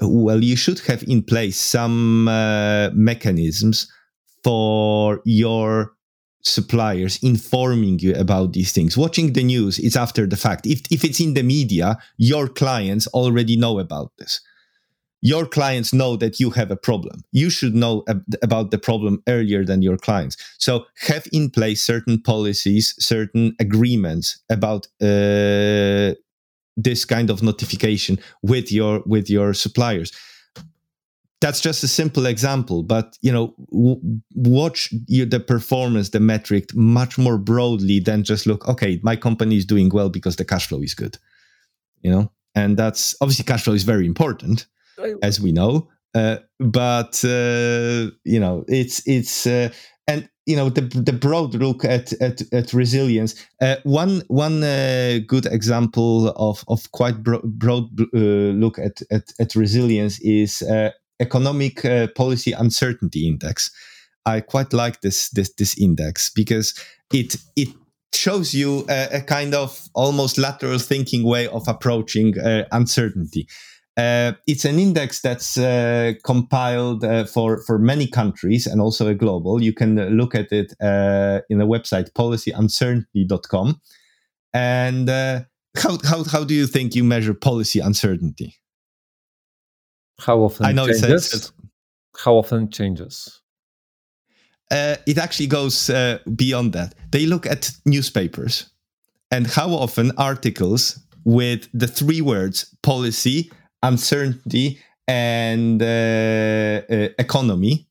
well 0.00 0.42
you 0.42 0.56
should 0.56 0.78
have 0.80 1.02
in 1.04 1.22
place 1.22 1.58
some 1.58 2.28
uh, 2.28 2.90
mechanisms 2.94 3.90
for 4.44 5.20
your 5.24 5.92
suppliers 6.42 7.18
informing 7.22 7.98
you 7.98 8.14
about 8.14 8.52
these 8.52 8.72
things. 8.72 8.96
Watching 8.96 9.32
the 9.32 9.42
news 9.42 9.78
is 9.78 9.96
after 9.96 10.26
the 10.26 10.36
fact. 10.36 10.66
If, 10.66 10.80
if 10.90 11.04
it's 11.04 11.20
in 11.20 11.34
the 11.34 11.42
media 11.42 11.98
your 12.16 12.48
clients 12.48 13.06
already 13.08 13.56
know 13.56 13.78
about 13.78 14.12
this. 14.18 14.40
Your 15.20 15.46
clients 15.46 15.92
know 15.92 16.14
that 16.16 16.38
you 16.38 16.50
have 16.50 16.70
a 16.70 16.76
problem. 16.76 17.24
You 17.32 17.50
should 17.50 17.74
know 17.74 18.04
ab- 18.08 18.22
about 18.40 18.70
the 18.70 18.78
problem 18.78 19.20
earlier 19.26 19.64
than 19.64 19.82
your 19.82 19.96
clients. 19.96 20.36
So 20.58 20.86
have 21.00 21.26
in 21.32 21.50
place 21.50 21.82
certain 21.82 22.22
policies 22.22 22.94
certain 23.00 23.56
agreements 23.58 24.40
about 24.48 24.86
uh, 25.02 26.14
this 26.78 27.04
kind 27.04 27.30
of 27.30 27.42
notification 27.42 28.18
with 28.42 28.72
your 28.72 29.02
with 29.06 29.28
your 29.28 29.52
suppliers. 29.54 30.12
That's 31.40 31.60
just 31.60 31.84
a 31.84 31.88
simple 31.88 32.26
example 32.26 32.82
but 32.82 33.16
you 33.22 33.30
know 33.30 33.54
w- 33.70 34.00
watch 34.34 34.92
you, 35.06 35.24
the 35.24 35.38
performance 35.38 36.10
the 36.10 36.18
metric 36.18 36.74
much 36.74 37.16
more 37.16 37.38
broadly 37.38 38.00
than 38.00 38.24
just 38.24 38.44
look 38.44 38.66
okay 38.66 38.98
my 39.04 39.14
company 39.14 39.56
is 39.56 39.64
doing 39.64 39.88
well 39.88 40.08
because 40.08 40.34
the 40.34 40.44
cash 40.44 40.66
flow 40.66 40.82
is 40.82 40.94
good 40.94 41.16
you 42.02 42.10
know? 42.10 42.32
And 42.56 42.76
that's 42.76 43.14
obviously 43.20 43.44
cash 43.44 43.62
flow 43.62 43.74
is 43.74 43.84
very 43.84 44.04
important 44.04 44.66
as 45.22 45.40
we 45.40 45.52
know 45.52 45.88
uh, 46.14 46.38
but 46.58 47.22
uh, 47.24 48.10
you 48.24 48.40
know 48.40 48.64
it's 48.66 49.06
it's 49.06 49.46
uh, 49.46 49.68
and 50.08 50.28
you 50.46 50.56
know 50.56 50.70
the 50.70 50.80
the 50.80 51.12
broad 51.12 51.54
look 51.54 51.84
at 51.84 52.12
at, 52.20 52.40
at 52.52 52.72
resilience. 52.72 53.34
Uh, 53.60 53.76
one 53.84 54.22
one 54.28 54.64
uh, 54.64 55.18
good 55.26 55.46
example 55.46 56.30
of 56.30 56.64
of 56.66 56.90
quite 56.92 57.22
bro- 57.22 57.42
broad 57.44 57.84
uh, 58.00 58.18
look 58.58 58.78
at, 58.78 59.02
at 59.12 59.30
at 59.38 59.54
resilience 59.54 60.18
is 60.20 60.62
uh, 60.62 60.90
economic 61.20 61.84
uh, 61.84 62.08
policy 62.16 62.52
uncertainty 62.52 63.28
index. 63.28 63.70
I 64.24 64.40
quite 64.40 64.72
like 64.72 65.02
this 65.02 65.28
this 65.30 65.52
this 65.54 65.78
index 65.78 66.30
because 66.30 66.74
it 67.12 67.36
it 67.54 67.68
shows 68.14 68.54
you 68.54 68.86
a, 68.88 69.18
a 69.18 69.20
kind 69.20 69.54
of 69.54 69.88
almost 69.94 70.38
lateral 70.38 70.78
thinking 70.78 71.24
way 71.24 71.46
of 71.48 71.68
approaching 71.68 72.38
uh, 72.38 72.64
uncertainty. 72.72 73.46
Uh, 73.98 74.32
it's 74.46 74.64
an 74.64 74.78
index 74.78 75.20
that's 75.20 75.58
uh, 75.58 76.12
compiled 76.24 77.02
uh, 77.02 77.24
for, 77.24 77.60
for 77.64 77.80
many 77.80 78.06
countries 78.06 78.64
and 78.64 78.80
also 78.80 79.08
a 79.08 79.14
global. 79.14 79.60
You 79.60 79.72
can 79.72 79.96
look 80.16 80.36
at 80.36 80.52
it 80.52 80.72
uh, 80.80 81.40
in 81.50 81.58
the 81.58 81.66
website 81.66 82.12
policyuncertainty.com. 82.12 83.80
And 84.54 85.10
uh, 85.10 85.40
how, 85.76 85.98
how, 86.04 86.22
how 86.22 86.44
do 86.44 86.54
you 86.54 86.68
think 86.68 86.94
you 86.94 87.02
measure 87.02 87.34
policy 87.34 87.80
uncertainty? 87.80 88.54
How 90.20 90.38
often 90.38 90.66
I 90.66 90.70
know 90.72 90.86
changes? 90.86 91.02
It 91.02 91.20
says, 91.20 91.52
how 92.16 92.34
often 92.34 92.70
changes? 92.70 93.40
Uh, 94.70 94.94
it 95.08 95.18
actually 95.18 95.48
goes 95.48 95.90
beyond 96.36 96.72
that. 96.74 96.94
They 97.10 97.26
look 97.26 97.46
at 97.46 97.72
newspapers 97.84 98.70
and 99.32 99.48
how 99.48 99.70
often 99.70 100.12
articles 100.18 101.00
with 101.24 101.68
the 101.74 101.88
three 101.88 102.20
words 102.20 102.76
policy 102.82 103.50
uncertainty, 103.82 104.80
and 105.06 105.82
uh, 105.82 106.82
uh, 106.90 107.08
economy, 107.18 107.88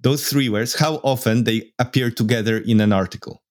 those 0.00 0.28
three 0.28 0.48
words, 0.50 0.74
how 0.78 0.96
often 0.96 1.44
they 1.44 1.72
appear 1.78 2.10
together 2.10 2.58
in 2.58 2.80
an 2.80 2.92
article, 2.92 3.42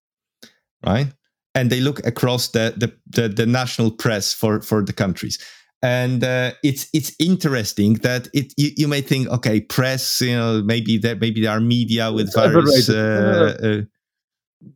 right? 0.86 1.07
And 1.55 1.70
they 1.70 1.82
look 1.82 2.05
across 2.05 2.49
the 2.49 2.74
the, 2.78 2.93
the, 3.07 3.28
the 3.30 3.45
national 3.45 3.91
press 3.91 4.34
for 4.34 4.61
for 4.61 4.84
the 4.84 4.93
countries. 4.93 5.39
And 5.82 6.24
uh, 6.24 6.53
it's 6.64 6.88
it's 6.93 7.14
interesting 7.20 7.95
that 7.95 8.30
it 8.34 8.53
you, 8.55 8.72
you, 8.78 8.88
may 8.88 9.01
think 9.01 9.28
okay 9.30 9.59
press 9.59 10.22
you 10.22 10.34
know 10.34 10.61
maybe 10.64 10.97
that 10.99 11.20
maybe 11.20 11.41
there 11.41 11.51
are 11.51 11.59
media 11.59 12.09
with 12.09 12.28
it's 12.28 12.36
various 12.36 12.88
uh, 12.89 13.57
uh, 13.61 13.82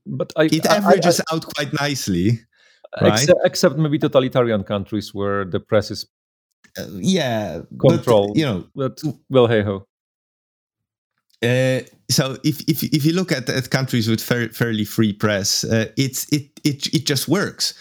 but 0.06 0.34
I, 0.36 0.50
it 0.52 0.66
averages 0.66 1.22
I, 1.22 1.24
I, 1.32 1.36
out 1.36 1.46
quite 1.56 1.72
nicely 1.80 2.42
right? 3.02 3.14
except, 3.14 3.40
except 3.46 3.78
maybe 3.78 3.98
totalitarian 3.98 4.66
countries 4.66 5.14
where 5.14 5.46
the 5.46 5.62
press 5.62 5.92
is 5.92 6.08
yeah 6.94 7.62
control 7.80 8.28
but, 8.28 8.38
you 8.38 8.46
know 8.46 8.66
but 8.76 9.02
well 9.30 9.48
hey 9.48 9.62
ho 9.62 9.86
uh, 11.44 11.82
so 12.10 12.38
if, 12.44 12.62
if 12.68 12.82
if 12.84 13.06
you 13.06 13.14
look 13.14 13.32
at, 13.32 13.48
at 13.48 13.70
countries 13.70 14.10
with 14.10 14.20
fair, 14.20 14.50
fairly 14.50 14.86
free 14.86 15.14
press, 15.14 15.64
uh, 15.64 15.86
it's 15.96 16.26
it, 16.34 16.50
it 16.64 16.88
it 16.88 17.06
just 17.06 17.28
works, 17.28 17.76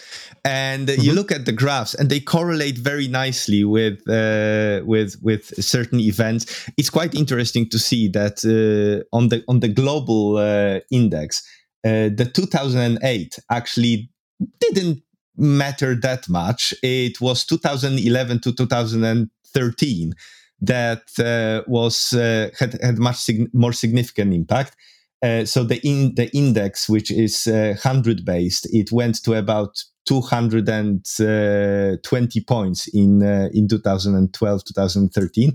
and 0.45 0.87
mm-hmm. 0.87 1.01
you 1.01 1.11
look 1.11 1.31
at 1.31 1.45
the 1.45 1.51
graphs 1.51 1.95
and 1.95 2.09
they 2.09 2.19
correlate 2.19 2.77
very 2.77 3.07
nicely 3.07 3.63
with 3.63 4.07
uh, 4.07 4.81
with 4.85 5.15
with 5.23 5.45
certain 5.63 5.99
events. 5.99 6.69
It's 6.77 6.91
quite 6.91 7.15
interesting 7.15 7.67
to 7.69 7.79
see 7.79 8.07
that 8.09 8.45
uh, 8.45 9.03
on 9.15 9.29
the 9.29 9.43
on 9.47 9.61
the 9.61 9.69
global 9.69 10.37
uh, 10.37 10.81
index, 10.91 11.41
the 11.83 12.29
2008 12.31 13.39
actually 13.49 14.11
didn't 14.59 15.01
matter 15.37 15.95
that 15.95 16.27
much. 16.29 16.73
It 16.83 17.21
was 17.21 17.45
2011 17.45 18.41
to 18.41 18.53
2013 18.53 20.13
that 20.59 21.03
uh, 21.19 21.63
was 21.67 22.13
uh, 22.13 22.49
had 22.59 22.79
had 22.81 22.97
much 22.97 23.17
sig- 23.17 23.53
more 23.53 23.73
significant 23.73 24.33
impact. 24.33 24.75
Uh, 25.23 25.45
so 25.45 25.63
the 25.63 25.79
in 25.87 26.15
the 26.15 26.29
index, 26.35 26.89
which 26.89 27.11
is 27.11 27.47
uh, 27.47 27.75
hundred 27.81 28.25
based, 28.25 28.67
it 28.73 28.91
went 28.91 29.23
to 29.23 29.33
about 29.33 29.83
220 30.07 31.19
uh, 31.19 32.43
points 32.47 32.87
in 32.87 33.21
uh, 33.21 33.49
in 33.53 33.67
2012 33.67 34.63
2013 34.63 35.53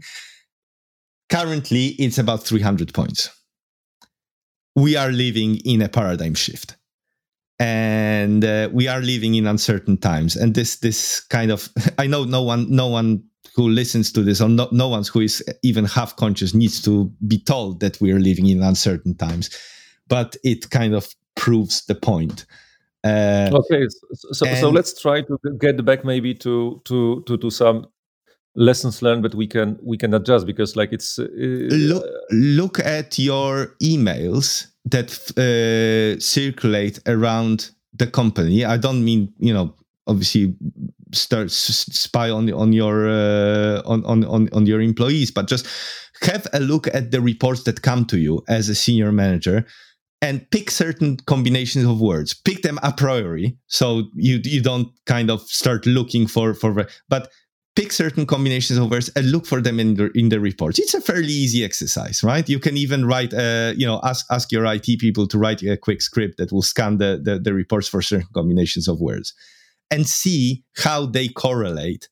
currently 1.30 1.86
it's 1.98 2.18
about 2.18 2.44
300 2.44 2.92
points 2.92 3.30
we 4.76 4.94
are 4.96 5.10
living 5.10 5.56
in 5.64 5.80
a 5.80 5.88
paradigm 5.88 6.34
shift 6.34 6.76
and 7.62 8.44
uh, 8.44 8.68
we 8.72 8.88
are 8.88 9.00
living 9.00 9.36
in 9.36 9.46
uncertain 9.46 9.96
times. 9.96 10.34
And 10.34 10.54
this 10.54 10.76
this 10.76 11.20
kind 11.20 11.50
of 11.50 11.68
i 11.98 12.06
know 12.06 12.24
no 12.24 12.42
one 12.42 12.66
no 12.68 12.88
one 12.88 13.22
who 13.54 13.68
listens 13.68 14.10
to 14.12 14.22
this 14.22 14.40
or 14.40 14.48
no, 14.48 14.68
no 14.72 14.88
one 14.88 15.04
who 15.12 15.20
is 15.20 15.44
even 15.62 15.84
half 15.84 16.16
conscious 16.16 16.54
needs 16.54 16.80
to 16.82 17.12
be 17.26 17.38
told 17.38 17.80
that 17.80 18.00
we 18.00 18.10
are 18.10 18.18
living 18.18 18.48
in 18.48 18.62
uncertain 18.62 19.14
times. 19.14 19.50
But 20.08 20.36
it 20.42 20.70
kind 20.70 20.94
of 20.94 21.14
proves 21.36 21.84
the 21.84 21.94
point. 21.94 22.46
Uh, 23.04 23.50
okay, 23.52 23.86
so, 24.32 24.46
so 24.54 24.70
let's 24.70 25.00
try 25.00 25.20
to 25.22 25.38
get 25.58 25.84
back 25.84 26.04
maybe 26.04 26.34
to 26.34 26.80
to 26.84 27.22
to, 27.26 27.36
to 27.36 27.50
some 27.50 27.86
lessons 28.54 29.00
learned 29.02 29.22
but 29.22 29.34
we 29.34 29.46
can 29.46 29.78
we 29.82 29.96
can 29.96 30.12
adjust 30.12 30.46
because 30.46 30.76
like 30.76 30.92
it's 30.92 31.18
uh, 31.18 31.26
look 31.32 32.04
look 32.30 32.78
at 32.78 33.18
your 33.18 33.74
emails 33.82 34.71
that 34.84 35.12
uh, 35.38 36.20
circulate 36.20 36.98
around 37.06 37.70
the 37.94 38.06
company. 38.06 38.64
I 38.64 38.76
don't 38.76 39.04
mean 39.04 39.32
you 39.38 39.52
know 39.52 39.74
obviously 40.06 40.54
start 41.12 41.50
spy 41.50 42.30
on 42.30 42.52
on 42.52 42.72
your 42.72 43.08
uh, 43.08 43.82
on, 43.84 44.04
on 44.04 44.24
on 44.24 44.48
on 44.52 44.66
your 44.66 44.80
employees 44.80 45.30
but 45.30 45.46
just 45.46 45.66
have 46.22 46.46
a 46.52 46.60
look 46.60 46.86
at 46.94 47.10
the 47.10 47.20
reports 47.20 47.64
that 47.64 47.82
come 47.82 48.04
to 48.06 48.18
you 48.18 48.42
as 48.48 48.68
a 48.68 48.74
senior 48.74 49.12
manager 49.12 49.66
and 50.20 50.48
pick 50.50 50.70
certain 50.70 51.16
combinations 51.26 51.84
of 51.84 52.00
words. 52.00 52.32
Pick 52.32 52.62
them 52.62 52.78
a 52.82 52.92
priori. 52.92 53.58
So 53.66 54.04
you 54.14 54.40
you 54.44 54.62
don't 54.62 54.88
kind 55.06 55.30
of 55.30 55.42
start 55.42 55.84
looking 55.84 56.26
for 56.26 56.54
for 56.54 56.86
but 57.08 57.28
pick 57.74 57.90
certain 57.92 58.26
combinations 58.26 58.78
of 58.78 58.90
words 58.90 59.10
and 59.16 59.30
look 59.30 59.46
for 59.46 59.60
them 59.60 59.80
in 59.80 59.94
the 59.94 60.10
in 60.14 60.28
the 60.28 60.40
reports. 60.40 60.78
It's 60.78 60.94
a 60.94 61.00
fairly 61.00 61.32
easy 61.32 61.64
exercise 61.64 62.22
right? 62.22 62.48
You 62.48 62.58
can 62.58 62.76
even 62.76 63.06
write 63.06 63.32
uh 63.32 63.72
you 63.76 63.86
know 63.86 64.00
ask 64.04 64.26
ask 64.30 64.52
your 64.52 64.66
it 64.66 64.98
people 64.98 65.26
to 65.28 65.38
write 65.38 65.62
a 65.62 65.76
quick 65.76 66.02
script 66.02 66.38
that 66.38 66.52
will 66.52 66.62
scan 66.62 66.98
the 66.98 67.20
the, 67.22 67.38
the 67.38 67.54
reports 67.54 67.88
for 67.88 68.02
certain 68.02 68.28
combinations 68.34 68.88
of 68.88 69.00
words 69.00 69.34
and 69.90 70.06
see 70.06 70.64
how 70.76 71.06
they 71.06 71.28
correlate 71.28 72.08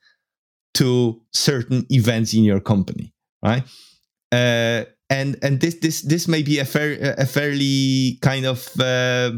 to 0.74 1.20
certain 1.32 1.86
events 1.90 2.34
in 2.34 2.44
your 2.44 2.60
company 2.60 3.12
right? 3.42 3.64
Uh 4.32 4.84
and 5.10 5.36
and 5.42 5.60
this 5.60 5.74
this 5.80 6.02
this 6.02 6.28
may 6.28 6.42
be 6.42 6.58
a 6.60 6.64
fair 6.64 7.14
a 7.18 7.26
fairly 7.26 8.18
kind 8.22 8.46
of 8.46 8.70
uh, 8.80 9.32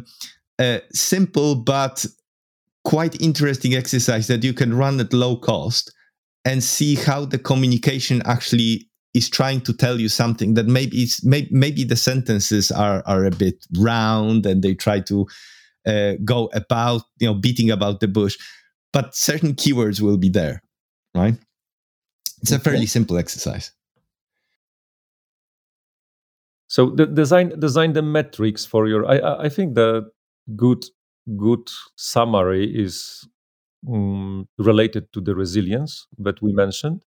uh, 0.59 0.79
simple 0.93 1.55
but 1.55 2.05
quite 2.85 3.21
interesting 3.21 3.75
exercise 3.75 4.27
that 4.27 4.45
you 4.45 4.53
can 4.53 4.75
run 4.75 5.01
at 5.01 5.13
low 5.13 5.37
cost 5.37 5.93
and 6.45 6.63
see 6.63 6.97
how 6.97 7.25
the 7.25 7.39
communication 7.39 8.23
actually 8.25 8.89
is 9.15 9.29
trying 9.29 9.61
to 9.61 9.73
tell 9.73 10.01
you 10.01 10.09
something 10.09 10.55
that 10.55 10.67
maybe 10.67 11.03
it's 11.03 11.25
maybe, 11.25 11.49
maybe 11.51 11.85
the 11.85 11.97
sentences 11.97 12.71
are 12.71 13.03
are 13.07 13.25
a 13.25 13.31
bit 13.31 13.67
round 13.79 14.47
and 14.47 14.63
they 14.63 14.75
try 14.75 15.01
to 15.01 15.27
uh, 15.87 16.15
go 16.25 16.47
about 16.55 17.03
you 17.19 17.27
know 17.27 17.35
beating 17.35 17.71
about 17.71 18.01
the 18.01 18.09
bush 18.09 18.37
but 18.93 19.15
certain 19.15 19.55
keywords 19.55 20.01
will 20.01 20.17
be 20.17 20.29
there 20.29 20.63
right 21.15 21.35
it's 22.41 22.53
a 22.53 22.59
fairly 22.59 22.87
simple 22.87 23.19
exercise 23.19 23.73
so 26.73 26.89
the 26.89 27.05
design 27.05 27.53
design 27.61 27.93
the 27.93 28.01
metrics 28.01 28.65
for 28.65 28.89
your. 28.89 29.05
I 29.05 29.45
I 29.45 29.49
think 29.51 29.75
the 29.75 30.11
good 30.57 30.87
good 31.37 31.69
summary 31.97 32.65
is 32.65 33.29
um, 33.89 34.49
related 34.59 35.13
to 35.13 35.21
the 35.21 35.35
resilience 35.35 36.07
that 36.19 36.41
we 36.43 36.53
mentioned, 36.53 37.03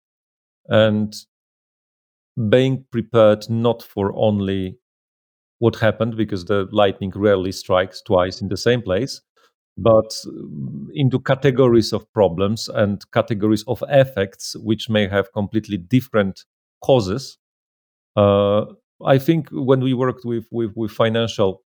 and 0.68 1.14
being 2.48 2.84
prepared 2.90 3.48
not 3.48 3.82
for 3.82 4.12
only 4.16 4.76
what 5.60 5.76
happened 5.76 6.16
because 6.16 6.46
the 6.46 6.68
lightning 6.72 7.12
rarely 7.14 7.52
strikes 7.52 8.02
twice 8.02 8.42
in 8.42 8.48
the 8.48 8.56
same 8.56 8.82
place 8.82 9.22
but 9.78 10.10
mm, 10.26 10.86
into 10.94 11.20
categories 11.20 11.92
of 11.92 12.12
problems 12.12 12.68
and 12.68 13.02
categories 13.12 13.64
of 13.68 13.82
effects 13.90 14.56
which 14.60 14.90
may 14.90 15.08
have 15.08 15.32
completely 15.32 15.78
different 15.78 16.44
causes. 16.82 17.38
Uh, 18.16 18.66
I 19.04 19.18
think 19.18 19.48
when 19.52 19.80
we 19.80 19.94
worked 19.94 20.24
with 20.24 20.46
with, 20.52 20.72
with 20.76 20.90
financial 20.92 21.62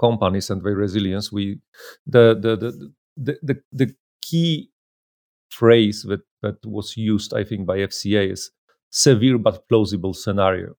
companies 0.00 0.50
and 0.50 0.62
their 0.62 0.74
resilience, 0.76 1.32
we 1.32 1.60
the 2.06 2.34
the 2.40 2.56
the 2.56 2.92
the, 3.16 3.38
the, 3.42 3.62
the 3.72 3.94
key 4.28 4.70
phrase 5.50 6.04
that, 6.08 6.20
that 6.42 6.64
was 6.64 6.96
used, 6.96 7.34
I 7.34 7.44
think, 7.44 7.66
by 7.66 7.78
FCA 7.78 8.32
is 8.32 8.50
severe 8.90 9.38
but 9.38 9.68
plausible 9.68 10.14
scenario. 10.14 10.74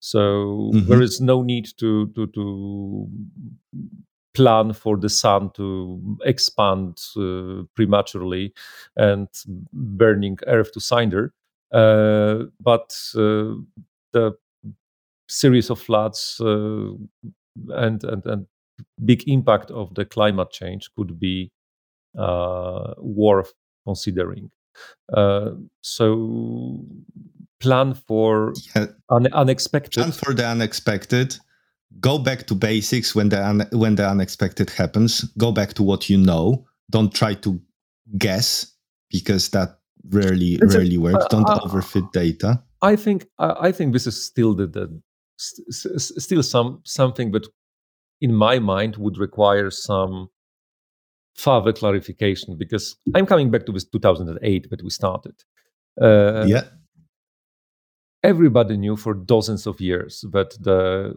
So 0.00 0.70
mm-hmm. 0.72 0.88
there 0.88 1.02
is 1.02 1.20
no 1.20 1.42
need 1.42 1.68
to 1.78 2.08
to 2.14 2.26
to 2.26 3.08
plan 4.34 4.72
for 4.72 4.96
the 4.96 5.08
sun 5.08 5.50
to 5.54 6.16
expand 6.24 6.98
uh, 7.16 7.64
prematurely 7.74 8.54
and 8.96 9.28
burning 9.72 10.38
Earth 10.46 10.72
to 10.72 10.80
cinder. 10.80 11.34
Uh, 11.72 12.44
but 12.60 12.96
uh, 13.14 13.54
the 14.12 14.32
series 15.28 15.70
of 15.70 15.80
floods 15.80 16.40
uh, 16.40 16.92
and, 17.70 18.02
and 18.04 18.24
and 18.24 18.46
big 19.04 19.28
impact 19.28 19.70
of 19.70 19.94
the 19.94 20.04
climate 20.04 20.50
change 20.50 20.90
could 20.96 21.20
be 21.20 21.50
worth 22.14 23.52
considering. 23.86 24.50
Uh, 25.12 25.50
so 25.82 26.84
plan 27.60 27.94
for 27.94 28.54
yeah. 28.76 28.86
un- 29.08 29.32
unexpected. 29.32 30.00
Plan 30.00 30.12
for 30.12 30.34
the 30.34 30.46
unexpected. 30.46 31.36
Go 32.00 32.18
back 32.18 32.46
to 32.46 32.54
basics 32.54 33.14
when 33.14 33.28
the 33.28 33.44
un- 33.44 33.68
when 33.72 33.96
the 33.96 34.08
unexpected 34.08 34.70
happens. 34.70 35.24
Go 35.36 35.52
back 35.52 35.74
to 35.74 35.82
what 35.82 36.08
you 36.08 36.16
know. 36.16 36.66
Don't 36.90 37.12
try 37.12 37.34
to 37.34 37.60
guess 38.18 38.72
because 39.10 39.48
that 39.50 39.78
rarely 40.08 40.54
it's 40.54 40.74
rarely 40.74 40.96
a, 40.96 41.00
works. 41.00 41.26
Don't 41.30 41.48
uh, 41.48 41.58
overfit 41.60 42.10
data. 42.12 42.62
I 42.82 42.96
think 42.96 43.26
I 43.38 43.72
think 43.72 43.92
this 43.92 44.06
is 44.06 44.22
still 44.22 44.54
the, 44.54 44.66
the 44.66 45.02
st- 45.36 46.00
still 46.00 46.42
some 46.42 46.80
something 46.84 47.32
that 47.32 47.46
in 48.20 48.34
my 48.34 48.58
mind 48.58 48.96
would 48.96 49.18
require 49.18 49.70
some 49.70 50.30
further 51.40 51.72
clarification 51.72 52.56
because 52.56 52.96
I'm 53.14 53.26
coming 53.26 53.50
back 53.50 53.66
to 53.66 53.72
this 53.72 53.84
2008 53.84 54.70
that 54.70 54.82
we 54.82 54.90
started. 54.90 55.34
Uh, 56.00 56.44
yeah. 56.46 56.64
Everybody 58.22 58.76
knew 58.76 58.96
for 58.96 59.14
dozens 59.14 59.66
of 59.66 59.80
years 59.80 60.24
that 60.32 60.50
the 60.60 61.14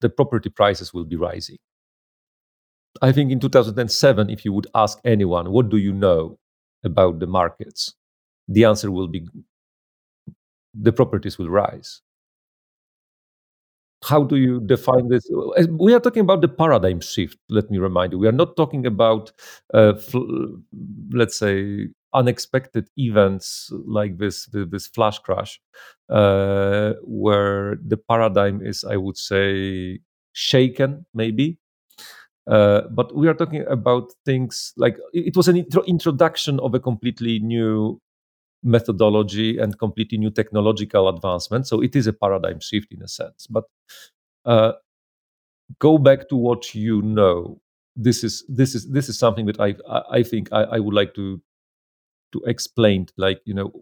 the 0.00 0.08
property 0.08 0.50
prices 0.50 0.92
will 0.94 1.04
be 1.04 1.16
rising. 1.16 1.58
I 3.00 3.12
think 3.12 3.30
in 3.30 3.40
2007, 3.40 4.30
if 4.30 4.44
you 4.44 4.52
would 4.52 4.66
ask 4.74 4.98
anyone, 5.04 5.50
what 5.50 5.68
do 5.68 5.76
you 5.76 5.92
know 5.92 6.38
about 6.84 7.20
the 7.20 7.26
markets? 7.26 7.94
The 8.48 8.64
answer 8.64 8.90
will 8.90 9.08
be 9.08 9.26
the 10.74 10.92
properties 10.92 11.38
will 11.38 11.50
rise 11.50 12.02
how 14.04 14.24
do 14.24 14.36
you 14.36 14.60
define 14.60 15.08
this? 15.08 15.28
We 15.70 15.94
are 15.94 16.00
talking 16.00 16.22
about 16.22 16.40
the 16.40 16.48
paradigm 16.48 17.00
shift. 17.00 17.38
Let 17.48 17.70
me 17.70 17.78
remind 17.78 18.12
you, 18.12 18.18
we 18.18 18.28
are 18.28 18.32
not 18.32 18.56
talking 18.56 18.86
about, 18.86 19.32
uh, 19.74 19.94
let's 21.12 21.38
say, 21.38 21.88
unexpected 22.14 22.88
events 22.96 23.70
like 23.86 24.18
this 24.18 24.46
this 24.52 24.86
flash 24.86 25.18
crash, 25.18 25.60
uh, 26.10 26.92
where 27.02 27.76
the 27.86 27.96
paradigm 27.96 28.60
is, 28.60 28.84
I 28.84 28.96
would 28.96 29.16
say, 29.16 30.00
shaken, 30.32 31.06
maybe. 31.14 31.58
Uh, 32.46 32.82
but 32.90 33.14
we 33.14 33.28
are 33.28 33.34
talking 33.34 33.64
about 33.68 34.12
things 34.26 34.72
like 34.76 34.96
it 35.12 35.36
was 35.36 35.46
an 35.46 35.56
intro- 35.56 35.84
introduction 35.84 36.58
of 36.60 36.74
a 36.74 36.80
completely 36.80 37.38
new 37.38 38.00
methodology 38.64 39.58
and 39.58 39.78
completely 39.78 40.18
new 40.18 40.30
technological 40.30 41.08
advancement. 41.08 41.66
So 41.66 41.80
it 41.82 41.96
is 41.96 42.06
a 42.06 42.12
paradigm 42.12 42.60
shift 42.60 42.92
in 42.92 43.02
a 43.02 43.08
sense. 43.08 43.46
But 43.48 43.64
uh, 44.44 44.72
go 45.78 45.98
back 45.98 46.28
to 46.28 46.36
what 46.36 46.74
you 46.74 47.02
know. 47.02 47.60
This 47.94 48.24
is 48.24 48.44
this 48.48 48.74
is 48.74 48.88
this 48.90 49.08
is 49.08 49.18
something 49.18 49.46
that 49.46 49.60
I 49.60 49.74
I 50.10 50.22
think 50.22 50.48
I, 50.52 50.62
I 50.62 50.78
would 50.78 50.94
like 50.94 51.14
to 51.14 51.40
to 52.32 52.42
explain. 52.46 53.06
Like 53.16 53.40
you 53.44 53.54
know, 53.54 53.72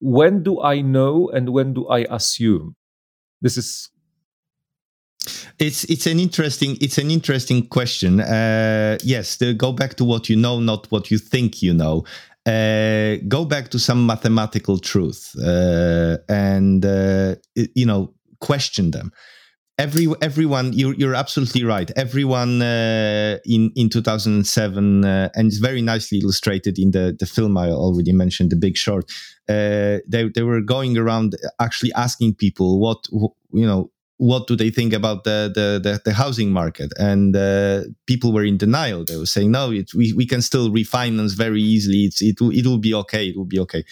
when 0.00 0.42
do 0.42 0.62
I 0.62 0.80
know 0.80 1.28
and 1.30 1.48
when 1.50 1.74
do 1.74 1.88
I 1.88 2.06
assume? 2.10 2.76
This 3.40 3.56
is 3.56 3.90
it's 5.58 5.84
it's 5.84 6.06
an 6.06 6.20
interesting 6.20 6.76
it's 6.80 6.98
an 6.98 7.10
interesting 7.10 7.66
question. 7.66 8.20
Uh, 8.20 8.98
yes, 9.02 9.36
go 9.56 9.72
back 9.72 9.94
to 9.94 10.04
what 10.04 10.28
you 10.28 10.36
know, 10.36 10.60
not 10.60 10.90
what 10.92 11.10
you 11.10 11.18
think 11.18 11.60
you 11.60 11.74
know 11.74 12.04
uh, 12.46 13.16
go 13.28 13.44
back 13.44 13.68
to 13.70 13.78
some 13.78 14.06
mathematical 14.06 14.78
truth 14.78 15.34
uh, 15.44 16.16
and 16.28 16.84
uh, 16.84 17.34
you 17.74 17.84
know 17.84 18.14
question 18.40 18.90
them 18.90 19.12
every 19.80 20.06
everyone 20.20 20.72
you're, 20.72 20.94
you're 20.94 21.14
absolutely 21.14 21.64
right. 21.64 21.90
Everyone 21.96 22.62
uh, 22.62 23.38
in 23.44 23.72
in 23.74 23.88
2007 23.88 25.04
uh, 25.04 25.28
and 25.34 25.46
it's 25.48 25.58
very 25.58 25.82
nicely 25.82 26.18
illustrated 26.18 26.78
in 26.78 26.90
the 26.90 27.16
the 27.18 27.26
film 27.26 27.56
i 27.56 27.68
already 27.70 28.12
mentioned 28.12 28.50
the 28.50 28.56
big 28.56 28.76
short 28.76 29.04
uh, 29.48 29.98
they, 30.06 30.28
they 30.34 30.42
were 30.42 30.60
going 30.60 30.96
around 30.98 31.34
actually 31.58 31.92
asking 31.94 32.34
people 32.34 32.78
what 32.78 32.98
you 33.52 33.66
know 33.66 33.90
what 34.20 34.46
do 34.46 34.54
they 34.54 34.70
think 34.70 34.92
about 34.92 35.24
the 35.24 35.50
the, 35.54 35.80
the, 35.82 36.00
the 36.04 36.12
housing 36.12 36.50
market? 36.52 36.92
And 36.98 37.34
uh, 37.34 37.84
people 38.06 38.34
were 38.34 38.44
in 38.44 38.58
denial. 38.58 39.02
They 39.04 39.16
were 39.16 39.32
saying 39.34 39.50
no 39.50 39.72
it, 39.72 39.94
we, 39.94 40.12
we 40.12 40.26
can 40.26 40.42
still 40.42 40.68
refinance 40.68 41.34
very 41.34 41.62
easily. 41.62 42.04
It's, 42.04 42.20
it, 42.20 42.36
it 42.40 42.66
will 42.66 42.78
be 42.78 42.92
okay. 43.02 43.28
It 43.28 43.36
will 43.36 43.46
be 43.46 43.60
okay. 43.60 43.82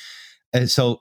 And 0.53 0.70
so 0.70 1.01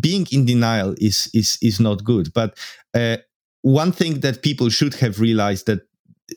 being 0.00 0.26
in 0.32 0.46
denial 0.46 0.94
is 0.96 1.28
is 1.34 1.58
is 1.60 1.78
not 1.78 2.04
good. 2.04 2.32
But 2.32 2.58
uh, 2.94 3.18
one 3.64 3.92
thing 3.92 4.20
that 4.20 4.42
people 4.42 4.68
should 4.68 4.92
have 4.94 5.18
realized 5.18 5.64
that 5.66 5.88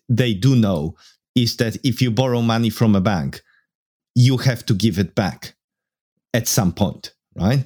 they 0.07 0.33
do 0.33 0.55
know 0.55 0.95
is 1.35 1.57
that 1.57 1.75
if 1.83 2.01
you 2.01 2.09
borrow 2.09 2.41
money 2.41 2.69
from 2.69 2.95
a 2.95 3.01
bank, 3.01 3.41
you 4.15 4.37
have 4.37 4.65
to 4.65 4.73
give 4.73 4.97
it 4.97 5.13
back 5.13 5.53
at 6.33 6.47
some 6.47 6.71
point, 6.71 7.13
right? 7.35 7.65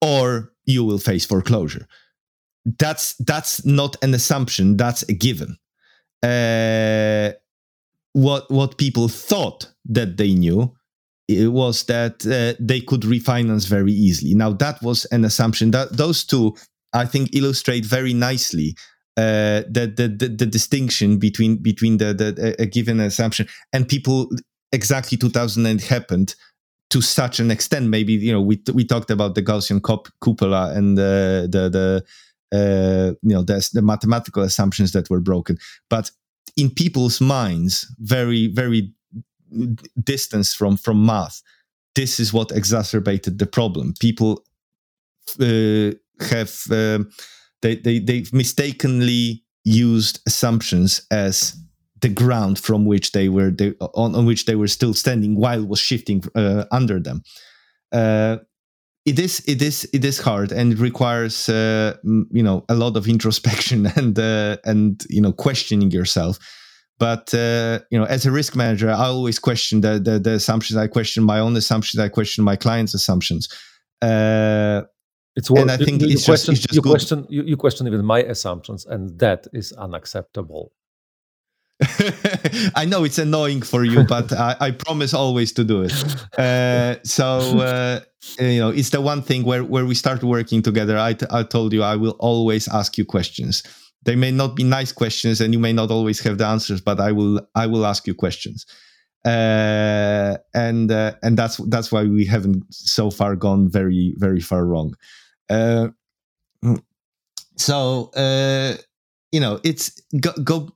Or 0.00 0.52
you 0.66 0.84
will 0.84 0.98
face 0.98 1.26
foreclosure. 1.26 1.88
That's 2.78 3.16
that's 3.16 3.64
not 3.64 3.96
an 4.02 4.14
assumption. 4.14 4.76
That's 4.76 5.02
a 5.08 5.14
given. 5.14 5.56
Uh, 6.22 7.32
what 8.12 8.48
what 8.50 8.78
people 8.78 9.08
thought 9.08 9.72
that 9.86 10.16
they 10.16 10.32
knew 10.32 10.72
it 11.26 11.48
was 11.48 11.84
that 11.84 12.24
uh, 12.24 12.56
they 12.60 12.80
could 12.80 13.02
refinance 13.02 13.66
very 13.66 13.92
easily. 13.92 14.34
Now 14.34 14.52
that 14.52 14.80
was 14.80 15.06
an 15.06 15.24
assumption. 15.24 15.72
That 15.72 15.96
those 15.96 16.24
two 16.24 16.54
I 16.96 17.04
think 17.06 17.34
illustrate 17.34 17.84
very 17.84 18.14
nicely 18.14 18.76
uh, 19.16 19.62
the, 19.70 19.92
the, 19.96 20.08
the 20.08 20.28
the 20.28 20.46
distinction 20.46 21.18
between 21.18 21.56
between 21.56 21.96
the, 21.98 22.12
the 22.12 22.56
a 22.58 22.66
given 22.66 23.00
assumption 23.00 23.48
and 23.72 23.88
people 23.88 24.30
exactly 24.72 25.16
2008 25.16 25.82
happened 25.84 26.34
to 26.90 27.00
such 27.00 27.40
an 27.40 27.50
extent. 27.50 27.88
Maybe 27.88 28.14
you 28.14 28.32
know 28.32 28.42
we 28.42 28.62
we 28.74 28.84
talked 28.84 29.10
about 29.10 29.34
the 29.34 29.42
Gaussian 29.42 29.80
copula 30.20 30.72
and 30.74 30.98
the 30.98 31.48
the 31.50 31.68
the 31.70 32.04
uh, 32.52 33.14
you 33.22 33.34
know 33.34 33.42
the, 33.42 33.68
the 33.72 33.82
mathematical 33.82 34.42
assumptions 34.42 34.92
that 34.92 35.08
were 35.10 35.20
broken, 35.20 35.58
but 35.88 36.10
in 36.56 36.70
people's 36.70 37.20
minds, 37.20 37.86
very 37.98 38.48
very 38.48 38.92
distance 40.02 40.54
from 40.54 40.76
from 40.76 41.04
math. 41.04 41.42
This 41.94 42.20
is 42.20 42.32
what 42.32 42.52
exacerbated 42.52 43.38
the 43.38 43.46
problem. 43.46 43.94
People 43.98 44.44
uh, 45.40 45.92
have 46.20 46.52
uh, 46.70 47.04
they, 47.62 47.76
they 47.76 47.98
they've 47.98 48.32
mistakenly 48.32 49.44
used 49.64 50.20
assumptions 50.26 51.06
as 51.10 51.56
the 52.00 52.08
ground 52.08 52.58
from 52.58 52.84
which 52.84 53.12
they 53.12 53.28
were 53.28 53.50
they, 53.50 53.72
on, 53.94 54.14
on 54.14 54.26
which 54.26 54.44
they 54.44 54.54
were 54.54 54.68
still 54.68 54.94
standing 54.94 55.36
while 55.36 55.64
was 55.64 55.80
shifting 55.80 56.22
uh, 56.34 56.64
under 56.70 57.00
them. 57.00 57.22
Uh, 57.92 58.38
it 59.04 59.18
is 59.18 59.42
it 59.46 59.62
is 59.62 59.88
it 59.92 60.04
is 60.04 60.18
hard 60.18 60.52
and 60.52 60.72
it 60.72 60.78
requires 60.78 61.48
uh, 61.48 61.96
you 62.04 62.42
know 62.42 62.64
a 62.68 62.74
lot 62.74 62.96
of 62.96 63.06
introspection 63.08 63.86
and 63.96 64.18
uh, 64.18 64.56
and 64.64 65.04
you 65.08 65.20
know 65.20 65.32
questioning 65.32 65.90
yourself. 65.90 66.38
But 66.98 67.34
uh, 67.34 67.80
you 67.90 67.98
know, 67.98 68.06
as 68.06 68.24
a 68.26 68.30
risk 68.30 68.56
manager, 68.56 68.88
I 68.88 69.06
always 69.06 69.38
question 69.38 69.82
the, 69.82 69.98
the, 69.98 70.18
the 70.18 70.32
assumptions. 70.32 70.78
I 70.78 70.86
question 70.86 71.22
my 71.24 71.40
own 71.40 71.54
assumptions. 71.54 72.00
I 72.00 72.08
question 72.08 72.42
my 72.42 72.56
clients' 72.56 72.94
assumptions. 72.94 73.48
It's 75.36 75.50
and 75.50 75.70
I 75.70 75.76
think 75.76 76.00
you, 76.00 76.08
it's, 76.08 76.24
question, 76.24 76.54
just, 76.54 76.72
you 76.72 76.80
question 76.80 77.26
you, 77.28 77.42
you 77.42 77.56
question 77.58 77.86
even 77.86 78.04
my 78.04 78.20
assumptions, 78.20 78.86
and 78.86 79.18
that 79.18 79.46
is 79.52 79.70
unacceptable. 79.72 80.72
I 82.74 82.86
know 82.86 83.04
it's 83.04 83.18
annoying 83.18 83.60
for 83.60 83.84
you, 83.84 84.02
but 84.08 84.32
I, 84.32 84.56
I, 84.60 84.70
promise 84.70 85.12
always 85.12 85.52
to 85.52 85.64
do 85.64 85.82
it. 85.82 85.92
Uh, 86.38 86.96
so 87.02 87.58
uh, 87.58 88.00
you 88.38 88.60
know, 88.60 88.70
it's 88.70 88.90
the 88.90 89.02
one 89.02 89.20
thing 89.20 89.44
where 89.44 89.62
where 89.62 89.84
we 89.84 89.94
start 89.94 90.24
working 90.24 90.62
together. 90.62 90.96
I, 90.96 91.12
t- 91.12 91.26
I 91.30 91.42
told 91.42 91.74
you 91.74 91.82
I 91.82 91.96
will 91.96 92.16
always 92.18 92.66
ask 92.68 92.96
you 92.96 93.04
questions. 93.04 93.62
They 94.04 94.16
may 94.16 94.30
not 94.30 94.56
be 94.56 94.64
nice 94.64 94.90
questions, 94.90 95.42
and 95.42 95.52
you 95.52 95.58
may 95.58 95.74
not 95.74 95.90
always 95.90 96.18
have 96.20 96.38
the 96.38 96.46
answers, 96.46 96.80
but 96.80 96.98
I 96.98 97.12
will 97.12 97.46
I 97.54 97.66
will 97.66 97.84
ask 97.84 98.06
you 98.06 98.14
questions. 98.14 98.64
Uh, 99.26 100.38
and 100.54 100.90
uh, 100.90 101.12
and 101.22 101.36
that's 101.36 101.58
that's 101.68 101.92
why 101.92 102.04
we 102.04 102.24
haven't 102.24 102.64
so 102.70 103.10
far 103.10 103.36
gone 103.36 103.68
very 103.68 104.14
very 104.16 104.40
far 104.40 104.64
wrong. 104.64 104.94
Uh, 105.48 105.88
so 107.56 108.10
uh, 108.16 108.74
you 109.32 109.40
know, 109.40 109.60
it's 109.64 110.00
go, 110.20 110.32
go 110.42 110.70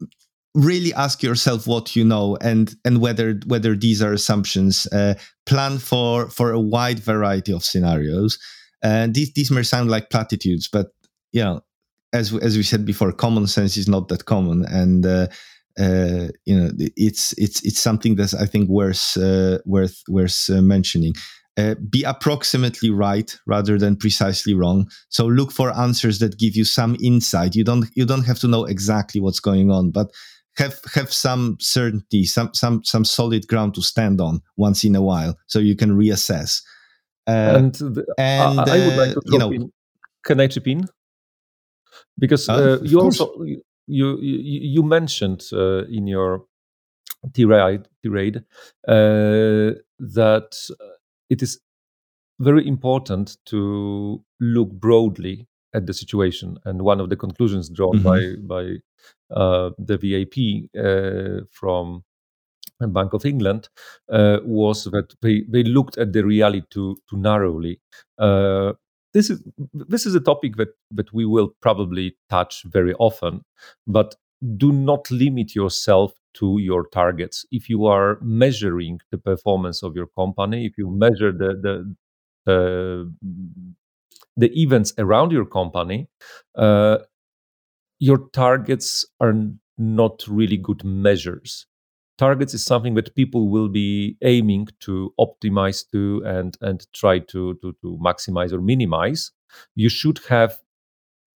really 0.54 0.92
ask 0.94 1.22
yourself 1.22 1.66
what 1.66 1.94
you 1.94 2.04
know 2.04 2.36
and 2.40 2.74
and 2.84 3.00
whether 3.00 3.40
whether 3.46 3.76
these 3.76 4.02
are 4.02 4.12
assumptions. 4.12 4.86
Uh, 4.92 5.14
plan 5.50 5.78
for 5.78 6.30
for 6.30 6.52
a 6.52 6.60
wide 6.60 7.00
variety 7.00 7.52
of 7.52 7.64
scenarios. 7.64 8.38
And 8.82 9.14
these 9.14 9.32
these 9.34 9.50
may 9.50 9.62
sound 9.62 9.90
like 9.90 10.10
platitudes, 10.10 10.68
but 10.72 10.88
you 11.32 11.42
know, 11.42 11.60
as 12.12 12.32
as 12.34 12.56
we 12.56 12.62
said 12.62 12.84
before, 12.86 13.12
common 13.12 13.46
sense 13.46 13.76
is 13.76 13.88
not 13.88 14.08
that 14.08 14.24
common, 14.24 14.64
and 14.64 15.04
uh, 15.04 15.26
uh, 15.78 16.28
you 16.46 16.56
know, 16.56 16.70
it's 16.96 17.34
it's 17.36 17.62
it's 17.64 17.80
something 17.80 18.16
that's 18.16 18.32
I 18.32 18.46
think 18.46 18.70
worth 18.70 19.16
uh, 19.16 19.58
worth 19.66 20.02
worth 20.08 20.48
uh, 20.50 20.62
mentioning. 20.62 21.14
Uh, 21.60 21.74
be 21.90 22.04
approximately 22.04 22.90
right 22.90 23.38
rather 23.46 23.76
than 23.76 23.96
precisely 23.96 24.54
wrong. 24.54 24.88
So 25.10 25.26
look 25.26 25.52
for 25.52 25.76
answers 25.76 26.18
that 26.20 26.38
give 26.38 26.56
you 26.56 26.64
some 26.64 26.96
insight. 27.02 27.54
You 27.54 27.64
don't 27.64 27.86
you 27.94 28.06
don't 28.06 28.24
have 28.24 28.38
to 28.38 28.48
know 28.48 28.64
exactly 28.64 29.20
what's 29.20 29.40
going 29.40 29.70
on, 29.70 29.90
but 29.90 30.10
have 30.56 30.80
have 30.94 31.12
some 31.12 31.58
certainty, 31.60 32.24
some 32.24 32.54
some 32.54 32.82
some 32.84 33.04
solid 33.04 33.46
ground 33.46 33.74
to 33.74 33.82
stand 33.82 34.20
on 34.20 34.40
once 34.56 34.84
in 34.84 34.96
a 34.96 35.02
while, 35.02 35.36
so 35.48 35.58
you 35.58 35.76
can 35.76 35.90
reassess. 35.90 36.62
Uh, 37.26 37.56
and, 37.58 37.74
the, 37.74 38.06
and 38.16 38.60
I, 38.60 38.62
I, 38.62 38.86
would 38.86 38.96
like 38.96 39.12
to 39.12 39.18
uh, 39.18 39.32
you 39.32 39.38
know, 39.38 39.52
in. 39.52 39.72
Can 40.24 40.40
I 40.40 40.46
chip 40.46 40.66
in? 40.66 40.86
Because 42.18 42.48
uh, 42.48 42.54
uh 42.54 42.78
you 42.82 43.00
also 43.00 43.42
you, 43.42 43.62
you 43.86 44.38
you 44.76 44.82
mentioned 44.82 45.42
in 45.52 46.06
your 46.06 46.44
tirade, 47.34 47.86
tirade 48.02 48.44
that 48.86 50.70
it 51.30 51.42
is 51.42 51.60
very 52.38 52.66
important 52.66 53.36
to 53.46 54.22
look 54.40 54.70
broadly 54.70 55.46
at 55.74 55.86
the 55.86 55.94
situation. 55.94 56.58
And 56.64 56.82
one 56.82 57.00
of 57.00 57.08
the 57.08 57.16
conclusions 57.16 57.68
drawn 57.68 58.00
mm-hmm. 58.00 58.46
by 58.46 58.62
by 58.62 59.34
uh, 59.34 59.70
the 59.78 59.96
VIP 59.96 60.68
uh, 60.76 61.46
from 61.50 62.04
Bank 62.80 63.12
of 63.12 63.24
England 63.24 63.68
uh, 64.10 64.38
was 64.44 64.84
that 64.84 65.14
they, 65.20 65.44
they 65.48 65.62
looked 65.62 65.98
at 65.98 66.12
the 66.12 66.24
reality 66.24 66.66
too, 66.70 66.96
too 67.08 67.18
narrowly. 67.18 67.80
Uh, 68.18 68.72
this 69.12 69.28
is 69.28 69.42
this 69.72 70.06
is 70.06 70.14
a 70.14 70.20
topic 70.20 70.56
that 70.56 70.68
that 70.92 71.12
we 71.12 71.24
will 71.26 71.54
probably 71.60 72.16
touch 72.30 72.62
very 72.64 72.94
often, 72.94 73.44
but 73.86 74.14
do 74.56 74.72
not 74.72 75.10
limit 75.10 75.54
yourself 75.54 76.12
to 76.34 76.58
your 76.58 76.86
targets. 76.88 77.44
If 77.50 77.68
you 77.68 77.86
are 77.86 78.18
measuring 78.22 79.00
the 79.10 79.18
performance 79.18 79.82
of 79.82 79.94
your 79.96 80.06
company, 80.06 80.66
if 80.66 80.78
you 80.78 80.90
measure 80.90 81.32
the 81.32 81.54
the 81.54 81.96
the, 82.46 83.12
the 84.36 84.50
events 84.60 84.94
around 84.96 85.30
your 85.30 85.44
company, 85.44 86.08
uh, 86.56 86.98
your 87.98 88.28
targets 88.32 89.04
are 89.20 89.34
not 89.76 90.24
really 90.26 90.56
good 90.56 90.82
measures. 90.84 91.66
Targets 92.16 92.54
is 92.54 92.64
something 92.64 92.94
that 92.94 93.14
people 93.14 93.48
will 93.48 93.68
be 93.68 94.16
aiming 94.22 94.68
to 94.80 95.12
optimize 95.18 95.84
to 95.92 96.22
and 96.24 96.56
and 96.60 96.86
try 96.92 97.18
to 97.18 97.54
to, 97.54 97.72
to 97.82 97.98
maximize 98.02 98.52
or 98.52 98.60
minimize. 98.60 99.32
You 99.74 99.88
should 99.88 100.20
have 100.28 100.60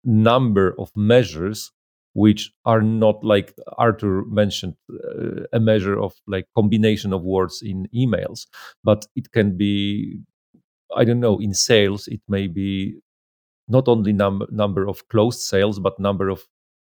number 0.03 0.75
of 0.79 0.91
measures 0.95 1.71
which 2.13 2.51
are 2.65 2.81
not 2.81 3.23
like 3.23 3.53
Artur 3.77 4.25
mentioned, 4.25 4.75
uh, 4.91 5.43
a 5.53 5.59
measure 5.59 5.99
of 5.99 6.13
like 6.27 6.47
combination 6.55 7.13
of 7.13 7.23
words 7.23 7.61
in 7.63 7.87
emails, 7.95 8.47
but 8.83 9.05
it 9.15 9.31
can 9.31 9.57
be, 9.57 10.19
I 10.95 11.05
don't 11.05 11.19
know, 11.21 11.39
in 11.39 11.53
sales, 11.53 12.07
it 12.07 12.21
may 12.27 12.47
be 12.47 12.95
not 13.67 13.87
only 13.87 14.13
number 14.13 14.47
number 14.51 14.87
of 14.87 15.07
closed 15.09 15.41
sales, 15.41 15.79
but 15.79 15.99
number 15.99 16.29
of 16.29 16.41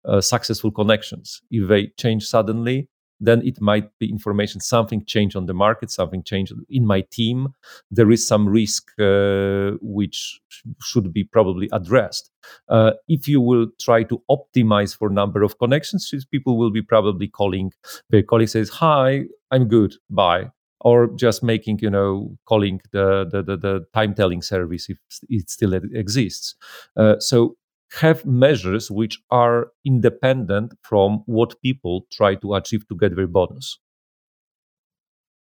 uh, 0.07 0.21
successful 0.21 0.71
connections. 0.73 1.43
If 1.51 1.69
they 1.69 1.89
change 1.99 2.27
suddenly, 2.27 2.89
then 3.23 3.41
it 3.47 3.61
might 3.61 3.89
be 3.99 4.11
information 4.11 4.61
something 4.61 5.05
changed 5.07 5.37
on 5.37 5.47
the 5.47 5.55
market 5.55 5.91
something 5.91 6.23
changed 6.23 6.53
in 6.69 6.87
my 6.87 7.01
team. 7.11 7.49
There 7.91 8.11
is 8.11 8.27
some 8.27 8.49
risk 8.49 8.91
uh, 8.99 9.73
which 9.81 10.41
should 10.83 11.13
be 11.13 11.25
probably 11.25 11.69
addressed. 11.73 12.31
Uh, 12.69 12.93
if 13.09 13.29
you 13.29 13.41
will 13.41 13.69
try 13.81 14.03
to 14.03 14.21
optimize 14.31 14.97
for 14.97 15.09
number 15.09 15.43
of 15.43 15.59
connections 15.59 16.13
people 16.31 16.59
will 16.59 16.73
be 16.73 16.83
probably 16.83 17.29
calling 17.29 17.73
their 18.11 18.23
colleague 18.23 18.49
says 18.49 18.69
hi 18.69 19.23
i'm 19.53 19.69
good 19.69 19.95
bye 20.11 20.51
or 20.83 21.09
just 21.15 21.43
making 21.43 21.79
you 21.81 21.91
know 21.91 22.37
calling 22.45 22.81
the 22.91 23.25
the, 23.31 23.43
the, 23.43 23.57
the 23.57 23.87
time 23.95 24.15
telling 24.15 24.43
service 24.43 24.91
if 24.91 24.99
it 25.29 25.49
still 25.49 25.73
exists. 25.75 26.55
Uh, 26.97 27.19
so 27.19 27.57
have 28.01 28.25
measures 28.25 28.91
which 28.91 29.19
are 29.31 29.69
independent 29.85 30.73
from 30.83 31.23
what 31.27 31.61
people 31.63 32.07
try 32.13 32.35
to 32.37 32.55
achieve 32.55 32.87
to 32.89 32.97
get 32.97 33.17
their 33.17 33.27
bonus. 33.27 33.79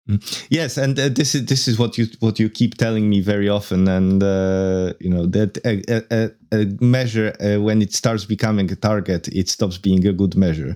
Mm. 0.09 0.47
Yes, 0.51 0.77
and 0.79 0.99
uh, 0.99 1.09
this 1.09 1.35
is 1.35 1.47
this 1.47 1.69
is 1.69 1.79
what 1.79 1.97
you 1.97 2.07
what 2.19 2.41
you 2.41 2.51
keep 2.51 2.75
telling 2.77 3.09
me 3.09 3.21
very 3.21 3.49
often, 3.49 3.87
and 3.87 4.21
uh, 4.21 4.95
you 4.99 5.09
know 5.09 5.27
that 5.27 5.59
a, 5.65 5.81
a, 6.11 6.31
a 6.53 6.85
measure 6.85 7.33
uh, 7.41 7.63
when 7.63 7.81
it 7.81 7.93
starts 7.93 8.25
becoming 8.25 8.71
a 8.73 8.75
target, 8.75 9.29
it 9.29 9.49
stops 9.49 9.79
being 9.79 10.05
a 10.07 10.13
good 10.13 10.37
measure. 10.37 10.75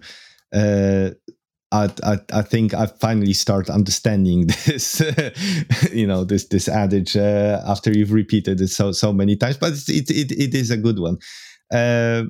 Uh, 0.52 1.10
I, 1.72 1.90
I, 2.04 2.18
I 2.32 2.42
think 2.42 2.72
I 2.72 2.86
finally 2.86 3.32
start 3.32 3.68
understanding 3.68 4.46
this, 4.66 5.02
you 5.92 6.06
know, 6.06 6.22
this 6.22 6.46
this 6.46 6.68
adage 6.68 7.16
uh, 7.16 7.60
after 7.66 7.90
you've 7.90 8.12
repeated 8.12 8.60
it 8.60 8.68
so 8.68 8.92
so 8.92 9.12
many 9.12 9.34
times. 9.34 9.56
But 9.56 9.72
it 9.88 10.08
it, 10.08 10.30
it 10.30 10.54
is 10.54 10.70
a 10.70 10.76
good 10.76 11.00
one. 11.00 11.18
Uh, 11.72 12.24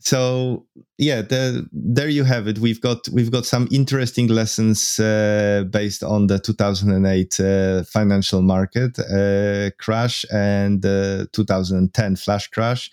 so 0.00 0.66
yeah, 0.96 1.22
the, 1.22 1.66
there 1.72 2.08
you 2.08 2.24
have 2.24 2.46
it. 2.46 2.58
We've 2.58 2.80
got 2.80 3.08
we've 3.12 3.32
got 3.32 3.46
some 3.46 3.68
interesting 3.72 4.28
lessons 4.28 4.98
uh, 4.98 5.64
based 5.70 6.04
on 6.04 6.28
the 6.28 6.38
2008 6.38 7.40
uh, 7.40 7.82
financial 7.84 8.42
market 8.42 8.98
uh, 8.98 9.70
crash 9.78 10.24
and 10.32 10.82
the 10.82 11.28
2010 11.32 12.16
flash 12.16 12.48
crash 12.48 12.90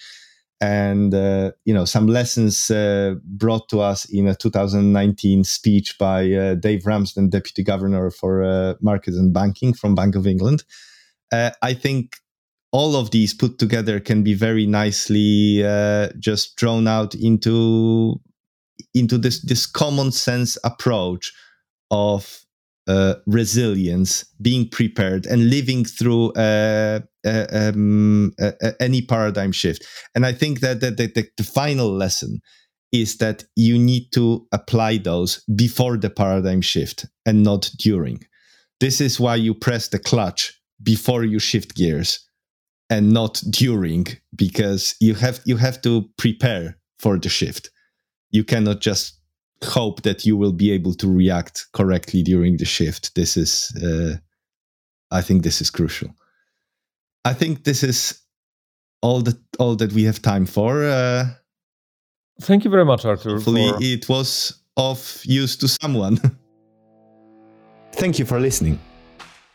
and 0.61 1.13
uh, 1.13 1.51
you 1.65 1.73
know 1.73 1.85
some 1.85 2.07
lessons 2.07 2.71
uh, 2.71 3.15
brought 3.23 3.67
to 3.69 3.81
us 3.81 4.05
in 4.05 4.27
a 4.27 4.35
2019 4.35 5.43
speech 5.43 5.97
by 5.99 6.31
uh, 6.31 6.55
Dave 6.55 6.85
Ramsden, 6.85 7.29
Deputy 7.29 7.63
Governor 7.63 8.09
for 8.09 8.43
uh, 8.43 8.73
Markets 8.81 9.17
and 9.17 9.33
Banking 9.33 9.73
from 9.73 9.95
Bank 9.95 10.15
of 10.15 10.25
England. 10.25 10.63
Uh, 11.31 11.51
I 11.61 11.73
think 11.73 12.17
all 12.75 12.97
of 12.97 13.11
these 13.11 13.33
put 13.33 13.57
together 13.57 14.01
can 14.01 14.21
be 14.21 14.33
very 14.33 14.65
nicely 14.65 15.63
uh, 15.63 16.09
just 16.19 16.57
drawn 16.57 16.89
out 16.89 17.15
into 17.15 18.19
into 18.93 19.17
this 19.17 19.41
this 19.43 19.65
common 19.65 20.11
sense 20.11 20.57
approach 20.65 21.31
of 21.89 22.41
uh, 22.87 23.15
resilience, 23.27 24.25
being 24.41 24.67
prepared, 24.69 25.25
and 25.25 25.49
living 25.49 25.85
through 25.85 26.33
uh, 26.33 26.99
uh, 27.25 27.45
um, 27.51 28.33
any 28.81 29.01
paradigm 29.01 29.53
shift. 29.53 29.87
And 30.13 30.25
I 30.25 30.33
think 30.33 30.59
that, 30.59 30.81
the, 30.81 31.27
the 31.37 31.43
final 31.43 31.89
lesson 31.89 32.41
is 32.91 33.17
that 33.17 33.45
you 33.55 33.79
need 33.79 34.11
to 34.11 34.45
apply 34.51 34.97
those 34.97 35.43
before 35.55 35.97
the 35.97 36.09
paradigm 36.09 36.61
shift 36.61 37.05
and 37.25 37.41
not 37.41 37.71
during. 37.79 38.19
This 38.81 38.99
is 38.99 39.19
why 39.19 39.35
you 39.35 39.53
press 39.55 39.87
the 39.87 39.99
clutch 39.99 40.53
before 40.83 41.23
you 41.23 41.39
shift 41.39 41.73
gears 41.75 42.19
and 42.89 43.11
not 43.11 43.41
during 43.49 44.05
because 44.35 44.95
you 44.99 45.15
have 45.15 45.39
you 45.45 45.57
have 45.57 45.81
to 45.81 46.09
prepare 46.17 46.77
for 46.99 47.17
the 47.17 47.29
shift. 47.29 47.69
You 48.31 48.43
cannot 48.43 48.81
just 48.81 49.19
hope 49.63 50.01
that 50.03 50.25
you 50.25 50.37
will 50.37 50.51
be 50.51 50.71
able 50.71 50.93
to 50.95 51.07
react 51.07 51.65
correctly 51.73 52.21
during 52.21 52.57
the 52.57 52.65
shift. 52.65 53.15
This 53.15 53.37
is, 53.37 53.71
uh, 53.83 54.17
I 55.11 55.21
think, 55.21 55.43
this 55.43 55.61
is 55.61 55.69
crucial. 55.69 56.09
I 57.23 57.33
think 57.33 57.63
this 57.63 57.83
is 57.83 58.19
all 59.01 59.21
that 59.21 59.37
all 59.59 59.75
that 59.75 59.93
we 59.93 60.03
have 60.03 60.21
time 60.21 60.45
for. 60.45 60.83
Uh, 60.83 61.25
Thank 62.41 62.65
you 62.65 62.71
very 62.71 62.85
much, 62.85 63.05
Artur 63.05 63.35
Hopefully, 63.35 63.69
for... 63.69 63.77
it 63.81 64.09
was 64.09 64.61
of 64.77 65.21
use 65.23 65.55
to 65.57 65.67
someone. 65.67 66.19
Thank 67.93 68.19
you 68.19 68.25
for 68.25 68.39
listening. 68.39 68.79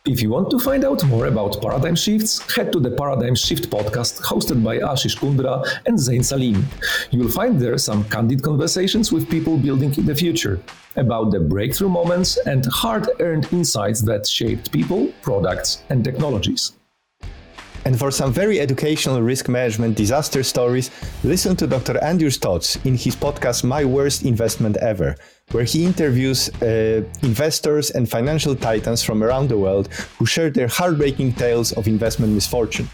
If 0.07 0.23
you 0.23 0.31
want 0.31 0.51
to 0.51 0.59
find 0.59 0.83
out 0.83 1.05
more 1.05 1.27
about 1.27 1.61
paradigm 1.61 1.95
shifts, 1.95 2.41
head 2.55 2.73
to 2.73 2.81
the 2.81 2.91
Paradigm 2.91 3.35
Shift 3.35 3.69
podcast 3.69 4.23
hosted 4.23 4.65
by 4.65 4.79
Ashish 4.79 5.19
Kundra 5.19 5.63
and 5.85 6.01
Zain 6.01 6.23
Salim. 6.23 6.65
You 7.11 7.19
will 7.19 7.29
find 7.29 7.61
there 7.61 7.77
some 7.77 8.05
candid 8.05 8.43
conversations 8.43 9.13
with 9.13 9.29
people 9.29 9.59
building 9.59 9.95
in 9.99 10.07
the 10.07 10.15
future 10.15 10.59
about 10.97 11.33
the 11.33 11.41
breakthrough 11.41 11.91
moments 11.91 12.39
and 12.47 12.65
hard 12.65 13.11
earned 13.21 13.53
insights 13.53 14.01
that 14.01 14.27
shaped 14.27 14.73
people, 14.73 15.13
products, 15.21 15.83
and 15.91 16.03
technologies. 16.03 16.73
And 17.85 17.99
for 17.99 18.11
some 18.11 18.33
very 18.33 18.59
educational 18.59 19.21
risk 19.21 19.49
management 19.49 19.97
disaster 19.97 20.43
stories, 20.43 20.91
listen 21.25 21.57
to 21.57 21.67
Dr. 21.67 22.03
Andrew 22.03 22.31
Stotz 22.31 22.83
in 22.87 22.95
his 22.95 23.17
podcast 23.17 23.65
My 23.65 23.85
Worst 23.85 24.23
Investment 24.23 24.77
Ever 24.79 25.17
where 25.53 25.65
he 25.65 25.85
interviews 25.85 26.49
uh, 26.63 27.03
investors 27.23 27.91
and 27.91 28.09
financial 28.09 28.55
titans 28.55 29.03
from 29.03 29.23
around 29.23 29.49
the 29.49 29.59
world 29.59 29.89
who 30.19 30.27
share 30.27 30.51
their 30.51 30.69
heartbreaking 30.69 31.33
tales 31.33 31.73
of 31.73 31.87
investment 31.87 32.33
misfortune. 32.33 32.89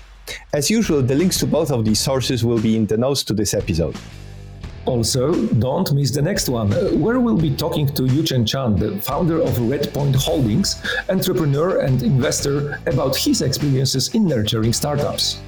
As 0.53 0.71
usual, 0.71 1.03
the 1.03 1.15
links 1.15 1.39
to 1.39 1.47
both 1.47 1.71
of 1.71 1.85
these 1.85 2.01
sources 2.01 2.45
will 2.45 2.61
be 2.61 2.77
in 2.77 2.87
the 2.87 2.97
notes 2.97 3.23
to 3.25 3.35
this 3.35 3.55
episode. 3.55 3.97
Also, 4.87 5.35
don't 5.55 5.93
miss 5.93 6.13
the 6.13 6.23
next 6.23 6.49
one, 6.49 6.71
where 7.01 7.19
we'll 7.19 7.37
be 7.37 7.51
talking 7.51 7.89
to 7.89 8.03
Yuchen 8.03 8.47
Chan, 8.47 8.77
the 8.77 9.01
founder 9.01 9.41
of 9.41 9.51
Redpoint 9.59 10.15
Holdings, 10.15 10.81
entrepreneur 11.09 11.81
and 11.81 12.03
investor, 12.05 12.81
about 12.87 13.17
his 13.17 13.43
experiences 13.43 14.15
in 14.15 14.27
nurturing 14.27 14.73
startups. 14.73 15.41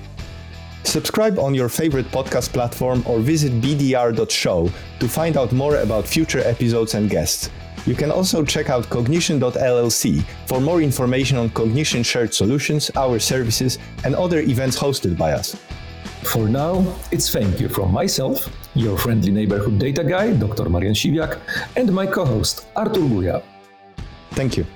Subscribe 0.84 1.38
on 1.38 1.54
your 1.54 1.68
favorite 1.68 2.06
podcast 2.06 2.52
platform 2.52 3.02
or 3.06 3.18
visit 3.18 3.52
bdr.show 3.60 4.70
to 5.00 5.08
find 5.08 5.36
out 5.36 5.52
more 5.52 5.76
about 5.76 6.06
future 6.06 6.40
episodes 6.40 6.94
and 6.94 7.10
guests. 7.10 7.50
You 7.86 7.94
can 7.94 8.10
also 8.10 8.44
check 8.44 8.70
out 8.70 8.88
cognition.llc 8.90 10.24
for 10.46 10.60
more 10.60 10.82
information 10.82 11.38
on 11.38 11.50
Cognition 11.50 12.02
shared 12.02 12.34
solutions, 12.34 12.90
our 12.96 13.18
services, 13.18 13.78
and 14.04 14.14
other 14.14 14.40
events 14.40 14.76
hosted 14.78 15.16
by 15.16 15.32
us. 15.32 15.56
For 16.24 16.48
now, 16.48 16.84
it's 17.10 17.30
thank 17.30 17.60
you 17.60 17.68
from 17.68 17.92
myself, 17.92 18.48
your 18.74 18.98
friendly 18.98 19.30
neighborhood 19.30 19.78
data 19.78 20.04
guy, 20.04 20.34
Dr. 20.34 20.68
Marian 20.68 20.94
Siwiak, 20.94 21.40
and 21.76 21.90
my 21.92 22.06
co 22.06 22.24
host, 22.24 22.66
Artur 22.76 23.00
Guja. 23.00 23.42
Thank 24.32 24.56
you. 24.56 24.66